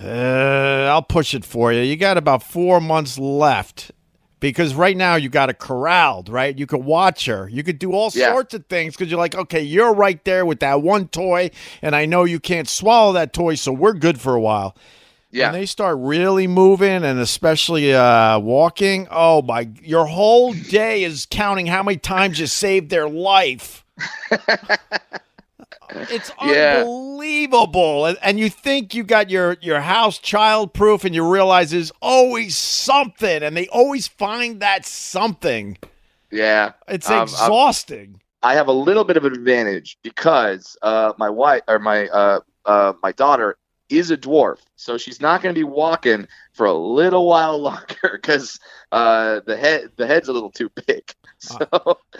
Uh, 0.00 0.86
I'll 0.90 1.02
push 1.02 1.34
it 1.34 1.44
for 1.44 1.72
you. 1.72 1.80
You 1.80 1.96
got 1.96 2.16
about 2.18 2.42
four 2.42 2.80
months 2.80 3.18
left 3.18 3.90
because 4.38 4.74
right 4.74 4.96
now 4.96 5.16
you 5.16 5.28
got 5.28 5.48
her 5.48 5.54
corralled, 5.54 6.28
right? 6.28 6.56
You 6.56 6.66
could 6.66 6.84
watch 6.84 7.26
her. 7.26 7.48
You 7.48 7.64
could 7.64 7.78
do 7.80 7.92
all 7.92 8.10
Yeah. 8.14 8.30
sorts 8.32 8.54
of 8.54 8.66
things 8.66 8.94
because 8.94 9.10
you're 9.10 9.18
like, 9.18 9.34
okay, 9.34 9.60
you're 9.60 9.92
right 9.92 10.22
there 10.24 10.46
with 10.46 10.60
that 10.60 10.82
one 10.82 11.08
toy, 11.08 11.50
and 11.82 11.96
I 11.96 12.06
know 12.06 12.24
you 12.24 12.38
can't 12.38 12.68
swallow 12.68 13.12
that 13.14 13.32
toy, 13.32 13.56
so 13.56 13.72
we're 13.72 13.94
good 13.94 14.20
for 14.20 14.34
a 14.34 14.40
while. 14.40 14.76
Yeah, 15.30 15.50
When 15.52 15.60
they 15.60 15.66
start 15.66 15.98
really 16.00 16.46
moving 16.46 17.04
and 17.04 17.18
especially 17.18 17.94
uh, 17.94 18.38
walking, 18.38 19.06
oh 19.10 19.42
my, 19.42 19.68
your 19.82 20.06
whole 20.06 20.54
day 20.54 21.02
is 21.04 21.26
counting 21.30 21.66
how 21.66 21.82
many 21.82 21.98
times 21.98 22.40
you 22.40 22.46
saved 22.46 22.88
their 22.88 23.08
life. 23.08 23.84
it's 25.90 26.30
Yeah. 26.42 26.78
unbelievable. 26.78 28.06
And, 28.06 28.18
and 28.22 28.38
you 28.38 28.48
think 28.50 28.94
you 28.94 29.04
got 29.04 29.30
your, 29.30 29.56
your 29.60 29.80
house 29.80 30.18
childproof 30.18 31.04
and 31.04 31.14
you 31.14 31.28
realize 31.30 31.70
there's 31.70 31.92
always 32.00 32.56
something 32.56 33.42
and 33.42 33.56
they 33.56 33.68
always 33.68 34.08
find 34.08 34.60
that 34.60 34.86
something. 34.86 35.76
yeah. 36.30 36.72
It's 36.88 37.08
Um, 37.08 37.14
I'm- 37.16 37.22
exhausting. 37.24 38.20
I 38.40 38.54
have 38.54 38.68
a 38.68 38.72
little 38.72 39.02
bit 39.02 39.16
of 39.16 39.24
an 39.24 39.32
advantage 39.32 39.98
because 40.04 40.76
uh, 40.82 41.12
my 41.18 41.28
wife 41.28 41.62
or 41.66 41.80
my 41.80 42.06
uh, 42.06 42.38
uh, 42.66 42.92
my 43.02 43.10
daughter 43.10 43.58
is 43.90 44.10
a 44.10 44.16
dwarf, 44.16 44.58
so 44.76 44.98
she's 44.98 45.20
not 45.20 45.42
going 45.42 45.54
to 45.54 45.58
be 45.58 45.64
walking 45.64 46.26
for 46.52 46.66
a 46.66 46.74
little 46.74 47.26
while 47.26 47.58
longer 47.62 48.10
because 48.20 48.58
uh, 48.92 49.40
the 49.46 49.56
head 49.56 49.90
the 49.96 50.06
head's 50.06 50.28
a 50.28 50.32
little 50.32 50.50
too 50.50 50.70
big. 50.86 51.02
So 51.40 51.56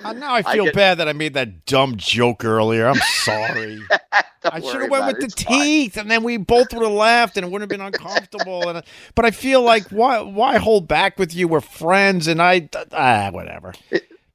Uh, 0.04 0.12
now 0.12 0.32
I 0.34 0.44
I 0.46 0.54
feel 0.54 0.66
get- 0.66 0.74
bad 0.74 0.98
that 0.98 1.08
I 1.08 1.12
made 1.12 1.34
that 1.34 1.66
dumb 1.66 1.96
joke 1.96 2.44
earlier. 2.44 2.86
I'm 2.86 3.00
sorry. 3.24 3.80
I 4.44 4.60
should 4.60 4.82
have 4.82 4.90
went 4.90 5.06
with 5.06 5.16
it, 5.16 5.18
the 5.18 5.24
it's 5.24 5.42
fine. 5.42 5.60
teeth, 5.60 5.96
and 5.96 6.08
then 6.08 6.22
we 6.22 6.36
both 6.36 6.72
would 6.72 6.84
have 6.84 6.92
laughed, 6.92 7.36
and 7.36 7.44
it 7.44 7.50
wouldn't 7.50 7.68
have 7.68 7.76
been 7.76 7.84
uncomfortable. 7.84 8.68
and 8.68 8.84
but 9.16 9.24
I 9.24 9.32
feel 9.32 9.62
like 9.62 9.88
why 9.88 10.20
why 10.20 10.58
hold 10.58 10.86
back 10.86 11.18
with 11.18 11.34
you? 11.34 11.48
We're 11.48 11.60
friends, 11.60 12.28
and 12.28 12.40
I 12.40 12.68
ah 12.92 13.30
whatever. 13.32 13.74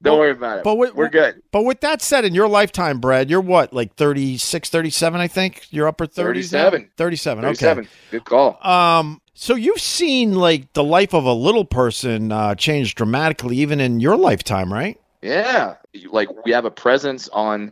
Don't 0.04 0.20
worry 0.20 0.32
about 0.32 0.60
it. 0.60 0.64
but 0.64 0.76
we- 0.78 0.92
We're 0.92 1.10
good. 1.10 1.42
But 1.52 1.64
with 1.64 1.80
that 1.82 2.02
said, 2.02 2.26
in 2.26 2.34
your 2.36 2.48
lifetime, 2.48 3.00
Brad, 3.00 3.30
you're 3.30 3.42
what 3.42 3.74
like 3.74 3.96
36, 3.96 4.70
37, 4.70 5.20
I 5.22 5.28
think. 5.28 5.66
You're 5.72 5.88
upper 5.88 6.06
30s. 6.06 6.52
now? 6.54 6.70
37. 6.98 7.42
37. 7.42 7.46
Okay. 7.84 7.90
Good 8.12 8.26
call. 8.26 8.60
Um. 8.68 9.20
So 9.36 9.56
you've 9.56 9.82
seen 9.82 10.36
like 10.36 10.72
the 10.74 10.84
life 10.84 11.14
of 11.16 11.26
a 11.26 11.34
little 11.34 11.66
person 11.66 12.32
uh, 12.32 12.54
change 12.56 12.94
dramatically, 12.96 13.58
even 13.58 13.80
in 13.80 14.00
your 14.00 14.16
lifetime, 14.16 14.72
right? 14.72 15.00
Yeah, 15.24 15.76
like 16.12 16.28
we 16.46 16.52
have 16.52 16.66
a 16.66 16.72
presence 16.72 17.30
on 17.30 17.72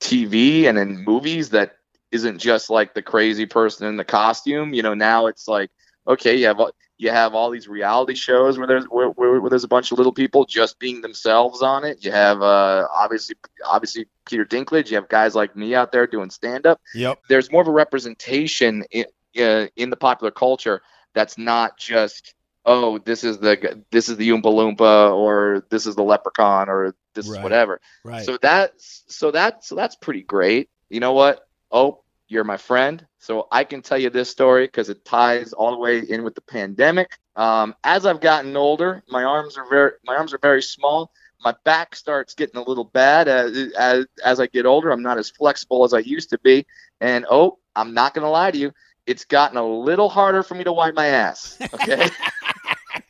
TV 0.00 0.64
and 0.66 0.78
in 0.78 1.04
movies 1.04 1.50
that 1.50 1.76
isn't 2.12 2.38
just 2.38 2.70
like 2.70 2.94
the 2.94 3.02
crazy 3.02 3.46
person 3.46 3.86
in 3.86 3.96
the 3.96 4.04
costume. 4.04 4.72
You 4.74 4.82
know, 4.82 4.94
now 4.94 5.26
it's 5.26 5.48
like 5.48 5.70
okay, 6.06 6.36
you 6.36 6.46
have 6.46 6.60
all- 6.60 6.72
you 6.96 7.10
have 7.10 7.34
all 7.34 7.50
these 7.50 7.66
reality 7.66 8.14
shows 8.14 8.56
where 8.56 8.66
there's 8.66 8.84
where, 8.84 9.08
where, 9.08 9.40
where 9.40 9.50
there's 9.50 9.64
a 9.64 9.68
bunch 9.68 9.90
of 9.90 9.98
little 9.98 10.12
people 10.12 10.44
just 10.44 10.78
being 10.78 11.00
themselves 11.00 11.62
on 11.62 11.84
it. 11.84 12.04
You 12.04 12.12
have 12.12 12.40
uh, 12.40 12.86
obviously 12.94 13.36
obviously 13.66 14.06
Peter 14.26 14.44
Dinklage. 14.44 14.90
You 14.90 14.96
have 14.96 15.08
guys 15.08 15.34
like 15.34 15.56
me 15.56 15.74
out 15.74 15.92
there 15.92 16.06
doing 16.06 16.30
stand 16.30 16.66
up. 16.66 16.80
Yep. 16.94 17.20
There's 17.28 17.50
more 17.50 17.62
of 17.62 17.68
a 17.68 17.72
representation 17.72 18.84
in 18.90 19.06
uh, 19.38 19.66
in 19.76 19.90
the 19.90 19.96
popular 19.96 20.30
culture 20.30 20.82
that's 21.14 21.36
not 21.36 21.76
just 21.76 22.34
oh 22.64 22.98
this 22.98 23.24
is 23.24 23.38
the 23.38 23.82
this 23.90 24.08
is 24.08 24.16
the 24.16 24.28
Oompa 24.28 24.44
Loompa 24.44 25.12
or 25.12 25.64
this 25.70 25.86
is 25.86 25.96
the 25.96 26.04
Leprechaun 26.04 26.68
or 26.68 26.94
this 27.14 27.28
is 27.28 27.38
whatever. 27.38 27.80
Right. 28.04 28.24
So 28.24 28.38
that's 28.40 29.02
so 29.08 29.32
that 29.32 29.64
so 29.64 29.74
that's 29.74 29.96
pretty 29.96 30.22
great. 30.22 30.68
You 30.88 31.00
know 31.00 31.12
what? 31.12 31.46
Oh, 31.72 32.03
you're 32.28 32.44
my 32.44 32.56
friend, 32.56 33.06
so 33.18 33.48
I 33.52 33.64
can 33.64 33.82
tell 33.82 33.98
you 33.98 34.10
this 34.10 34.30
story 34.30 34.66
because 34.66 34.88
it 34.88 35.04
ties 35.04 35.52
all 35.52 35.72
the 35.72 35.78
way 35.78 35.98
in 36.00 36.24
with 36.24 36.34
the 36.34 36.40
pandemic. 36.40 37.18
Um, 37.36 37.74
as 37.84 38.06
I've 38.06 38.20
gotten 38.20 38.56
older, 38.56 39.02
my 39.08 39.24
arms 39.24 39.56
are 39.56 39.68
very 39.68 39.92
my 40.04 40.16
arms 40.16 40.32
are 40.32 40.38
very 40.38 40.62
small. 40.62 41.10
My 41.42 41.54
back 41.64 41.94
starts 41.94 42.34
getting 42.34 42.56
a 42.56 42.62
little 42.62 42.84
bad 42.84 43.28
as 43.28 43.72
as, 43.78 44.06
as 44.24 44.40
I 44.40 44.46
get 44.46 44.66
older. 44.66 44.90
I'm 44.90 45.02
not 45.02 45.18
as 45.18 45.30
flexible 45.30 45.84
as 45.84 45.92
I 45.92 45.98
used 45.98 46.30
to 46.30 46.38
be, 46.38 46.66
and 47.00 47.26
oh, 47.30 47.58
I'm 47.76 47.92
not 47.92 48.14
gonna 48.14 48.30
lie 48.30 48.50
to 48.50 48.58
you, 48.58 48.72
it's 49.06 49.24
gotten 49.24 49.56
a 49.56 49.66
little 49.66 50.08
harder 50.08 50.42
for 50.42 50.54
me 50.54 50.64
to 50.64 50.72
wipe 50.72 50.94
my 50.94 51.06
ass. 51.06 51.58
Okay. 51.74 52.08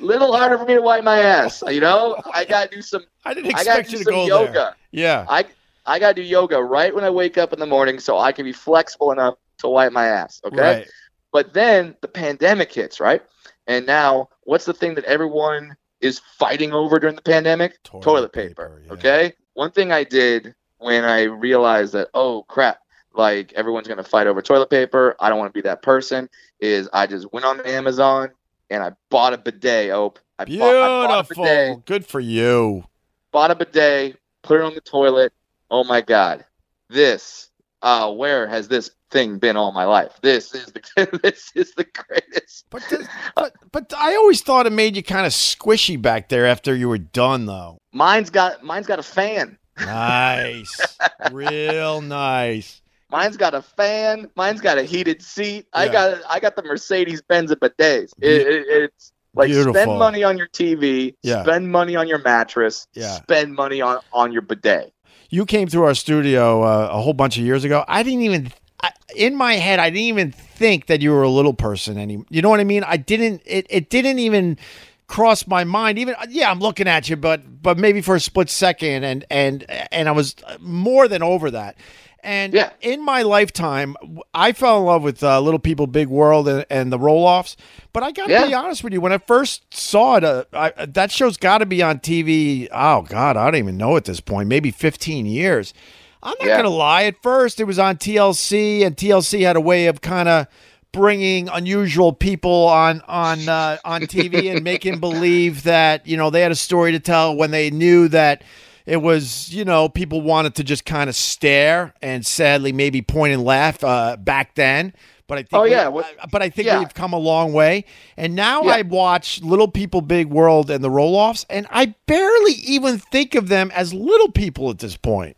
little 0.00 0.36
harder 0.36 0.58
for 0.58 0.64
me 0.64 0.74
to 0.74 0.82
wipe 0.82 1.04
my 1.04 1.18
ass. 1.18 1.62
You 1.68 1.80
know, 1.80 2.16
I 2.32 2.44
gotta 2.44 2.70
do 2.74 2.82
some 2.82 3.04
I 3.24 3.34
didn't 3.34 3.50
expect 3.50 3.90
do 3.90 3.98
you 3.98 4.04
to 4.04 4.10
go 4.10 4.26
yoga. 4.26 4.52
there. 4.52 4.74
Yeah. 4.90 5.26
I 5.28 5.44
I 5.86 5.98
gotta 5.98 6.14
do 6.14 6.22
yoga 6.22 6.62
right 6.62 6.94
when 6.94 7.04
I 7.04 7.10
wake 7.10 7.38
up 7.38 7.52
in 7.52 7.58
the 7.58 7.66
morning 7.66 7.98
so 7.98 8.18
I 8.18 8.32
can 8.32 8.44
be 8.44 8.52
flexible 8.52 9.10
enough 9.12 9.34
to 9.58 9.68
wipe 9.68 9.92
my 9.92 10.06
ass. 10.06 10.40
Okay. 10.44 10.60
Right. 10.60 10.88
But 11.32 11.54
then 11.54 11.96
the 12.02 12.08
pandemic 12.08 12.72
hits, 12.72 13.00
right? 13.00 13.22
And 13.66 13.86
now 13.86 14.28
what's 14.42 14.64
the 14.64 14.72
thing 14.74 14.94
that 14.96 15.04
everyone 15.04 15.76
is 16.00 16.18
fighting 16.38 16.72
over 16.72 16.98
during 16.98 17.16
the 17.16 17.22
pandemic? 17.22 17.82
Toilet 17.84 18.02
Toilet, 18.04 18.32
paper, 18.32 18.52
paper. 18.54 18.82
yeah. 18.86 18.92
Okay. 18.92 19.32
One 19.54 19.70
thing 19.70 19.92
I 19.92 20.04
did 20.04 20.54
when 20.78 21.04
I 21.04 21.22
realized 21.22 21.92
that, 21.94 22.08
oh 22.14 22.42
crap, 22.44 22.78
like 23.14 23.52
everyone's 23.54 23.88
gonna 23.88 24.02
fight 24.04 24.26
over 24.26 24.40
toilet 24.42 24.70
paper. 24.70 25.16
I 25.20 25.28
don't 25.28 25.38
want 25.38 25.52
to 25.52 25.56
be 25.56 25.62
that 25.62 25.82
person. 25.82 26.28
Is 26.60 26.88
I 26.92 27.06
just 27.06 27.32
went 27.32 27.44
on 27.44 27.60
Amazon 27.62 28.30
and 28.70 28.82
I 28.82 28.92
bought 29.10 29.32
a 29.32 29.38
bidet. 29.38 29.90
Oh, 29.90 30.14
I 30.38 30.44
bought, 30.44 30.52
I 30.54 31.06
bought 31.06 31.10
a 31.10 31.22
Beautiful. 31.34 31.44
bidet 31.44 31.86
Good 31.86 32.06
for 32.06 32.20
you. 32.20 32.84
bought 33.30 33.50
a 33.50 33.54
bidet, 33.54 34.16
put 34.42 34.60
it 34.60 34.64
on 34.64 34.74
the 34.74 34.80
toilet. 34.80 35.32
Oh 35.72 35.84
my 35.84 36.02
god, 36.02 36.44
this. 36.90 37.48
Uh, 37.80 38.12
where 38.12 38.46
has 38.46 38.68
this 38.68 38.92
thing 39.10 39.38
been 39.38 39.56
all 39.56 39.72
my 39.72 39.84
life? 39.84 40.12
This 40.22 40.54
is 40.54 40.66
the 40.66 41.18
this 41.22 41.50
is 41.56 41.72
the 41.74 41.84
greatest. 41.84 42.66
But, 42.70 42.84
this, 42.88 43.08
but 43.34 43.54
but 43.72 43.92
I 43.96 44.14
always 44.14 44.40
thought 44.42 44.66
it 44.66 44.72
made 44.72 44.94
you 44.94 45.02
kind 45.02 45.26
of 45.26 45.32
squishy 45.32 46.00
back 46.00 46.28
there 46.28 46.46
after 46.46 46.76
you 46.76 46.88
were 46.88 46.98
done, 46.98 47.46
though. 47.46 47.78
Mine's 47.92 48.30
got 48.30 48.62
mine's 48.62 48.86
got 48.86 48.98
a 49.00 49.02
fan. 49.02 49.58
Nice, 49.80 50.98
real 51.32 52.00
nice. 52.02 52.82
Mine's 53.10 53.36
got 53.36 53.54
a 53.54 53.62
fan. 53.62 54.30
Mine's 54.36 54.60
got 54.60 54.78
a 54.78 54.82
heated 54.84 55.22
seat. 55.22 55.66
I 55.72 55.88
got 55.88 56.20
I 56.28 56.38
got 56.38 56.54
the 56.54 56.62
Mercedes 56.62 57.22
Benz 57.22 57.50
of 57.50 57.58
bidets. 57.60 58.12
It, 58.20 58.46
it, 58.46 58.66
it's 58.68 59.12
like 59.34 59.48
Beautiful. 59.48 59.74
spend 59.74 59.98
money 59.98 60.22
on 60.22 60.38
your 60.38 60.48
TV, 60.48 61.14
Yeah. 61.22 61.42
spend 61.42 61.72
money 61.72 61.96
on 61.96 62.06
your 62.06 62.18
mattress, 62.18 62.86
Yeah. 62.94 63.14
spend 63.14 63.54
money 63.54 63.80
on 63.80 63.98
on 64.12 64.30
your 64.32 64.42
bidet. 64.42 64.91
You 65.32 65.46
came 65.46 65.66
through 65.66 65.84
our 65.84 65.94
studio 65.94 66.62
uh, 66.62 66.90
a 66.92 67.00
whole 67.00 67.14
bunch 67.14 67.38
of 67.38 67.44
years 67.44 67.64
ago. 67.64 67.86
I 67.88 68.02
didn't 68.02 68.20
even. 68.20 68.52
I, 68.82 68.92
in 69.16 69.34
my 69.34 69.54
head, 69.54 69.78
I 69.78 69.88
didn't 69.88 70.02
even 70.02 70.30
think 70.30 70.86
that 70.88 71.00
you 71.00 71.10
were 71.10 71.22
a 71.22 71.30
little 71.30 71.54
person 71.54 71.96
any. 71.96 72.22
You 72.28 72.42
know 72.42 72.50
what 72.50 72.60
I 72.60 72.64
mean? 72.64 72.84
I 72.84 72.98
didn't. 72.98 73.40
It, 73.46 73.66
it 73.70 73.88
didn't 73.88 74.18
even 74.18 74.58
cross 75.06 75.46
my 75.46 75.64
mind. 75.64 75.98
Even 75.98 76.16
yeah, 76.28 76.50
I'm 76.50 76.60
looking 76.60 76.86
at 76.86 77.08
you, 77.08 77.16
but 77.16 77.62
but 77.62 77.78
maybe 77.78 78.02
for 78.02 78.14
a 78.14 78.20
split 78.20 78.50
second, 78.50 79.04
and 79.04 79.24
and 79.30 79.64
and 79.90 80.06
I 80.06 80.12
was 80.12 80.36
more 80.60 81.08
than 81.08 81.22
over 81.22 81.50
that. 81.50 81.76
And 82.24 82.54
Yeah. 82.54 82.70
in 82.80 83.04
my 83.04 83.22
lifetime, 83.22 83.96
I 84.32 84.52
fell 84.52 84.78
in 84.78 84.84
love 84.84 85.02
with 85.02 85.22
uh, 85.24 85.40
Little 85.40 85.58
People, 85.58 85.86
Big 85.88 86.06
World, 86.08 86.46
and, 86.46 86.64
and 86.70 86.92
the 86.92 86.98
Roloffs. 86.98 87.56
But 87.92 88.04
I 88.04 88.12
got 88.12 88.26
to 88.26 88.32
Yeah. 88.32 88.46
be 88.46 88.54
honest 88.54 88.84
with 88.84 88.92
you, 88.92 89.00
when 89.00 89.12
I 89.12 89.18
first 89.18 89.62
saw 89.74 90.16
it, 90.16 90.24
uh, 90.24 90.44
I, 90.52 90.72
that 90.86 91.10
show's 91.10 91.36
got 91.36 91.58
to 91.58 91.66
be 91.66 91.82
on 91.82 91.98
TV. 91.98 92.68
Oh 92.72 93.02
God, 93.02 93.36
I 93.36 93.44
don't 93.46 93.56
even 93.58 93.76
know 93.76 93.96
at 93.96 94.04
this 94.04 94.20
point. 94.20 94.48
Maybe 94.48 94.70
15 94.70 95.26
years. 95.26 95.74
I'm 96.22 96.34
not 96.38 96.46
Yeah. 96.46 96.56
gonna 96.58 96.68
lie. 96.68 97.02
At 97.02 97.20
first, 97.20 97.58
it 97.58 97.64
was 97.64 97.80
on 97.80 97.96
TLC, 97.96 98.84
and 98.84 98.96
TLC 98.96 99.40
had 99.42 99.56
a 99.56 99.60
way 99.60 99.86
of 99.86 100.00
kind 100.00 100.28
of 100.28 100.46
bringing 100.92 101.48
unusual 101.48 102.12
people 102.12 102.66
on 102.68 103.02
on 103.08 103.48
uh, 103.48 103.78
on 103.84 104.04
TV 104.06 104.48
and 104.52 104.62
making 104.62 105.00
believe 105.00 105.64
that 105.64 106.06
you 106.06 106.16
know 106.16 106.30
they 106.30 106.42
had 106.42 106.52
a 106.52 106.56
story 106.56 106.92
to 106.92 107.00
tell 107.00 107.34
when 107.34 107.50
they 107.50 107.70
knew 107.70 108.06
that 108.08 108.44
it 108.86 108.98
was 108.98 109.52
you 109.52 109.64
know 109.64 109.88
people 109.88 110.20
wanted 110.20 110.54
to 110.56 110.64
just 110.64 110.84
kind 110.84 111.08
of 111.10 111.16
stare 111.16 111.94
and 112.02 112.26
sadly 112.26 112.72
maybe 112.72 113.02
point 113.02 113.32
and 113.32 113.44
laugh 113.44 113.82
uh, 113.84 114.16
back 114.16 114.54
then. 114.54 114.92
But 115.28 115.38
I 115.38 115.42
think 115.42 115.52
Oh, 115.54 115.62
we- 115.62 115.70
yeah, 115.70 115.88
uh, 115.88 116.26
but 116.30 116.42
I 116.42 116.50
think 116.50 116.66
yeah. 116.66 116.78
we've 116.80 116.92
come 116.92 117.12
a 117.14 117.18
long 117.18 117.52
way. 117.54 117.84
And 118.18 118.34
now 118.34 118.64
Yeah. 118.64 118.72
I 118.72 118.82
watch 118.82 119.40
Little 119.40 119.68
People 119.68 120.02
Big 120.02 120.26
World 120.28 120.70
and 120.70 120.84
the 120.84 120.90
Roloffs 120.90 121.46
and 121.48 121.66
I 121.70 121.94
barely 122.06 122.52
even 122.54 122.98
think 122.98 123.34
of 123.34 123.48
them 123.48 123.70
as 123.74 123.94
little 123.94 124.30
people 124.30 124.68
at 124.68 124.78
this 124.80 124.96
point. 124.96 125.36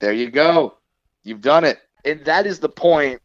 There 0.00 0.12
you 0.12 0.30
go. 0.30 0.78
You've 1.24 1.42
done 1.42 1.64
it. 1.64 1.78
And 2.06 2.24
that 2.24 2.46
is 2.46 2.60
the 2.60 2.68
point 2.70 3.20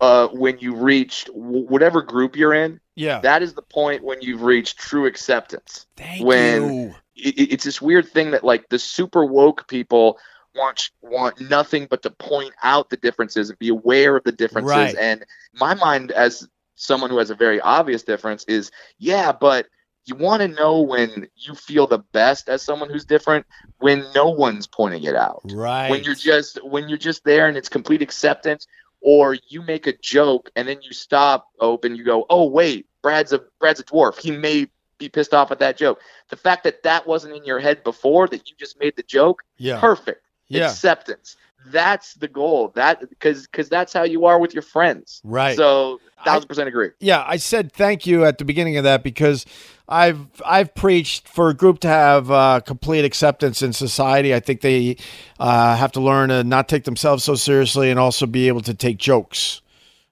uh, 0.00 0.28
when 0.28 0.58
you 0.58 0.74
reached 0.74 1.28
whatever 1.32 2.02
group 2.02 2.34
you're 2.36 2.54
in. 2.54 2.80
Yeah. 2.96 3.20
That 3.20 3.42
is 3.42 3.54
the 3.54 3.62
point 3.62 4.02
when 4.02 4.20
you've 4.22 4.42
reached 4.42 4.78
true 4.78 5.06
acceptance. 5.06 5.86
Thank 5.96 6.24
when- 6.24 6.74
you. 6.74 6.94
It, 7.14 7.38
it- 7.38 7.52
it's 7.52 7.64
this 7.64 7.80
weird 7.80 8.08
thing 8.08 8.32
that 8.32 8.44
like 8.44 8.68
the 8.68 8.78
super 8.78 9.24
woke 9.24 9.68
people 9.68 10.18
want 10.54 10.90
want 11.02 11.40
nothing 11.40 11.86
but 11.88 12.02
to 12.02 12.10
point 12.10 12.52
out 12.62 12.90
the 12.90 12.96
differences 12.96 13.48
and 13.50 13.58
be 13.58 13.68
aware 13.68 14.16
of 14.16 14.24
the 14.24 14.32
differences. 14.32 14.70
Right. 14.70 14.96
And 14.96 15.24
my 15.54 15.74
mind, 15.74 16.10
as 16.12 16.46
someone 16.74 17.08
who 17.10 17.18
has 17.18 17.30
a 17.30 17.34
very 17.34 17.58
obvious 17.60 18.02
difference, 18.02 18.44
is 18.44 18.70
yeah, 18.98 19.32
but 19.32 19.66
you 20.04 20.14
want 20.14 20.40
to 20.42 20.48
know 20.48 20.82
when 20.82 21.26
you 21.36 21.54
feel 21.54 21.86
the 21.86 21.98
best 22.12 22.48
as 22.48 22.62
someone 22.62 22.88
who's 22.90 23.04
different 23.06 23.44
when 23.78 24.04
no 24.14 24.28
one's 24.28 24.66
pointing 24.66 25.02
it 25.04 25.16
out 25.16 25.40
Right. 25.52 25.90
when 25.90 26.04
you're 26.04 26.14
just 26.14 26.62
when 26.64 26.88
you're 26.88 26.96
just 26.98 27.24
there 27.24 27.48
and 27.48 27.56
it's 27.56 27.68
complete 27.68 28.02
acceptance 28.02 28.66
or 29.00 29.36
you 29.48 29.62
make 29.62 29.86
a 29.86 29.96
joke 29.98 30.50
and 30.56 30.66
then 30.66 30.78
you 30.82 30.92
stop 30.92 31.48
open 31.60 31.94
you 31.94 32.04
go 32.04 32.26
oh 32.30 32.46
wait 32.46 32.86
brad's 33.06 33.32
a 33.32 33.40
brad's 33.60 33.78
a 33.78 33.84
dwarf. 33.84 34.18
He 34.18 34.32
may 34.32 34.66
be 34.98 35.08
pissed 35.08 35.32
off 35.32 35.52
at 35.52 35.60
that 35.60 35.76
joke. 35.76 36.00
The 36.28 36.36
fact 36.36 36.64
that 36.64 36.82
that 36.82 37.06
wasn't 37.06 37.36
in 37.36 37.44
your 37.44 37.60
head 37.60 37.84
before 37.84 38.26
that 38.26 38.50
you 38.50 38.56
just 38.58 38.80
made 38.80 38.96
the 38.96 39.04
joke 39.04 39.44
yeah. 39.58 39.78
perfect. 39.78 40.22
Yeah. 40.48 40.66
acceptance. 40.66 41.36
That's 41.66 42.14
the 42.14 42.26
goal. 42.26 42.72
That 42.74 43.08
because 43.08 43.46
because 43.46 43.68
that's 43.68 43.92
how 43.92 44.02
you 44.02 44.24
are 44.26 44.40
with 44.40 44.54
your 44.54 44.62
friends. 44.62 45.20
Right. 45.22 45.56
so 45.56 46.00
thousand 46.24 46.48
percent 46.48 46.66
agree. 46.68 46.90
Yeah, 46.98 47.24
I 47.24 47.36
said 47.36 47.72
thank 47.72 48.06
you 48.06 48.24
at 48.24 48.38
the 48.38 48.44
beginning 48.44 48.76
of 48.76 48.82
that 48.82 49.04
because 49.04 49.46
I've 49.88 50.26
I've 50.44 50.74
preached 50.74 51.28
for 51.28 51.48
a 51.48 51.54
group 51.54 51.78
to 51.80 51.88
have 51.88 52.30
uh, 52.30 52.60
complete 52.60 53.04
acceptance 53.04 53.62
in 53.62 53.72
society. 53.72 54.34
I 54.34 54.40
think 54.40 54.60
they 54.60 54.96
uh, 55.38 55.76
have 55.76 55.92
to 55.92 56.00
learn 56.00 56.30
to 56.30 56.42
not 56.42 56.68
take 56.68 56.84
themselves 56.84 57.22
so 57.22 57.36
seriously 57.36 57.90
and 57.90 57.98
also 57.98 58.26
be 58.26 58.48
able 58.48 58.62
to 58.62 58.74
take 58.74 58.98
jokes. 58.98 59.62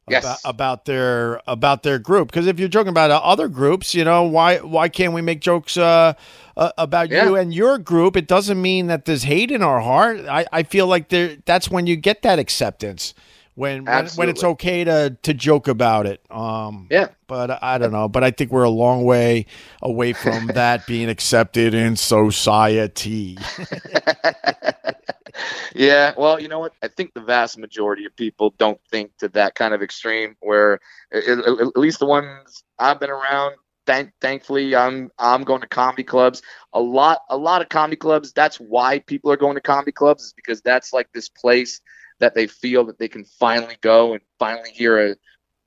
Yes. 0.06 0.22
About, 0.22 0.38
about 0.44 0.84
their 0.84 1.40
about 1.46 1.82
their 1.82 1.98
group 1.98 2.28
because 2.28 2.46
if 2.46 2.60
you're 2.60 2.68
joking 2.68 2.90
about 2.90 3.10
other 3.10 3.48
groups, 3.48 3.94
you 3.94 4.04
know 4.04 4.24
why 4.24 4.58
why 4.58 4.90
can't 4.90 5.14
we 5.14 5.22
make 5.22 5.40
jokes 5.40 5.78
uh, 5.78 6.12
uh, 6.58 6.72
about 6.76 7.10
you 7.10 7.36
and 7.36 7.54
your 7.54 7.78
group? 7.78 8.14
It 8.14 8.28
doesn't 8.28 8.60
mean 8.60 8.88
that 8.88 9.06
there's 9.06 9.22
hate 9.22 9.50
in 9.50 9.62
our 9.62 9.80
heart. 9.80 10.20
I, 10.26 10.44
I 10.52 10.62
feel 10.62 10.86
like 10.86 11.08
there 11.08 11.38
that's 11.46 11.70
when 11.70 11.86
you 11.86 11.96
get 11.96 12.20
that 12.20 12.38
acceptance 12.38 13.14
when 13.54 13.84
when, 13.84 14.06
when 14.08 14.28
it's 14.28 14.44
okay 14.44 14.84
to 14.84 15.16
to 15.22 15.34
joke 15.34 15.68
about 15.68 16.06
it. 16.06 16.20
Um, 16.30 16.88
yeah 16.90 17.08
but 17.26 17.62
I 17.62 17.78
don't 17.78 17.92
know. 17.92 18.08
But 18.08 18.24
I 18.24 18.30
think 18.30 18.50
we're 18.50 18.64
a 18.64 18.70
long 18.70 19.04
way 19.04 19.46
away 19.82 20.12
from 20.12 20.46
that 20.54 20.86
being 20.86 21.08
accepted 21.08 21.74
in 21.74 21.96
society. 21.96 23.38
yeah, 25.74 26.12
well, 26.16 26.40
you 26.40 26.48
know 26.48 26.60
what? 26.60 26.74
I 26.82 26.88
think 26.88 27.14
the 27.14 27.20
vast 27.20 27.58
majority 27.58 28.04
of 28.04 28.14
people 28.16 28.54
don't 28.58 28.80
think 28.90 29.16
to 29.18 29.28
that 29.30 29.54
kind 29.54 29.74
of 29.74 29.82
extreme. 29.82 30.36
Where 30.40 30.80
at, 31.12 31.76
least 31.76 31.98
the 31.98 32.06
ones 32.06 32.64
I've 32.78 33.00
been 33.00 33.10
around, 33.10 33.56
thank, 33.86 34.12
thankfully, 34.20 34.74
I'm 34.74 35.10
I'm 35.18 35.44
going 35.44 35.60
to 35.60 35.68
comedy 35.68 36.04
clubs. 36.04 36.42
A 36.72 36.80
lot, 36.80 37.20
a 37.28 37.36
lot 37.36 37.62
of 37.62 37.68
comedy 37.68 37.96
clubs. 37.96 38.32
That's 38.32 38.56
why 38.56 39.00
people 39.00 39.30
are 39.30 39.36
going 39.36 39.54
to 39.54 39.60
comedy 39.60 39.92
clubs 39.92 40.24
is 40.24 40.32
because 40.34 40.60
that's 40.62 40.92
like 40.92 41.08
this 41.12 41.28
place 41.28 41.80
that 42.20 42.34
they 42.34 42.46
feel 42.46 42.84
that 42.86 42.98
they 42.98 43.08
can 43.08 43.24
finally 43.24 43.76
go 43.80 44.12
and 44.12 44.22
finally 44.38 44.70
hear 44.70 45.10
a 45.10 45.16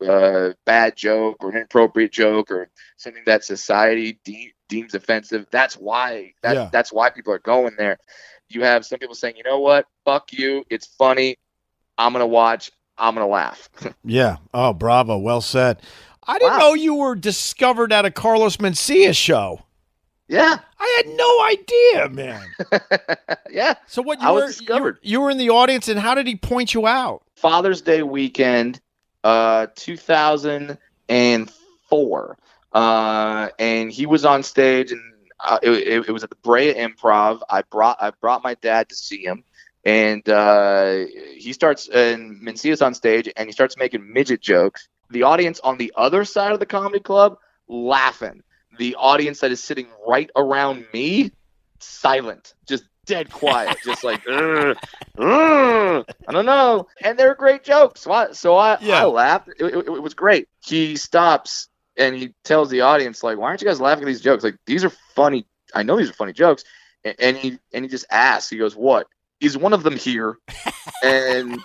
uh, 0.05 0.53
bad 0.65 0.95
joke 0.95 1.37
or 1.39 1.49
an 1.49 1.57
inappropriate 1.57 2.11
joke 2.11 2.51
or 2.51 2.69
something 2.97 3.23
that 3.25 3.43
society 3.43 4.19
de- 4.23 4.53
deems 4.69 4.93
offensive. 4.93 5.47
That's 5.51 5.75
why 5.75 6.33
that, 6.43 6.53
Yeah. 6.53 6.69
that's 6.71 6.93
why 6.93 7.09
people 7.09 7.33
are 7.33 7.39
going 7.39 7.75
there. 7.77 7.97
You 8.49 8.63
have 8.63 8.85
some 8.85 8.99
people 8.99 9.15
saying, 9.15 9.35
you 9.37 9.43
know 9.43 9.59
what, 9.59 9.85
fuck 10.05 10.31
you, 10.31 10.63
it's 10.69 10.87
funny, 10.87 11.37
I'm 11.97 12.13
gonna 12.13 12.27
watch, 12.27 12.71
I'm 12.97 13.15
gonna 13.15 13.27
laugh. 13.27 13.69
yeah. 14.03 14.37
Oh, 14.53 14.73
bravo. 14.73 15.17
Well 15.17 15.41
said. 15.41 15.81
I 16.27 16.37
didn't 16.39 16.53
Wow. 16.53 16.59
know 16.59 16.73
you 16.73 16.95
were 16.95 17.15
discovered 17.15 17.93
at 17.93 18.05
a 18.05 18.11
Carlos 18.11 18.57
Mencia 18.57 19.15
show. 19.15 19.61
yeah, 20.27 20.57
I 20.79 20.93
had 20.97 21.07
no 21.15 21.41
idea, 21.45 22.09
man. 22.09 22.45
yeah. 23.49 23.75
So 23.87 24.01
what 24.01 24.19
you 24.21 24.27
I 24.27 24.31
was 24.31 24.43
were 24.43 24.47
discovered. 24.49 24.99
You, 25.01 25.11
you 25.11 25.21
were 25.21 25.29
in 25.29 25.37
the 25.37 25.49
audience, 25.51 25.87
and 25.87 25.97
how 25.99 26.15
did 26.15 26.27
he 26.27 26.35
point 26.35 26.73
you 26.73 26.85
out? 26.85 27.23
Father's 27.35 27.81
Day 27.81 28.03
weekend, 28.03 28.81
uh, 29.23 29.67
2004, 31.09 32.37
uh, 32.73 33.49
and 33.59 33.91
he 33.91 34.05
was 34.05 34.25
on 34.25 34.43
stage, 34.43 34.91
and 34.91 35.01
uh, 35.39 35.59
it, 35.63 35.71
it, 35.71 36.09
it 36.09 36.11
was 36.11 36.23
at 36.23 36.29
the 36.29 36.35
Brea 36.37 36.73
Improv. 36.73 37.41
I 37.49 37.61
brought 37.63 37.97
I 38.01 38.11
brought 38.11 38.43
my 38.43 38.55
dad 38.55 38.89
to 38.89 38.95
see 38.95 39.23
him, 39.23 39.43
and 39.85 40.27
uh, 40.27 41.05
he 41.35 41.53
starts 41.53 41.87
and 41.87 42.41
Mencia's 42.41 42.81
on 42.81 42.93
stage, 42.93 43.29
and 43.37 43.47
he 43.47 43.53
starts 43.53 43.77
making 43.77 44.11
midget 44.11 44.41
jokes. 44.41 44.87
The 45.09 45.23
audience 45.23 45.59
on 45.61 45.77
the 45.77 45.93
other 45.95 46.25
side 46.25 46.51
of 46.51 46.59
the 46.59 46.65
comedy 46.65 46.99
club 46.99 47.37
laughing. 47.67 48.43
The 48.77 48.95
audience 48.95 49.39
that 49.39 49.51
is 49.51 49.63
sitting 49.63 49.87
right 50.07 50.29
around 50.35 50.85
me, 50.93 51.31
silent, 51.79 52.53
just 52.67 52.83
dead 53.05 53.31
quiet, 53.31 53.77
just 53.83 54.03
like. 54.03 54.21
"Ugh, 54.27 54.77
ugh, 55.17 56.05
I 56.27 56.31
don't 56.31 56.45
know. 56.45 56.87
And 57.01 57.17
they're 57.17 57.35
great 57.35 57.63
jokes. 57.63 58.01
So 58.01 58.11
I, 58.11 58.31
so 58.33 58.55
I, 58.55 58.77
Yeah. 58.81 59.01
I 59.01 59.05
laughed. 59.05 59.49
It, 59.59 59.63
it, 59.65 59.87
it 59.87 60.01
was 60.03 60.13
great. 60.13 60.47
He 60.63 60.95
stops 60.97 61.69
and 61.97 62.15
he 62.15 62.33
tells 62.43 62.69
the 62.69 62.81
audience, 62.81 63.23
like, 63.23 63.37
why 63.37 63.47
aren't 63.47 63.61
you 63.61 63.67
guys 63.67 63.81
laughing 63.81 64.03
at 64.03 64.07
these 64.07 64.21
jokes? 64.21 64.43
Like, 64.43 64.57
these 64.67 64.83
are 64.83 64.91
funny. 65.15 65.47
I 65.73 65.83
know 65.83 65.97
these 65.97 66.09
are 66.09 66.13
funny 66.13 66.33
jokes. 66.33 66.63
And, 67.03 67.15
and 67.19 67.37
he 67.37 67.59
and 67.73 67.85
he 67.85 67.89
just 67.89 68.05
asks, 68.11 68.49
he 68.49 68.57
goes, 68.57 68.75
what? 68.75 69.07
Is 69.39 69.57
one 69.57 69.73
of 69.73 69.83
them 69.83 69.95
here? 69.95 70.37
and 71.03 71.59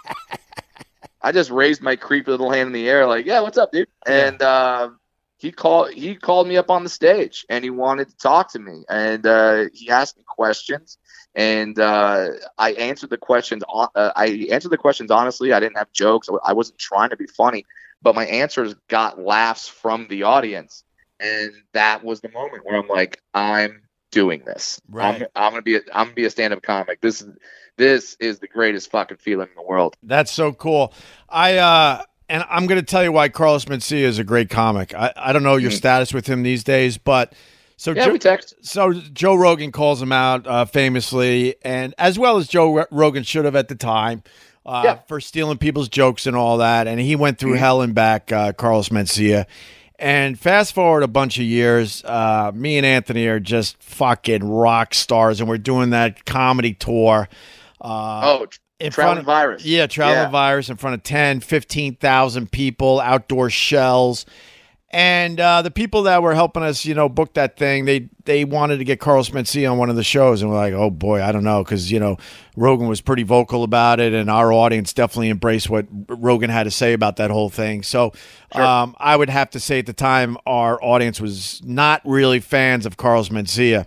I 1.23 1.33
just 1.33 1.51
raised 1.51 1.83
my 1.83 1.97
creepy 1.97 2.31
little 2.31 2.51
hand 2.51 2.69
in 2.69 2.73
the 2.73 2.89
air, 2.89 3.07
like, 3.07 3.27
yeah, 3.27 3.41
what's 3.41 3.59
up, 3.59 3.73
dude? 3.73 3.89
And 4.07 4.43
uh, 4.43 4.91
he 5.39 5.53
called 5.53 5.93
he 5.93 6.15
called 6.15 6.49
me 6.49 6.57
up 6.57 6.71
on 6.71 6.85
the 6.85 6.91
stage 6.91 7.45
and 7.49 7.65
he 7.65 7.71
wanted 7.71 8.09
to 8.09 8.17
talk 8.17 8.53
to 8.53 8.59
me. 8.59 8.85
And 8.89 9.27
uh, 9.27 9.67
he 9.73 9.91
asked 9.91 10.17
me 10.17 10.25
questions 10.27 10.99
and 11.35 11.79
uh, 11.79 12.29
I 12.59 12.73
answered 12.73 13.11
the 13.11 13.19
questions. 13.19 13.63
Uh, 13.73 13.89
I 13.95 14.49
answered 14.51 14.71
the 14.71 14.79
questions 14.79 15.11
honestly. 15.11 15.53
I 15.53 15.61
didn't 15.61 15.79
have 15.79 15.93
jokes. 15.93 16.29
I 16.45 16.53
wasn't 16.53 16.79
trying 16.79 17.11
to 17.11 17.17
be 17.17 17.27
funny, 17.27 17.65
but 18.03 18.15
my 18.15 18.27
answers 18.27 18.75
got 18.89 19.19
laughs 19.19 19.69
from 19.69 20.07
the 20.09 20.25
audience, 20.25 20.85
and 21.21 21.53
that 21.73 22.05
was 22.05 22.21
the 22.21 22.31
moment 22.31 22.65
where 22.65 22.77
I'm 22.77 22.89
like, 22.89 23.21
I'm 23.33 23.83
doing 24.13 24.43
this. 24.47 24.81
Right. 24.89 25.23
I'm, 25.23 25.27
I'm 25.35 25.51
gonna 25.53 25.63
be. 25.63 25.75
A, 25.77 25.81
I'm 25.93 26.05
gonna 26.07 26.15
be 26.15 26.25
a 26.27 26.31
stand-up 26.31 26.63
comic. 26.63 27.01
This 27.01 27.21
is 27.21 27.37
this 27.77 28.17
is 28.21 28.39
the 28.39 28.47
greatest 28.47 28.91
fucking 28.93 29.17
feeling 29.17 29.49
in 29.49 29.55
the 29.57 29.63
world. 29.69 29.97
That's 30.05 30.31
so 30.31 30.53
cool. 30.53 30.93
I 31.29 31.57
uh 31.57 32.03
and 32.29 32.45
I'm 32.49 32.67
going 32.67 32.81
to 32.81 32.87
tell 32.87 33.03
you 33.03 33.13
why 33.13 33.29
Carlos 33.29 33.67
Mencia 33.67 33.99
is 34.05 34.19
a 34.19 34.25
great 34.25 34.49
comic. 34.49 34.95
I, 34.95 35.13
I 35.17 35.33
don't 35.35 35.43
know 35.43 35.57
your 35.57 35.71
Mhm. 35.71 35.77
status 35.77 36.15
with 36.15 36.27
him 36.27 36.43
these 36.45 36.65
days, 36.65 36.97
but 36.97 37.35
so 37.77 37.91
Yeah, 37.93 38.07
Joe, 38.07 38.13
we 38.13 38.19
text. 38.19 38.55
so 38.63 38.93
Joe 38.95 39.35
Rogan 39.35 39.71
calls 39.73 40.01
him 40.01 40.13
out 40.13 40.47
uh, 40.47 40.65
famously, 40.65 41.57
and 41.63 41.95
as 41.99 42.19
well 42.19 42.39
as 42.39 42.49
Joe 42.49 42.75
Ro- 42.77 42.87
Rogan 42.91 43.23
should 43.25 43.45
have 43.45 43.57
at 43.57 43.69
the 43.69 43.75
time 43.75 44.23
uh, 44.65 44.83
Yeah. 44.85 44.99
for 45.09 45.21
stealing 45.21 45.59
people's 45.59 45.89
jokes 45.89 46.27
and 46.27 46.35
all 46.37 46.59
that. 46.59 46.87
And 46.87 47.01
he 47.01 47.17
went 47.17 47.39
through 47.39 47.55
Mhm. 47.57 47.59
hell 47.59 47.83
and 47.83 47.95
back, 47.95 48.31
uh, 48.33 48.53
Carlos 48.53 48.89
Mencia. 48.91 49.45
And 50.03 50.37
fast 50.37 50.75
forward 50.75 51.05
a 51.05 51.09
bunch 51.09 51.39
of 51.39 51.45
years, 51.45 52.03
uh, 52.05 52.51
me 52.53 52.77
and 52.77 52.85
Anthony 52.85 53.27
are 53.29 53.39
just 53.39 53.81
fucking 53.81 54.43
rock 54.43 54.95
stars, 54.95 55.39
and 55.39 55.49
we're 55.49 55.59
doing 55.59 55.91
that 55.91 56.25
comedy 56.25 56.75
tour. 56.75 57.29
Uh, 57.81 58.21
Oh, 58.25 58.47
in 58.81 58.91
traveling 58.91 58.95
front 58.95 59.19
of, 59.21 59.25
virus. 59.27 59.65
yeah, 59.65 59.87
travel 59.87 60.25
Yeah. 60.25 60.29
virus 60.29 60.69
in 60.71 60.77
front 60.77 60.95
of 60.95 61.05
10, 61.05 61.39
15,000 61.39 62.51
people, 62.51 62.99
outdoor 63.01 63.49
shells. 63.49 64.27
And 64.95 65.41
uh, 65.41 65.63
the 65.63 65.71
people 65.71 66.03
that 66.03 66.23
were 66.23 66.35
helping 66.35 66.63
us, 66.63 66.85
you 66.85 66.95
know, 66.95 67.09
book 67.09 67.33
that 67.35 67.57
thing, 67.57 67.87
they 67.87 68.11
they 68.27 68.45
wanted 68.45 68.77
to 68.77 68.85
get 68.85 69.01
Carlos 69.01 69.31
Mencia 69.31 69.71
on 69.73 69.79
one 69.79 69.89
of 69.89 69.97
the 69.97 70.05
shows, 70.05 70.43
and 70.43 70.51
we're 70.51 70.57
like, 70.59 70.75
oh 70.75 70.91
boy, 70.91 71.23
I 71.23 71.33
don't 71.33 71.45
know, 71.45 71.65
because 71.65 71.91
you 71.91 71.99
know, 71.99 72.19
Rogan 72.57 72.89
was 72.89 73.01
pretty 73.01 73.23
vocal 73.23 73.65
about 73.65 74.01
it, 74.01 74.13
and 74.13 74.29
our 74.31 74.53
audience 74.53 74.93
definitely 74.93 75.31
embraced 75.31 75.71
what 75.71 75.87
Rogan 76.09 76.51
had 76.51 76.65
to 76.65 76.71
say 76.71 76.93
about 76.93 77.17
that 77.17 77.31
whole 77.31 77.49
thing. 77.49 77.83
So, 77.83 78.13
Sure. 78.55 78.63
um, 78.63 78.95
I 78.99 79.17
would 79.17 79.31
have 79.31 79.49
to 79.51 79.61
say 79.61 79.79
at 79.79 79.87
the 79.87 79.95
time, 79.95 80.37
our 80.45 80.79
audience 80.85 81.23
was 81.23 81.63
not 81.65 82.03
really 82.05 82.41
fans 82.41 82.85
of 82.85 82.99
Carlos 82.99 83.31
Mencia. 83.31 83.87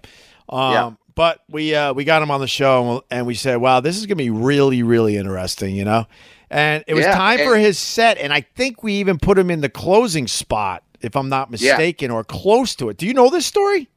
Um, 0.49 0.71
Yeah. 0.71 0.91
But 1.13 1.39
we 1.49 1.73
uh, 1.75 1.93
we 1.93 2.03
got 2.03 2.21
him 2.23 2.31
on 2.31 2.41
the 2.41 2.47
show, 2.47 3.03
and 3.11 3.25
we 3.27 3.35
said, 3.35 3.57
wow, 3.57 3.79
this 3.79 3.95
is 3.97 4.05
gonna 4.07 4.15
be 4.17 4.31
really 4.31 4.81
really 4.83 5.15
interesting, 5.17 5.75
you 5.75 5.85
know. 5.85 6.07
And 6.49 6.83
it 6.87 6.93
was 6.95 7.05
Yeah, 7.05 7.15
time 7.15 7.39
and- 7.39 7.47
for 7.47 7.55
his 7.57 7.77
set, 7.77 8.17
and 8.17 8.33
I 8.33 8.41
think 8.41 8.81
we 8.83 8.93
even 8.95 9.17
put 9.19 9.37
him 9.37 9.49
in 9.51 9.61
the 9.61 9.69
closing 9.69 10.27
spot, 10.27 10.83
if 11.05 11.15
I'm 11.15 11.29
not 11.29 11.47
Yeah. 11.49 11.71
mistaken, 11.77 12.11
or 12.11 12.23
close 12.23 12.75
to 12.75 12.89
it. 12.89 12.97
Do 12.97 13.05
you 13.05 13.13
know 13.13 13.29
this 13.29 13.45
story? 13.45 13.87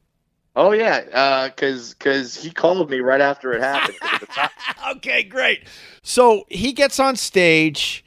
Oh 0.55 0.71
yeah, 0.71 1.03
uh, 1.13 1.47
because 1.49 1.93
because 1.93 2.35
he 2.35 2.49
called 2.51 2.89
me 2.89 2.99
right 2.99 3.21
after 3.21 3.53
it 3.53 3.61
happened. 3.61 3.97
'Cause 3.99 4.13
at 4.13 4.19
the 4.21 4.25
time- 4.33 4.49
okay, 4.97 5.23
great. 5.23 5.63
So 6.01 6.45
he 6.49 6.73
gets 6.73 6.99
on 6.99 7.15
stage, 7.15 8.03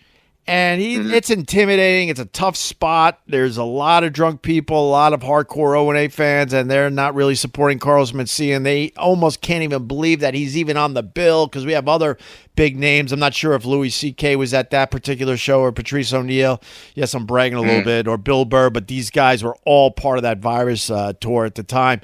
and 0.47 0.81
he 0.81 0.97
Mhm. 0.97 1.13
it's 1.13 1.31
intimidating. 1.31 2.09
It's 2.09 2.19
a 2.21 2.25
tough 2.25 2.57
spot. 2.57 3.21
There's 3.29 3.57
a 3.57 3.63
lot 3.65 4.03
of 4.05 4.13
drunk 4.13 4.43
people, 4.43 4.89
a 4.89 4.91
lot 4.91 5.13
of 5.13 5.21
hardcore 5.21 5.79
O 5.79 5.89
and 5.91 5.99
A 5.99 6.09
fans, 6.09 6.53
and 6.53 6.71
they're 6.71 6.91
not 6.91 7.15
really 7.15 7.35
supporting 7.35 7.79
Carlos 7.79 8.13
Mencia, 8.13 8.57
and 8.57 8.67
they 8.67 8.93
almost 8.97 9.41
can't 9.41 9.63
even 9.63 9.87
believe 9.87 10.21
that 10.21 10.35
he's 10.35 10.57
even 10.57 10.77
on 10.77 10.95
the 10.95 11.03
bill 11.03 11.47
because 11.47 11.65
we 11.65 11.73
have 11.73 11.89
other 11.89 12.19
big 12.57 12.77
names. 12.77 13.13
I'm 13.13 13.21
not 13.21 13.35
sure 13.35 13.55
if 13.55 13.65
Louis 13.65 13.91
C.K. 13.91 14.37
was 14.37 14.53
at 14.53 14.71
that 14.71 14.91
particular 14.91 15.37
show 15.37 15.61
or 15.61 15.73
Patrice 15.73 16.13
O'Neal. 16.13 16.61
Yes, 16.95 17.15
I'm 17.15 17.25
bragging 17.25 17.57
a 17.59 17.63
little 17.63 17.81
Mhm. 17.83 17.85
bit, 17.85 18.09
or 18.09 18.19
Bill 18.19 18.45
Burr, 18.45 18.69
but 18.71 18.89
these 18.89 19.11
guys 19.11 19.43
were 19.45 19.57
all 19.65 19.91
part 19.91 20.19
of 20.19 20.23
that 20.23 20.39
virus 20.39 20.91
uh, 20.91 21.13
tour 21.21 21.45
at 21.45 21.55
the 21.55 21.63
time. 21.63 22.01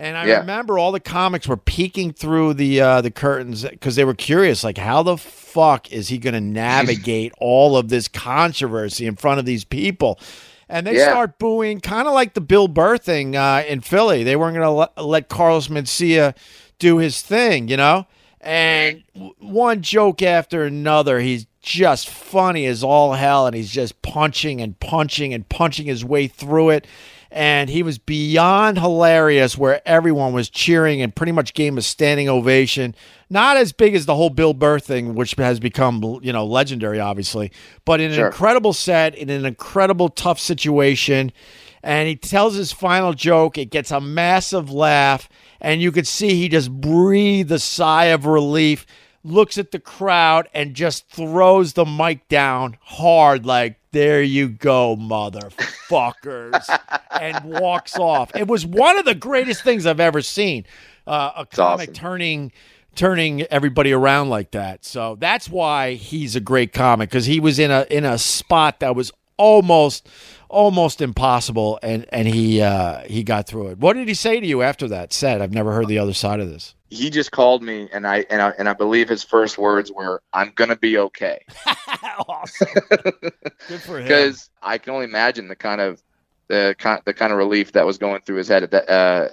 And 0.00 0.16
I 0.16 0.26
Yeah. 0.26 0.38
remember 0.38 0.78
all 0.78 0.92
the 0.92 1.00
comics 1.00 1.48
were 1.48 1.56
peeking 1.56 2.12
through 2.12 2.54
the 2.54 2.80
uh, 2.80 3.00
the 3.00 3.10
curtains 3.10 3.64
because 3.64 3.96
they 3.96 4.04
were 4.04 4.14
curious, 4.14 4.62
like 4.62 4.78
how 4.78 5.02
the 5.02 5.16
fuck 5.16 5.90
is 5.92 6.06
he 6.06 6.18
going 6.18 6.34
to 6.34 6.40
navigate 6.40 7.32
all 7.38 7.76
of 7.76 7.88
this 7.88 8.06
controversy 8.06 9.06
in 9.06 9.16
front 9.16 9.40
of 9.40 9.44
these 9.44 9.64
people? 9.64 10.20
And 10.68 10.86
they 10.86 10.94
Yeah. 10.94 11.10
start 11.10 11.38
booing, 11.40 11.80
kind 11.80 12.06
of 12.06 12.14
like 12.14 12.34
the 12.34 12.40
Bill 12.40 12.68
Burr 12.68 12.96
thing 12.96 13.34
uh, 13.34 13.64
in 13.66 13.80
Philly. 13.80 14.22
They 14.22 14.36
weren't 14.36 14.54
going 14.54 14.64
to 14.66 14.70
let, 14.70 15.04
let 15.04 15.28
Carlos 15.28 15.66
Mencia 15.66 16.36
do 16.78 16.98
his 16.98 17.20
thing, 17.20 17.66
you 17.66 17.76
know. 17.76 18.06
And 18.40 19.02
one 19.40 19.82
joke 19.82 20.22
after 20.22 20.62
another, 20.62 21.18
he's 21.18 21.46
just 21.60 22.08
funny 22.08 22.66
as 22.66 22.84
all 22.84 23.14
hell, 23.14 23.46
and 23.48 23.56
he's 23.56 23.70
just 23.72 24.00
punching 24.02 24.60
and 24.60 24.78
punching 24.78 25.34
and 25.34 25.48
punching 25.48 25.86
his 25.86 26.04
way 26.04 26.28
through 26.28 26.70
it 26.70 26.86
and 27.30 27.68
he 27.68 27.82
was 27.82 27.98
beyond 27.98 28.78
hilarious 28.78 29.56
where 29.58 29.86
everyone 29.86 30.32
was 30.32 30.48
cheering 30.48 31.02
and 31.02 31.14
pretty 31.14 31.32
much 31.32 31.52
gave 31.54 31.72
him 31.72 31.78
a 31.78 31.82
standing 31.82 32.28
ovation. 32.28 32.94
Not 33.30 33.56
as 33.58 33.72
big 33.72 33.94
as 33.94 34.06
the 34.06 34.14
whole 34.14 34.30
bill 34.30 34.54
burr 34.54 34.78
thing 34.78 35.14
which 35.14 35.32
has 35.32 35.60
become 35.60 36.02
you 36.22 36.32
know 36.32 36.46
legendary 36.46 36.98
obviously 37.00 37.52
but 37.84 38.00
in 38.00 38.10
an 38.10 38.16
Sure. 38.16 38.26
incredible 38.28 38.72
set 38.72 39.14
in 39.14 39.28
an 39.30 39.44
incredible 39.44 40.08
tough 40.08 40.40
situation. 40.40 41.32
And 41.82 42.08
he 42.08 42.16
tells 42.16 42.54
his 42.56 42.72
final 42.72 43.12
joke. 43.12 43.56
It 43.56 43.66
gets 43.70 43.92
a 43.92 44.00
massive 44.00 44.68
laugh. 44.70 45.28
And 45.60 45.80
you 45.80 45.92
could 45.92 46.06
see 46.08 46.34
he 46.34 46.48
just 46.48 46.72
breathed 46.72 47.52
a 47.52 47.58
sigh 47.60 48.06
of 48.06 48.26
relief 48.26 48.84
looks 49.30 49.58
at 49.58 49.70
the 49.70 49.78
crowd 49.78 50.48
and 50.54 50.74
just 50.74 51.08
throws 51.08 51.74
the 51.74 51.84
mic 51.84 52.26
down 52.28 52.76
hard 52.82 53.46
like 53.46 53.78
there 53.92 54.22
you 54.22 54.48
go 54.48 54.96
motherfuckers 54.96 56.78
and 57.20 57.44
walks 57.44 57.98
off 57.98 58.34
it 58.34 58.46
was 58.46 58.66
one 58.66 58.98
of 58.98 59.04
the 59.04 59.14
greatest 59.14 59.62
things 59.62 59.86
i've 59.86 60.00
ever 60.00 60.22
seen 60.22 60.64
uh, 61.06 61.32
a 61.36 61.46
comic 61.46 61.90
awesome. 61.90 61.94
turning 61.94 62.52
turning 62.94 63.42
everybody 63.44 63.92
around 63.92 64.28
like 64.28 64.50
that 64.50 64.84
so 64.84 65.16
that's 65.20 65.48
why 65.48 65.94
he's 65.94 66.34
a 66.34 66.40
great 66.40 66.72
comic 66.72 67.08
because 67.08 67.26
he 67.26 67.40
was 67.40 67.58
in 67.58 67.70
a 67.70 67.86
in 67.90 68.04
a 68.04 68.18
spot 68.18 68.80
that 68.80 68.94
was 68.94 69.12
almost 69.38 70.08
almost 70.50 71.00
impossible 71.00 71.78
and 71.82 72.06
and 72.10 72.28
he 72.28 72.60
uh 72.60 73.00
he 73.06 73.22
got 73.22 73.46
through 73.46 73.68
it 73.68 73.78
what 73.78 73.94
did 73.94 74.08
he 74.08 74.14
say 74.14 74.40
to 74.40 74.46
you 74.46 74.62
after 74.62 74.88
that 74.88 75.12
set 75.12 75.42
i've 75.42 75.52
never 75.52 75.72
heard 75.72 75.88
the 75.88 75.98
other 75.98 76.14
side 76.14 76.40
of 76.40 76.48
this 76.48 76.74
He 76.90 77.10
just 77.10 77.32
called 77.32 77.62
me, 77.62 77.86
and 77.92 78.06
I 78.06 78.24
and 78.30 78.40
I 78.40 78.54
and 78.58 78.66
I 78.66 78.72
believe 78.72 79.10
his 79.10 79.22
first 79.22 79.58
words 79.58 79.92
were, 79.92 80.22
"I'm 80.32 80.52
gonna 80.54 80.74
be 80.76 80.96
okay," 80.96 81.44
awesome 82.28 82.68
good 83.68 83.82
for 83.82 83.98
him 83.98 84.04
because 84.04 84.48
I 84.62 84.78
can 84.78 84.94
only 84.94 85.04
imagine 85.04 85.48
the 85.48 85.56
kind 85.56 85.82
of 85.82 86.02
the 86.48 86.74
kind 86.78 87.02
the 87.04 87.12
kind 87.12 87.30
of 87.30 87.36
relief 87.36 87.72
that 87.72 87.84
was 87.84 87.98
going 87.98 88.22
through 88.22 88.36
his 88.36 88.48
head 88.48 88.62
at 88.62 88.70
that 88.70 88.88
uh, 88.88 89.28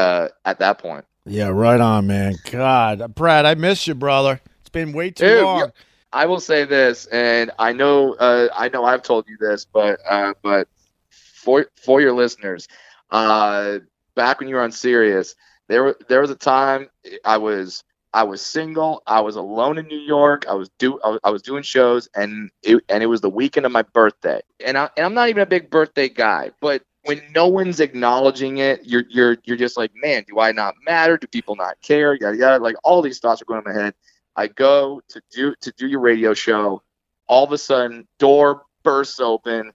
uh, 0.00 0.28
at 0.46 0.58
that 0.60 0.78
point. 0.78 1.04
Yeah, 1.26 1.48
right 1.48 1.80
on, 1.80 2.06
man. 2.06 2.36
God, 2.50 3.14
Brad, 3.14 3.44
I 3.44 3.54
miss 3.56 3.86
you, 3.86 3.94
brother. 3.94 4.40
It's 4.60 4.70
been 4.70 4.92
way 4.92 5.10
too 5.10 5.26
Dude, 5.26 5.44
long. 5.44 5.72
Yeah. 6.12 6.22
I 6.22 6.26
will 6.26 6.40
say 6.40 6.64
this, 6.64 7.06
and 7.06 7.50
I 7.58 7.72
know 7.72 8.14
uh, 8.14 8.48
I 8.54 8.68
know 8.68 8.84
I've 8.84 9.02
told 9.02 9.28
you 9.28 9.36
this, 9.38 9.64
but 9.64 10.00
uh, 10.08 10.34
but 10.42 10.68
for 11.10 11.66
for 11.76 12.00
your 12.00 12.12
listeners, 12.12 12.68
uh, 13.10 13.78
back 14.14 14.40
when 14.40 14.48
you 14.48 14.56
were 14.56 14.62
on 14.62 14.72
Sirius, 14.72 15.34
there 15.68 15.94
there 16.08 16.20
was 16.20 16.30
a 16.30 16.36
time 16.36 16.88
I 17.24 17.38
was 17.38 17.84
I 18.12 18.24
was 18.24 18.40
single, 18.42 19.02
I 19.06 19.20
was 19.20 19.36
alone 19.36 19.78
in 19.78 19.86
New 19.86 19.98
York, 19.98 20.46
I 20.48 20.54
was 20.54 20.70
do 20.78 21.00
I 21.04 21.08
was, 21.10 21.20
I 21.24 21.30
was 21.30 21.42
doing 21.42 21.62
shows, 21.62 22.08
and 22.14 22.50
it 22.62 22.82
and 22.88 23.02
it 23.02 23.06
was 23.06 23.20
the 23.20 23.30
weekend 23.30 23.66
of 23.66 23.72
my 23.72 23.82
birthday, 23.82 24.40
and 24.64 24.76
I 24.78 24.90
and 24.96 25.06
I'm 25.06 25.14
not 25.14 25.28
even 25.28 25.42
a 25.42 25.46
big 25.46 25.70
birthday 25.70 26.08
guy, 26.08 26.50
but 26.60 26.82
when 27.04 27.20
no 27.34 27.48
one's 27.48 27.80
acknowledging 27.80 28.58
it, 28.58 28.80
you're 28.84 29.04
you're 29.08 29.36
you're 29.44 29.56
just 29.56 29.76
like, 29.76 29.92
man, 29.94 30.24
do 30.28 30.40
I 30.40 30.52
not 30.52 30.74
matter? 30.86 31.16
Do 31.16 31.26
people 31.26 31.56
not 31.56 31.80
care? 31.82 32.14
Yada 32.14 32.36
yada. 32.36 32.62
Like 32.62 32.76
all 32.84 33.02
these 33.02 33.18
thoughts 33.20 33.42
are 33.42 33.46
going 33.46 33.62
in 33.66 33.72
my 33.74 33.80
head. 33.80 33.94
I 34.36 34.48
go 34.48 35.00
to 35.08 35.22
do 35.32 35.54
to 35.62 35.72
do 35.76 35.86
your 35.86 36.00
radio 36.00 36.34
show. 36.34 36.82
All 37.26 37.44
of 37.44 37.52
a 37.52 37.58
sudden, 37.58 38.06
door 38.18 38.62
bursts 38.82 39.20
open. 39.20 39.72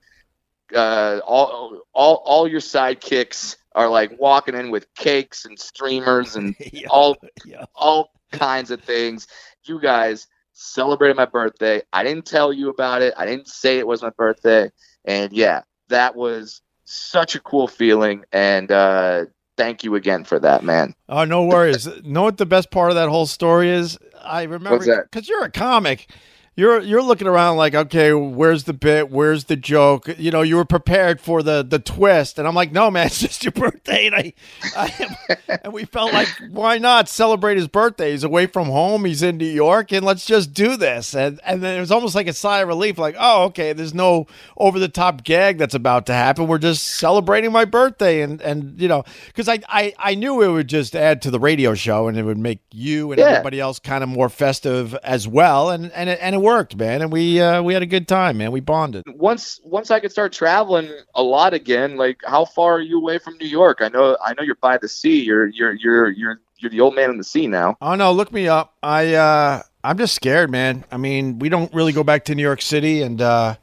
Uh, 0.74 1.20
all 1.26 1.82
all 1.94 2.22
all 2.26 2.48
your 2.48 2.62
sidekicks 2.62 3.58
are 3.74 3.90
like 3.90 4.20
walking 4.20 4.56
in 4.56 4.70
with 4.72 4.94
cakes 4.96 5.46
and 5.46 5.60
streamers 5.60 6.36
and 6.36 6.56
yeah, 6.72 6.88
all 6.90 7.18
yeah. 7.46 7.66
all 7.76 8.12
kinds 8.32 8.72
of 8.72 8.82
things. 8.82 9.28
You 9.64 9.80
guys 9.80 10.28
celebrated 10.54 11.18
my 11.18 11.26
birthday. 11.26 11.82
I 11.92 12.04
didn't 12.04 12.26
tell 12.26 12.54
you 12.54 12.70
about 12.70 13.02
it. 13.02 13.14
I 13.18 13.26
didn't 13.26 13.48
say 13.48 13.80
it 13.80 13.88
was 13.88 14.02
my 14.02 14.12
birthday. 14.12 14.72
And 15.06 15.34
yeah, 15.34 15.62
that 15.90 16.16
was 16.16 16.62
such 16.86 17.36
a 17.36 17.40
cool 17.40 17.68
feeling. 17.68 18.24
And 18.32 18.72
uh, 18.72 19.26
thank 19.62 19.84
you 19.84 19.96
again 19.96 20.24
for 20.24 20.40
that, 20.40 20.64
man. 20.64 20.96
Oh, 21.08 21.24
no 21.24 21.44
worries. 21.46 21.88
know 22.04 22.24
what 22.24 22.38
the 22.38 22.46
best 22.46 22.72
part 22.72 22.90
of 22.90 22.96
that 22.96 23.10
whole 23.10 23.28
story 23.28 23.70
is? 23.70 23.98
I 24.24 24.44
remember 24.44 25.04
because 25.04 25.30
you're 25.30 25.44
a 25.44 25.52
comic. 25.52 26.10
You're 26.58 26.82
you're 26.82 27.02
looking 27.02 27.28
around 27.28 27.56
like, 27.56 27.74
okay, 27.74 28.12
where's 28.14 28.66
the 28.66 28.74
bit? 28.74 29.10
Where's 29.10 29.46
the 29.46 29.56
joke? 29.56 30.10
You 30.18 30.32
know, 30.32 30.42
you 30.42 30.58
were 30.58 30.66
prepared 30.66 31.22
for 31.22 31.42
the 31.42 31.64
the 31.64 31.80
twist, 31.80 32.38
and 32.38 32.46
I'm 32.46 32.54
like, 32.54 32.74
no, 32.74 32.92
man, 32.92 33.06
it's 33.08 33.20
just 33.22 33.46
your 33.46 33.54
birthday, 33.54 34.08
and 34.08 34.16
I, 34.16 34.34
I 34.76 35.38
and 35.64 35.72
we 35.72 35.86
felt 35.86 36.12
like, 36.12 36.28
why 36.50 36.78
not 36.78 37.08
celebrate 37.08 37.56
his 37.56 37.70
birthday? 37.70 38.12
He's 38.12 38.26
away 38.26 38.48
from 38.48 38.68
home, 38.68 39.06
he's 39.06 39.24
in 39.24 39.38
New 39.38 39.46
York, 39.46 39.94
and 39.94 40.06
let's 40.06 40.26
just 40.26 40.54
do 40.54 40.76
this. 40.76 41.16
And 41.16 41.40
and 41.46 41.64
then 41.64 41.78
it 41.78 41.80
was 41.80 41.90
almost 41.92 42.16
like 42.16 42.28
a 42.28 42.34
sigh 42.34 42.60
of 42.60 42.68
relief, 42.68 42.98
like, 42.98 43.16
oh, 43.18 43.44
okay, 43.46 43.72
there's 43.72 43.94
no 43.94 44.28
over 44.58 44.78
the 44.78 44.90
top 44.90 45.24
gag 45.24 45.58
that's 45.58 45.74
about 45.74 46.06
to 46.08 46.14
happen. 46.14 46.48
We're 46.48 46.58
just 46.58 46.86
celebrating 46.86 47.54
my 47.54 47.64
birthday, 47.64 48.22
and 48.24 48.42
and 48.42 48.80
you 48.80 48.90
know, 48.90 49.06
because 49.28 49.48
I, 49.48 49.60
I 49.70 49.94
I 49.98 50.16
knew 50.16 50.42
it 50.42 50.52
would 50.52 50.68
just 50.68 50.98
add 50.98 51.22
to 51.22 51.32
the 51.32 51.40
radio 51.40 51.76
show, 51.76 52.10
and 52.10 52.18
it 52.18 52.24
would 52.24 52.38
make 52.38 52.60
you 52.74 53.14
and 53.14 53.20
Yeah. 53.20 53.28
everybody 53.28 53.62
else 53.62 53.80
kind 53.80 54.04
of 54.04 54.10
more 54.10 54.28
festive 54.28 54.96
as 54.96 55.30
well, 55.30 55.70
and 55.70 55.90
and 55.94 56.10
it, 56.10 56.20
and 56.22 56.36
it 56.36 56.41
worked, 56.42 56.76
man, 56.76 57.02
and 57.02 57.12
we 57.12 57.40
uh, 57.40 57.62
we 57.62 57.74
had 57.74 57.84
a 57.84 57.88
good 57.88 58.08
time, 58.08 58.38
man. 58.38 58.52
We 58.52 58.60
bonded. 58.60 59.04
Once 59.08 59.60
once 59.64 59.92
I 59.92 60.00
could 60.00 60.12
start 60.12 60.34
traveling 60.34 60.90
a 61.16 61.24
lot 61.24 61.54
again, 61.54 61.96
like 61.98 62.20
how 62.26 62.46
far 62.46 62.74
are 62.74 62.82
you 62.82 62.98
away 62.98 63.18
from 63.20 63.38
New 63.38 63.48
York? 63.48 63.78
I 63.82 63.90
know 63.90 64.18
I 64.24 64.34
know 64.34 64.44
you're 64.44 64.56
by 64.56 64.78
the 64.78 64.90
sea. 64.90 65.22
You're 65.22 65.48
you're 65.48 65.74
you're 65.74 66.10
you're 66.10 66.42
you're 66.58 66.72
the 66.72 66.82
old 66.82 66.96
man 66.96 67.10
in 67.10 67.18
the 67.18 67.24
sea 67.24 67.48
now. 67.48 67.78
Oh 67.82 67.96
no, 67.96 68.12
look 68.12 68.32
me 68.32 68.48
up. 68.48 68.76
I 68.84 69.14
uh 69.14 69.62
I'm 69.84 69.98
just 69.98 70.14
scared, 70.14 70.52
man. 70.52 70.84
I 70.92 70.98
mean, 70.98 71.40
we 71.40 71.50
don't 71.50 71.74
really 71.74 71.94
go 71.94 72.04
back 72.04 72.26
to 72.26 72.36
New 72.36 72.44
York 72.44 72.62
City 72.62 73.02
and 73.02 73.22
uh 73.22 73.56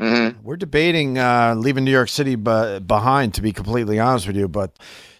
hmm 0.00 0.28
we're 0.42 0.56
debating 0.56 1.18
uh 1.18 1.54
leaving 1.56 1.84
New 1.84 1.90
York 1.90 2.08
City 2.08 2.34
b- 2.36 2.78
behind 2.80 3.34
to 3.34 3.42
be 3.42 3.52
completely 3.52 3.98
honest 3.98 4.26
with 4.26 4.36
you, 4.36 4.48
but 4.48 4.78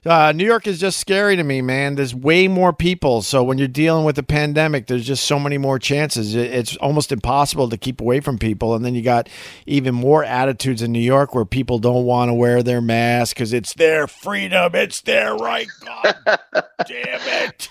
uh, 0.08 0.32
New 0.32 0.44
York 0.44 0.66
is 0.66 0.80
just 0.80 0.98
scary 0.98 1.36
to 1.36 1.44
me, 1.44 1.60
man. 1.62 1.94
There's 1.96 2.14
way 2.14 2.48
more 2.48 2.72
people, 2.72 3.22
so 3.22 3.42
when 3.44 3.58
you're 3.58 3.68
dealing 3.68 4.04
with 4.04 4.18
a 4.18 4.22
pandemic, 4.22 4.86
there's 4.86 5.06
just 5.06 5.24
so 5.24 5.38
many 5.38 5.58
more 5.58 5.78
chances. 5.78 6.34
It's 6.34 6.76
almost 6.76 7.12
impossible 7.12 7.68
to 7.68 7.76
keep 7.76 8.00
away 8.00 8.20
from 8.20 8.38
people, 8.38 8.74
and 8.74 8.84
then 8.84 8.94
you 8.94 9.02
got 9.02 9.28
even 9.66 9.94
more 9.94 10.24
attitudes 10.24 10.82
in 10.82 10.92
New 10.92 10.98
York 11.00 11.34
where 11.34 11.44
people 11.44 11.78
don't 11.78 12.04
want 12.04 12.28
to 12.30 12.34
wear 12.34 12.62
their 12.62 12.80
mask 12.80 13.36
because 13.36 13.52
it's 13.52 13.74
their 13.74 14.06
freedom, 14.06 14.74
it's 14.74 15.00
their 15.02 15.34
right. 15.36 15.68
God 15.84 16.14
damn 16.86 17.48
it! 17.48 17.68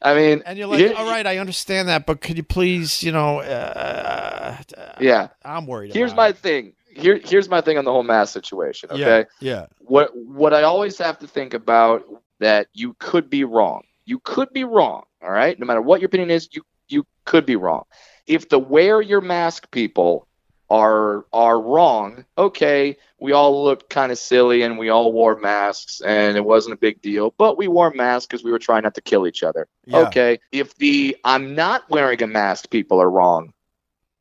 I 0.00 0.14
mean, 0.14 0.42
And 0.44 0.58
you're 0.58 0.66
like, 0.66 0.78
here- 0.80 0.94
all 0.94 1.06
right, 1.06 1.26
I 1.26 1.38
understand 1.38 1.88
that, 1.88 2.04
but 2.06 2.20
could 2.20 2.36
you 2.36 2.42
please, 2.42 3.02
you 3.02 3.10
know, 3.10 3.40
uh, 3.40 4.56
yeah. 5.00 5.28
I'm 5.44 5.66
worried. 5.66 5.94
Here's 5.94 6.14
my 6.14 6.28
it. 6.28 6.36
thing. 6.38 6.74
Here 6.96 7.20
here's 7.22 7.48
my 7.48 7.60
thing 7.60 7.78
on 7.78 7.84
the 7.84 7.92
whole 7.92 8.02
mask 8.02 8.32
situation. 8.32 8.90
Okay. 8.90 9.26
Yeah, 9.40 9.66
what 9.78 10.16
what 10.16 10.54
I 10.54 10.62
always 10.62 10.98
have 10.98 11.18
to 11.20 11.26
think 11.26 11.54
about 11.54 12.04
that 12.40 12.68
you 12.72 12.94
could 12.98 13.30
be 13.30 13.44
wrong. 13.44 13.82
You 14.04 14.18
could 14.18 14.52
be 14.52 14.64
wrong. 14.64 15.04
All 15.22 15.30
right. 15.30 15.58
No 15.58 15.66
matter 15.66 15.82
what 15.82 16.00
your 16.00 16.06
opinion 16.06 16.30
is, 16.30 16.48
you 16.52 16.62
you 16.88 17.06
could 17.24 17.46
be 17.46 17.56
wrong. 17.56 17.84
If 18.26 18.48
the 18.48 18.58
wear 18.58 19.00
your 19.00 19.20
mask 19.20 19.70
people 19.70 20.26
are 20.70 21.26
are 21.32 21.60
wrong, 21.60 22.24
okay, 22.36 22.96
we 23.20 23.32
all 23.32 23.64
looked 23.64 23.90
kind 23.90 24.10
of 24.10 24.18
silly 24.18 24.62
and 24.62 24.78
we 24.78 24.88
all 24.88 25.12
wore 25.12 25.36
masks 25.36 26.00
and 26.00 26.36
it 26.36 26.44
wasn't 26.44 26.72
a 26.74 26.78
big 26.78 27.00
deal, 27.02 27.34
but 27.38 27.56
we 27.58 27.68
wore 27.68 27.90
masks 27.90 28.26
because 28.26 28.44
we 28.44 28.50
were 28.50 28.58
trying 28.58 28.82
not 28.82 28.94
to 28.94 29.00
kill 29.00 29.26
each 29.26 29.42
other. 29.42 29.66
yeah. 29.86 29.98
Okay. 29.98 30.40
If 30.52 30.74
the 30.76 31.16
I'm 31.24 31.54
not 31.54 31.88
wearing 31.90 32.22
a 32.22 32.26
mask 32.26 32.70
people 32.70 33.00
are 33.00 33.10
wrong, 33.10 33.52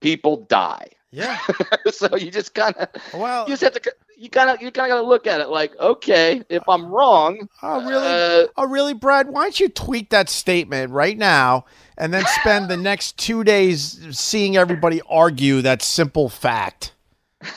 people 0.01 0.45
die. 0.45 0.89
Yeah. 1.13 1.37
so 1.91 2.15
you 2.15 2.31
just 2.31 2.55
kind 2.55 2.75
of 2.75 2.89
Well, 3.13 3.43
you 3.47 3.53
just 3.53 3.61
have 3.61 3.73
to 3.73 3.93
you 4.17 4.29
kind 4.29 4.49
of 4.49 4.61
you 4.61 4.71
kind 4.71 4.91
of 4.91 4.97
got 4.97 5.01
to 5.01 5.07
look 5.07 5.27
at 5.27 5.41
it 5.41 5.49
like 5.49 5.77
okay 5.79 6.41
if 6.49 6.63
i'm 6.67 6.85
wrong 6.85 7.49
oh 7.61 7.87
really? 7.87 8.05
uh, 8.05 8.47
oh 8.57 8.67
really, 8.67 8.93
Brad? 8.93 9.29
Why 9.29 9.43
don't 9.43 9.59
you 9.59 9.69
tweak 9.69 10.09
that 10.09 10.29
statement 10.29 10.91
right 10.91 11.17
now 11.17 11.65
and 11.97 12.13
then 12.13 12.25
spend 12.41 12.69
the 12.69 12.77
next 12.77 13.17
two 13.17 13.43
days 13.43 13.99
seeing 14.17 14.57
everybody 14.57 15.01
argue 15.07 15.61
that 15.61 15.81
simple 15.81 16.29
fact? 16.29 16.93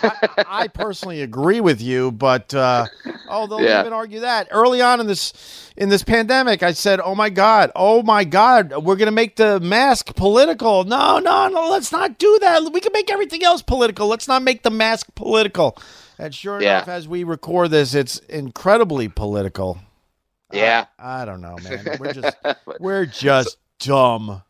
I, 0.03 0.29
I 0.47 0.69
personally 0.69 1.23
agree 1.23 1.61
with 1.61 1.81
you, 1.81 2.13
but 2.13 2.55
uh, 2.55 2.87
oh, 3.29 3.47
they'll 3.47 3.63
Yeah. 3.63 3.81
even 3.81 3.93
argue 3.93 4.21
that. 4.21 4.49
Early 4.51 4.81
on 4.83 5.01
in 5.01 5.07
this 5.07 5.33
in 5.77 5.89
this 5.89 6.03
pandemic, 6.03 6.63
I 6.63 6.73
said, 6.73 7.01
"Oh 7.01 7.15
my 7.15 7.31
god, 7.31 7.71
oh 7.77 8.03
my 8.03 8.25
god, 8.25 8.73
we're 8.85 8.97
gonna 8.97 9.11
make 9.11 9.37
the 9.37 9.61
mask 9.61 10.15
political." 10.17 10.85
No, 10.85 11.19
no, 11.19 11.49
no, 11.49 11.69
let's 11.71 11.93
not 11.93 12.19
do 12.19 12.39
that. 12.41 12.63
We 12.73 12.81
can 12.81 12.93
make 12.93 13.11
everything 13.11 13.43
else 13.45 13.63
political. 13.63 14.07
Let's 14.09 14.29
not 14.29 14.43
make 14.43 14.63
the 14.63 14.71
mask 14.71 15.09
political. 15.15 15.77
And 16.19 16.35
sure 16.35 16.61
Yeah. 16.61 16.79
enough, 16.79 16.89
as 16.89 17.07
we 17.09 17.25
record 17.25 17.71
this, 17.71 17.95
it's 17.95 18.19
incredibly 18.19 19.09
political. 19.09 19.79
yeah 20.53 20.87
I 20.99 21.25
don't 21.25 21.41
know, 21.41 21.57
man. 21.63 21.85
We're 21.99 22.13
just 22.13 22.37
we're 22.81 23.07
just 23.07 23.59
dumb. 23.81 24.43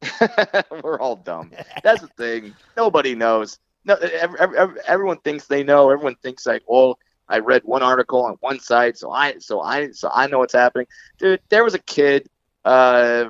we're 0.84 1.00
all 1.00 1.16
dumb 1.16 1.50
that's 1.82 2.00
the 2.02 2.06
thing 2.16 2.54
nobody 2.76 3.16
knows 3.16 3.58
no 3.88 3.94
ev 3.94 4.36
ev 4.38 4.54
ev- 4.54 4.78
everyone 4.86 5.18
thinks 5.18 5.46
they 5.46 5.64
know. 5.64 5.90
Everyone 5.90 6.14
thinks 6.16 6.46
like 6.46 6.62
oh 6.70 6.96
i 7.28 7.38
read 7.38 7.62
one 7.64 7.82
article 7.82 8.24
on 8.24 8.36
one 8.40 8.60
site 8.60 8.96
so 8.96 9.10
i 9.10 9.36
so 9.38 9.60
i 9.60 9.90
so 9.90 10.10
i 10.12 10.26
know 10.26 10.38
what's 10.38 10.52
happening. 10.52 10.86
Dude 11.18 11.40
there 11.48 11.64
was 11.64 11.74
a 11.74 11.78
kid 11.80 12.28
uh 12.64 13.24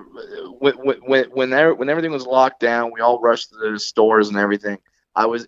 when 0.58 0.74
when 0.74 1.24
when 1.30 1.50
there 1.50 1.74
when 1.74 1.88
everything 1.88 2.10
was 2.10 2.26
locked 2.26 2.60
down 2.60 2.90
we 2.92 3.00
all 3.00 3.20
rushed 3.20 3.50
to 3.50 3.72
the 3.72 3.78
stores 3.78 4.28
and 4.28 4.36
everything. 4.36 4.78
I 5.14 5.26
was 5.26 5.46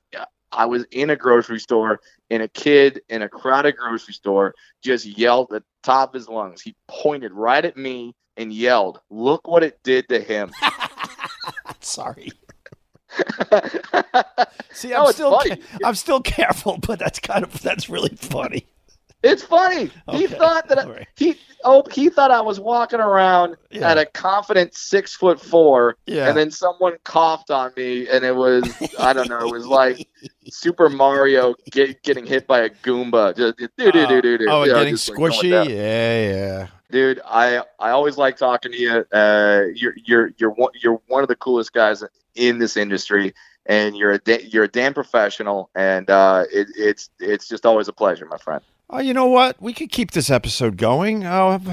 i 0.53 0.67
was 0.67 0.85
in 0.91 1.11
a 1.11 1.17
grocery 1.17 1.61
store 1.61 2.01
and 2.31 2.43
a 2.43 2.49
kid 2.49 3.03
in 3.09 3.23
a 3.23 3.29
crowded 3.29 3.77
grocery 3.77 4.15
store 4.15 4.55
just 4.83 5.05
yelled 5.07 5.53
at 5.53 5.63
the 5.63 5.67
top 5.83 6.11
of 6.11 6.15
his 6.15 6.29
lungs. 6.29 6.63
He 6.63 6.75
pointed 6.89 7.33
right 7.33 7.65
at 7.65 7.77
me 7.77 8.15
and 8.37 8.53
yelled 8.53 9.01
look 9.11 9.49
what 9.49 9.65
it 9.65 9.79
did 9.83 10.09
to 10.09 10.21
him. 10.21 10.51
Sorry. 11.81 12.33
See, 14.73 14.95
I'm 14.95 15.05
it's 15.07 15.15
still 15.15 15.39
funny. 15.39 15.61
I'm 15.85 15.95
still 15.95 16.21
careful, 16.21 16.79
but 16.87 16.99
that's 16.99 17.19
kind 17.19 17.45
of 17.45 17.61
that's 17.63 17.89
really 17.89 18.15
funny. 18.17 18.67
It's 19.23 19.43
funny. 19.43 19.91
He 20.13 20.27
thought 20.27 20.69
that 20.69 20.89
right. 20.89 21.07
he 21.15 21.37
oh 21.65 21.83
he 21.93 22.09
thought 22.09 22.31
I 22.31 22.41
was 22.41 22.59
walking 22.59 23.01
around 23.01 23.57
Yeah. 23.71 23.91
at 23.91 23.99
a 23.99 24.07
confident 24.07 24.75
six 24.75 25.15
foot 25.15 25.39
four, 25.39 25.97
Yeah. 26.07 26.29
and 26.29 26.37
then 26.39 26.51
someone 26.51 26.97
coughed 27.05 27.51
on 27.51 27.73
me, 27.77 28.09
and 28.09 28.25
it 28.25 28.35
was 28.35 28.65
I 28.99 29.13
don't 29.13 29.29
know, 29.29 29.47
it 29.47 29.53
was 29.53 29.67
like 29.67 30.09
Super 30.47 30.89
Mario 30.89 31.55
get, 31.71 32.03
getting 32.03 32.25
hit 32.25 32.47
by 32.47 32.61
a 32.61 32.71
Goomba. 32.71 33.37
Just 33.37 33.59
do 33.59 33.69
do 33.93 34.07
do 34.07 34.23
do 34.23 34.39
do. 34.39 34.47
oh, 34.49 34.63
you 34.65 34.73
know, 34.73 34.79
getting 34.79 34.95
like, 34.95 35.01
squishy. 35.01 35.51
down. 35.51 35.69
yeah, 35.69 36.31
yeah. 36.31 36.67
dude. 36.91 37.21
I 37.27 37.63
I 37.79 37.91
always 37.91 38.17
like 38.17 38.39
talking 38.39 38.73
to 38.73 38.79
you. 38.79 39.05
Uh, 39.13 39.65
you're 39.75 39.95
you're 40.03 40.31
you're 40.39 40.51
one 40.51 40.73
you're 40.83 40.99
one 41.09 41.23
of 41.23 41.29
the 41.29 41.37
coolest 41.37 41.75
guys 41.75 42.03
in 42.35 42.59
this 42.59 42.77
industry. 42.77 43.35
And 43.67 43.97
you're 43.97 44.13
a 44.13 44.19
da- 44.19 44.43
you're 44.43 44.65
a 44.65 44.69
damn 44.69 44.95
professional, 44.95 45.71
and 45.75 46.09
uh, 46.09 46.45
it, 46.51 46.69
it's 46.77 47.11
it's 47.21 47.47
just 47.47 47.67
always 47.67 47.89
a 47.89 47.93
pleasure, 47.93 48.27
my 48.27 48.39
friend. 48.39 48.63
Oh, 48.89 48.99
you 48.99 49.13
know 49.15 49.27
what? 49.27 49.61
We 49.61 49.75
could 49.75 49.93
keep 49.93 50.11
this 50.13 50.31
episode 50.31 50.77
going. 50.79 51.25
Oh, 51.25 51.61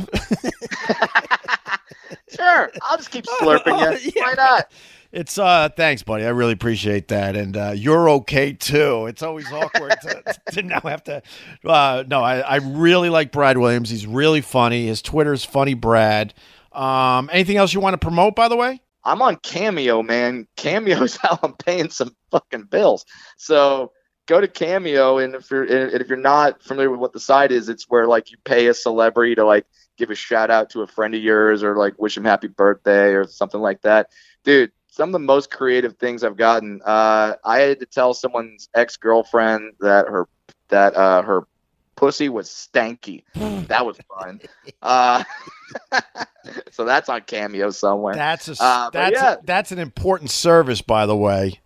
Sure, 2.36 2.70
I'll 2.84 2.98
just 2.98 3.12
keep 3.12 3.26
slurping 3.26 3.80
you. 4.04 4.12
Yeah. 4.16 4.22
Why 4.26 4.34
not? 4.34 4.72
it's 5.12 5.38
uh, 5.38 5.70
thanks, 5.76 6.04
buddy. 6.04 6.26
I 6.26 6.30
really 6.30 6.52
appreciate 6.54 7.08
that, 7.08 7.36
and 7.36 7.56
uh, 7.56 7.72
you're 7.76 8.10
okay 8.10 8.54
too. 8.54 9.08
It's 9.08 9.24
always 9.24 9.52
awkward 9.52 9.96
to, 10.02 10.24
to 10.52 10.62
now 10.62 10.82
have 10.82 11.04
to. 11.06 11.22
Uh, 11.66 12.04
no, 12.08 12.22
I, 12.22 12.40
I 12.40 12.56
really 12.58 13.10
like 13.10 13.32
Brad 13.32 13.58
Williams. 13.58 13.90
He's 13.90 14.06
really 14.06 14.42
funny. 14.42 14.88
His 14.88 15.02
Twitter's 15.02 15.46
funny, 15.46 15.74
Brad. 15.74 16.34
Um, 16.74 17.30
anything 17.34 17.58
else 17.58 17.74
you 17.74 17.80
want 17.80 17.94
to 17.94 17.98
promote, 18.06 18.36
by 18.36 18.50
the 18.50 18.56
way? 18.58 18.82
I'm 19.08 19.22
on 19.22 19.38
Cameo, 19.38 20.04
man. 20.04 20.48
Cameo's 20.58 21.16
how 21.22 21.40
I'm 21.42 21.54
paying 21.54 21.90
some 21.90 22.16
fucking 22.30 22.66
bills. 22.66 23.06
So 23.38 23.94
go 24.26 24.42
to 24.42 24.48
Cameo, 24.50 25.18
and 25.18 25.34
if 25.34 25.50
you're 25.50 25.64
and 25.64 26.02
if 26.02 26.10
you're 26.10 26.18
not 26.18 26.62
familiar 26.62 26.92
with 26.92 27.00
what 27.00 27.14
the 27.14 27.20
site 27.20 27.52
is, 27.52 27.70
it's 27.70 27.86
where 27.90 28.06
like 28.06 28.32
you 28.32 28.38
pay 28.44 28.68
a 28.68 28.74
celebrity 28.74 29.34
to 29.36 29.46
like 29.46 29.66
give 29.98 30.12
a 30.12 30.16
shout 30.16 30.52
out 30.52 30.70
to 30.72 30.82
a 30.82 30.88
friend 30.88 31.16
of 31.16 31.24
yours 31.24 31.64
or 31.64 31.78
like 31.78 31.98
wish 31.98 32.18
him 32.18 32.26
happy 32.26 32.50
birthday 32.50 33.14
or 33.14 33.26
something 33.26 33.62
like 33.62 33.82
that, 33.82 34.10
dude. 34.44 34.72
Some 34.90 35.10
of 35.10 35.14
the 35.14 35.20
most 35.20 35.52
creative 35.52 35.96
things 35.98 36.24
I've 36.24 36.38
gotten. 36.38 36.82
Uh, 36.84 37.36
I 37.46 37.60
had 37.60 37.80
to 37.82 37.86
tell 37.86 38.14
someone's 38.14 38.68
ex 38.76 38.98
girlfriend 38.98 39.74
that 39.80 40.08
her 40.08 40.28
that 40.68 40.96
uh, 40.96 41.22
her 41.22 41.48
pussy 41.96 42.28
was 42.30 42.50
stanky. 42.50 43.24
that 43.68 43.86
was 43.86 43.98
fun. 44.10 44.42
Uh, 44.82 45.24
so 46.72 46.86
that's 46.86 47.10
on 47.10 47.22
Cameo 47.22 47.70
somewhere. 47.72 48.16
That's 48.16 48.48
a 48.48 48.56
Uh, 48.60 48.90
that's 48.90 49.14
yeah. 49.16 49.36
that's 49.44 49.72
an 49.72 49.80
important 49.80 50.32
service, 50.32 50.82
by 50.82 51.06
the 51.06 51.16
way. 51.16 51.60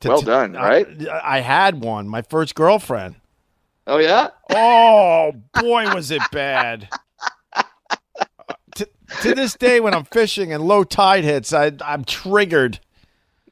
To- 0.00 0.08
Well 0.08 0.20
to- 0.20 0.26
done, 0.26 0.56
I- 0.56 0.68
right? 0.68 1.08
I, 1.08 1.40
had 1.40 1.82
one. 1.82 2.08
My 2.08 2.22
first 2.22 2.54
girlfriend. 2.54 3.16
Oh 3.86 3.98
yeah. 3.98 4.28
Oh 4.50 5.32
boy, 5.60 5.92
was 5.94 6.10
it 6.10 6.22
bad. 6.32 6.88
to, 8.76 8.88
to 9.22 9.34
this 9.34 9.54
day, 9.54 9.80
when 9.80 9.94
I'm 9.94 10.04
fishing 10.04 10.52
and 10.52 10.64
low 10.64 10.84
tide 10.84 11.24
hits, 11.24 11.52
I, 11.52 11.72
I'm 11.84 12.04
triggered. 12.04 12.80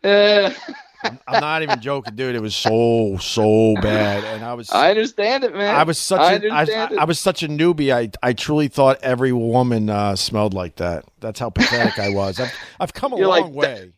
Uh, 0.02 0.50
I'm 1.02 1.40
not 1.40 1.62
even 1.62 1.80
joking, 1.80 2.14
dude. 2.14 2.34
It 2.34 2.42
was 2.42 2.54
so 2.54 3.16
so 3.20 3.74
bad, 3.80 4.24
and 4.24 4.44
I 4.44 4.54
was 4.54 4.70
I 4.70 4.90
understand 4.90 5.44
it, 5.44 5.54
man. 5.54 5.74
I 5.74 5.82
was 5.82 5.98
such 5.98 6.20
I 6.20 6.34
a 6.34 6.50
I, 6.52 6.88
I 7.00 7.04
was 7.04 7.18
such 7.18 7.42
a 7.42 7.48
newbie. 7.48 7.94
I 7.94 8.10
I 8.22 8.32
truly 8.32 8.68
thought 8.68 8.98
every 9.02 9.32
woman 9.32 9.88
uh, 9.88 10.16
smelled 10.16 10.54
like 10.54 10.76
that. 10.76 11.04
That's 11.20 11.40
how 11.40 11.50
pathetic 11.50 11.98
I 11.98 12.08
was. 12.10 12.38
I've 12.40 12.52
I've 12.78 12.94
come 12.94 13.12
a 13.12 13.18
You're 13.18 13.28
like 13.28 13.44
long 13.44 13.54
way. 13.54 13.92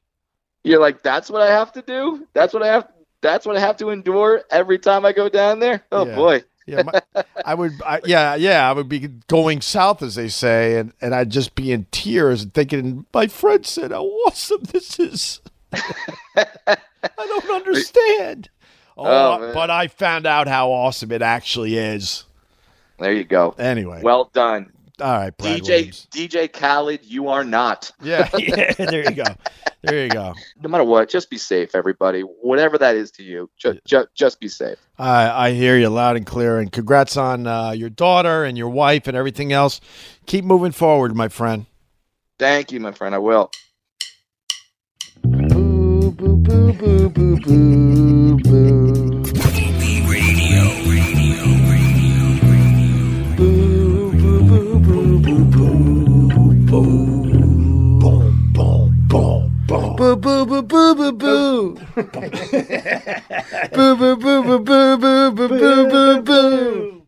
You're 0.65 0.81
like, 0.81 1.03
that's 1.03 1.29
what 1.29 1.43
I 1.43 1.51
have 1.51 1.73
to 1.73 1.83
do. 1.83 2.27
That's 2.35 2.55
what 2.55 2.63
I 2.63 2.69
have. 2.69 2.89
That's 3.21 3.47
what 3.47 3.57
I 3.57 3.61
have 3.61 3.77
to 3.79 3.91
endure 3.91 4.43
every 4.51 4.79
time 4.79 5.05
I 5.05 5.13
go 5.13 5.29
down 5.29 5.59
there. 5.59 5.83
Oh 5.91 6.07
Yeah. 6.07 6.15
boy. 6.15 6.45
Yeah, 6.65 6.83
my, 6.83 7.25
I 7.45 7.55
would. 7.55 7.73
I, 7.85 8.01
yeah, 8.05 8.37
yeah, 8.37 8.69
I 8.69 8.73
would 8.73 8.89
be 8.89 9.09
going 9.27 9.61
south, 9.61 10.01
as 10.01 10.15
they 10.15 10.29
say, 10.29 10.79
and, 10.79 10.93
and 11.01 11.13
I'd 11.13 11.31
just 11.31 11.57
be 11.57 11.73
in 11.73 11.87
tears 11.91 12.45
and 12.45 12.55
thinking, 12.55 13.05
my 13.13 13.27
friend 13.27 13.67
said 13.67 13.91
how 13.91 14.05
awesome 14.05 14.63
this 14.63 14.99
is. 15.01 15.41
I 16.37 16.77
don't 17.17 17.51
understand. 17.51 18.49
Oh, 18.95 19.07
Oh, 19.41 19.53
but 19.55 19.71
I 19.71 19.89
found 19.89 20.27
out 20.27 20.47
how 20.49 20.71
awesome 20.71 21.13
it 21.13 21.23
actually 21.23 21.79
is. 21.79 22.25
There 22.99 23.11
you 23.11 23.25
go. 23.25 23.55
Anyway, 23.59 24.03
Well 24.05 24.31
done, 24.35 24.71
all 25.01 25.13
right, 25.15 25.35
Brad 25.37 25.61
DJ 25.63 25.69
Williams. 25.69 26.07
DJ 26.11 26.53
Khaled. 26.53 27.01
You 27.03 27.29
are 27.29 27.43
not. 27.43 27.91
Yeah, 28.03 28.29
yeah, 28.37 28.73
there 28.75 29.09
you 29.09 29.15
go. 29.15 29.25
There 29.81 30.05
you 30.05 30.11
go. 30.11 30.35
No 30.63 30.69
matter 30.69 30.85
what, 30.85 31.09
just 31.09 31.31
be 31.31 31.39
safe, 31.39 31.75
everybody. 31.75 32.21
Whatever 32.21 32.77
that 32.79 32.95
is 32.95 33.11
to 33.13 33.23
you, 33.23 33.49
just 33.57 33.79
ju- 33.87 34.07
just 34.15 34.39
be 34.41 34.49
safe. 34.49 34.77
I, 34.99 35.49
I 35.49 35.53
hear 35.53 35.79
you 35.79 35.89
loud 35.89 36.17
and 36.17 36.27
clear, 36.27 36.59
and 36.59 36.71
congrats 36.71 37.17
on 37.17 37.47
uh, 37.47 37.71
your 37.71 37.89
daughter 37.91 38.45
and 38.45 38.59
your 38.59 38.69
wife 38.69 39.07
and 39.09 39.17
everything 39.17 39.55
else. 39.55 39.81
Keep 40.27 40.45
moving 40.45 40.73
forward, 40.73 41.17
my 41.17 41.29
friend. 41.29 41.65
Thank 42.39 42.73
you, 42.73 42.79
my 42.79 42.93
friend. 42.93 43.15
I 43.15 43.19
will. 43.19 43.51
Boo, 46.45 46.73
boo, 46.75 47.09
boo, 47.11 47.37
boo, 47.37 47.57
boo, 47.69 48.39
boo, 48.39 48.39
boo. 48.43 49.23
Boo, 53.37 54.13
boo, 54.21 54.43
boo, 54.49 54.81
boo, 54.81 55.19
boo, 55.21 55.45
boo, 55.51 56.65
boo. 56.67 56.83
Boom, 58.01 58.53
boom, 58.53 59.07
boom, 59.09 59.59
boom. 59.69 59.97
Boo, 59.97 60.17
boo, 60.17 60.47
boo, 60.47 60.63
boo, 60.63 60.95
boo, 60.95 61.13
boo. 61.13 61.79
Boo, 63.75 63.97
boo, 63.97 64.17
boo, 64.17 64.43
boo, 64.43 64.59
boo, 64.59 64.99
boo, 64.99 65.31
boo, 65.31 65.49
boo, 65.59 65.87
boo, 65.87 66.23
boo. 66.23 67.02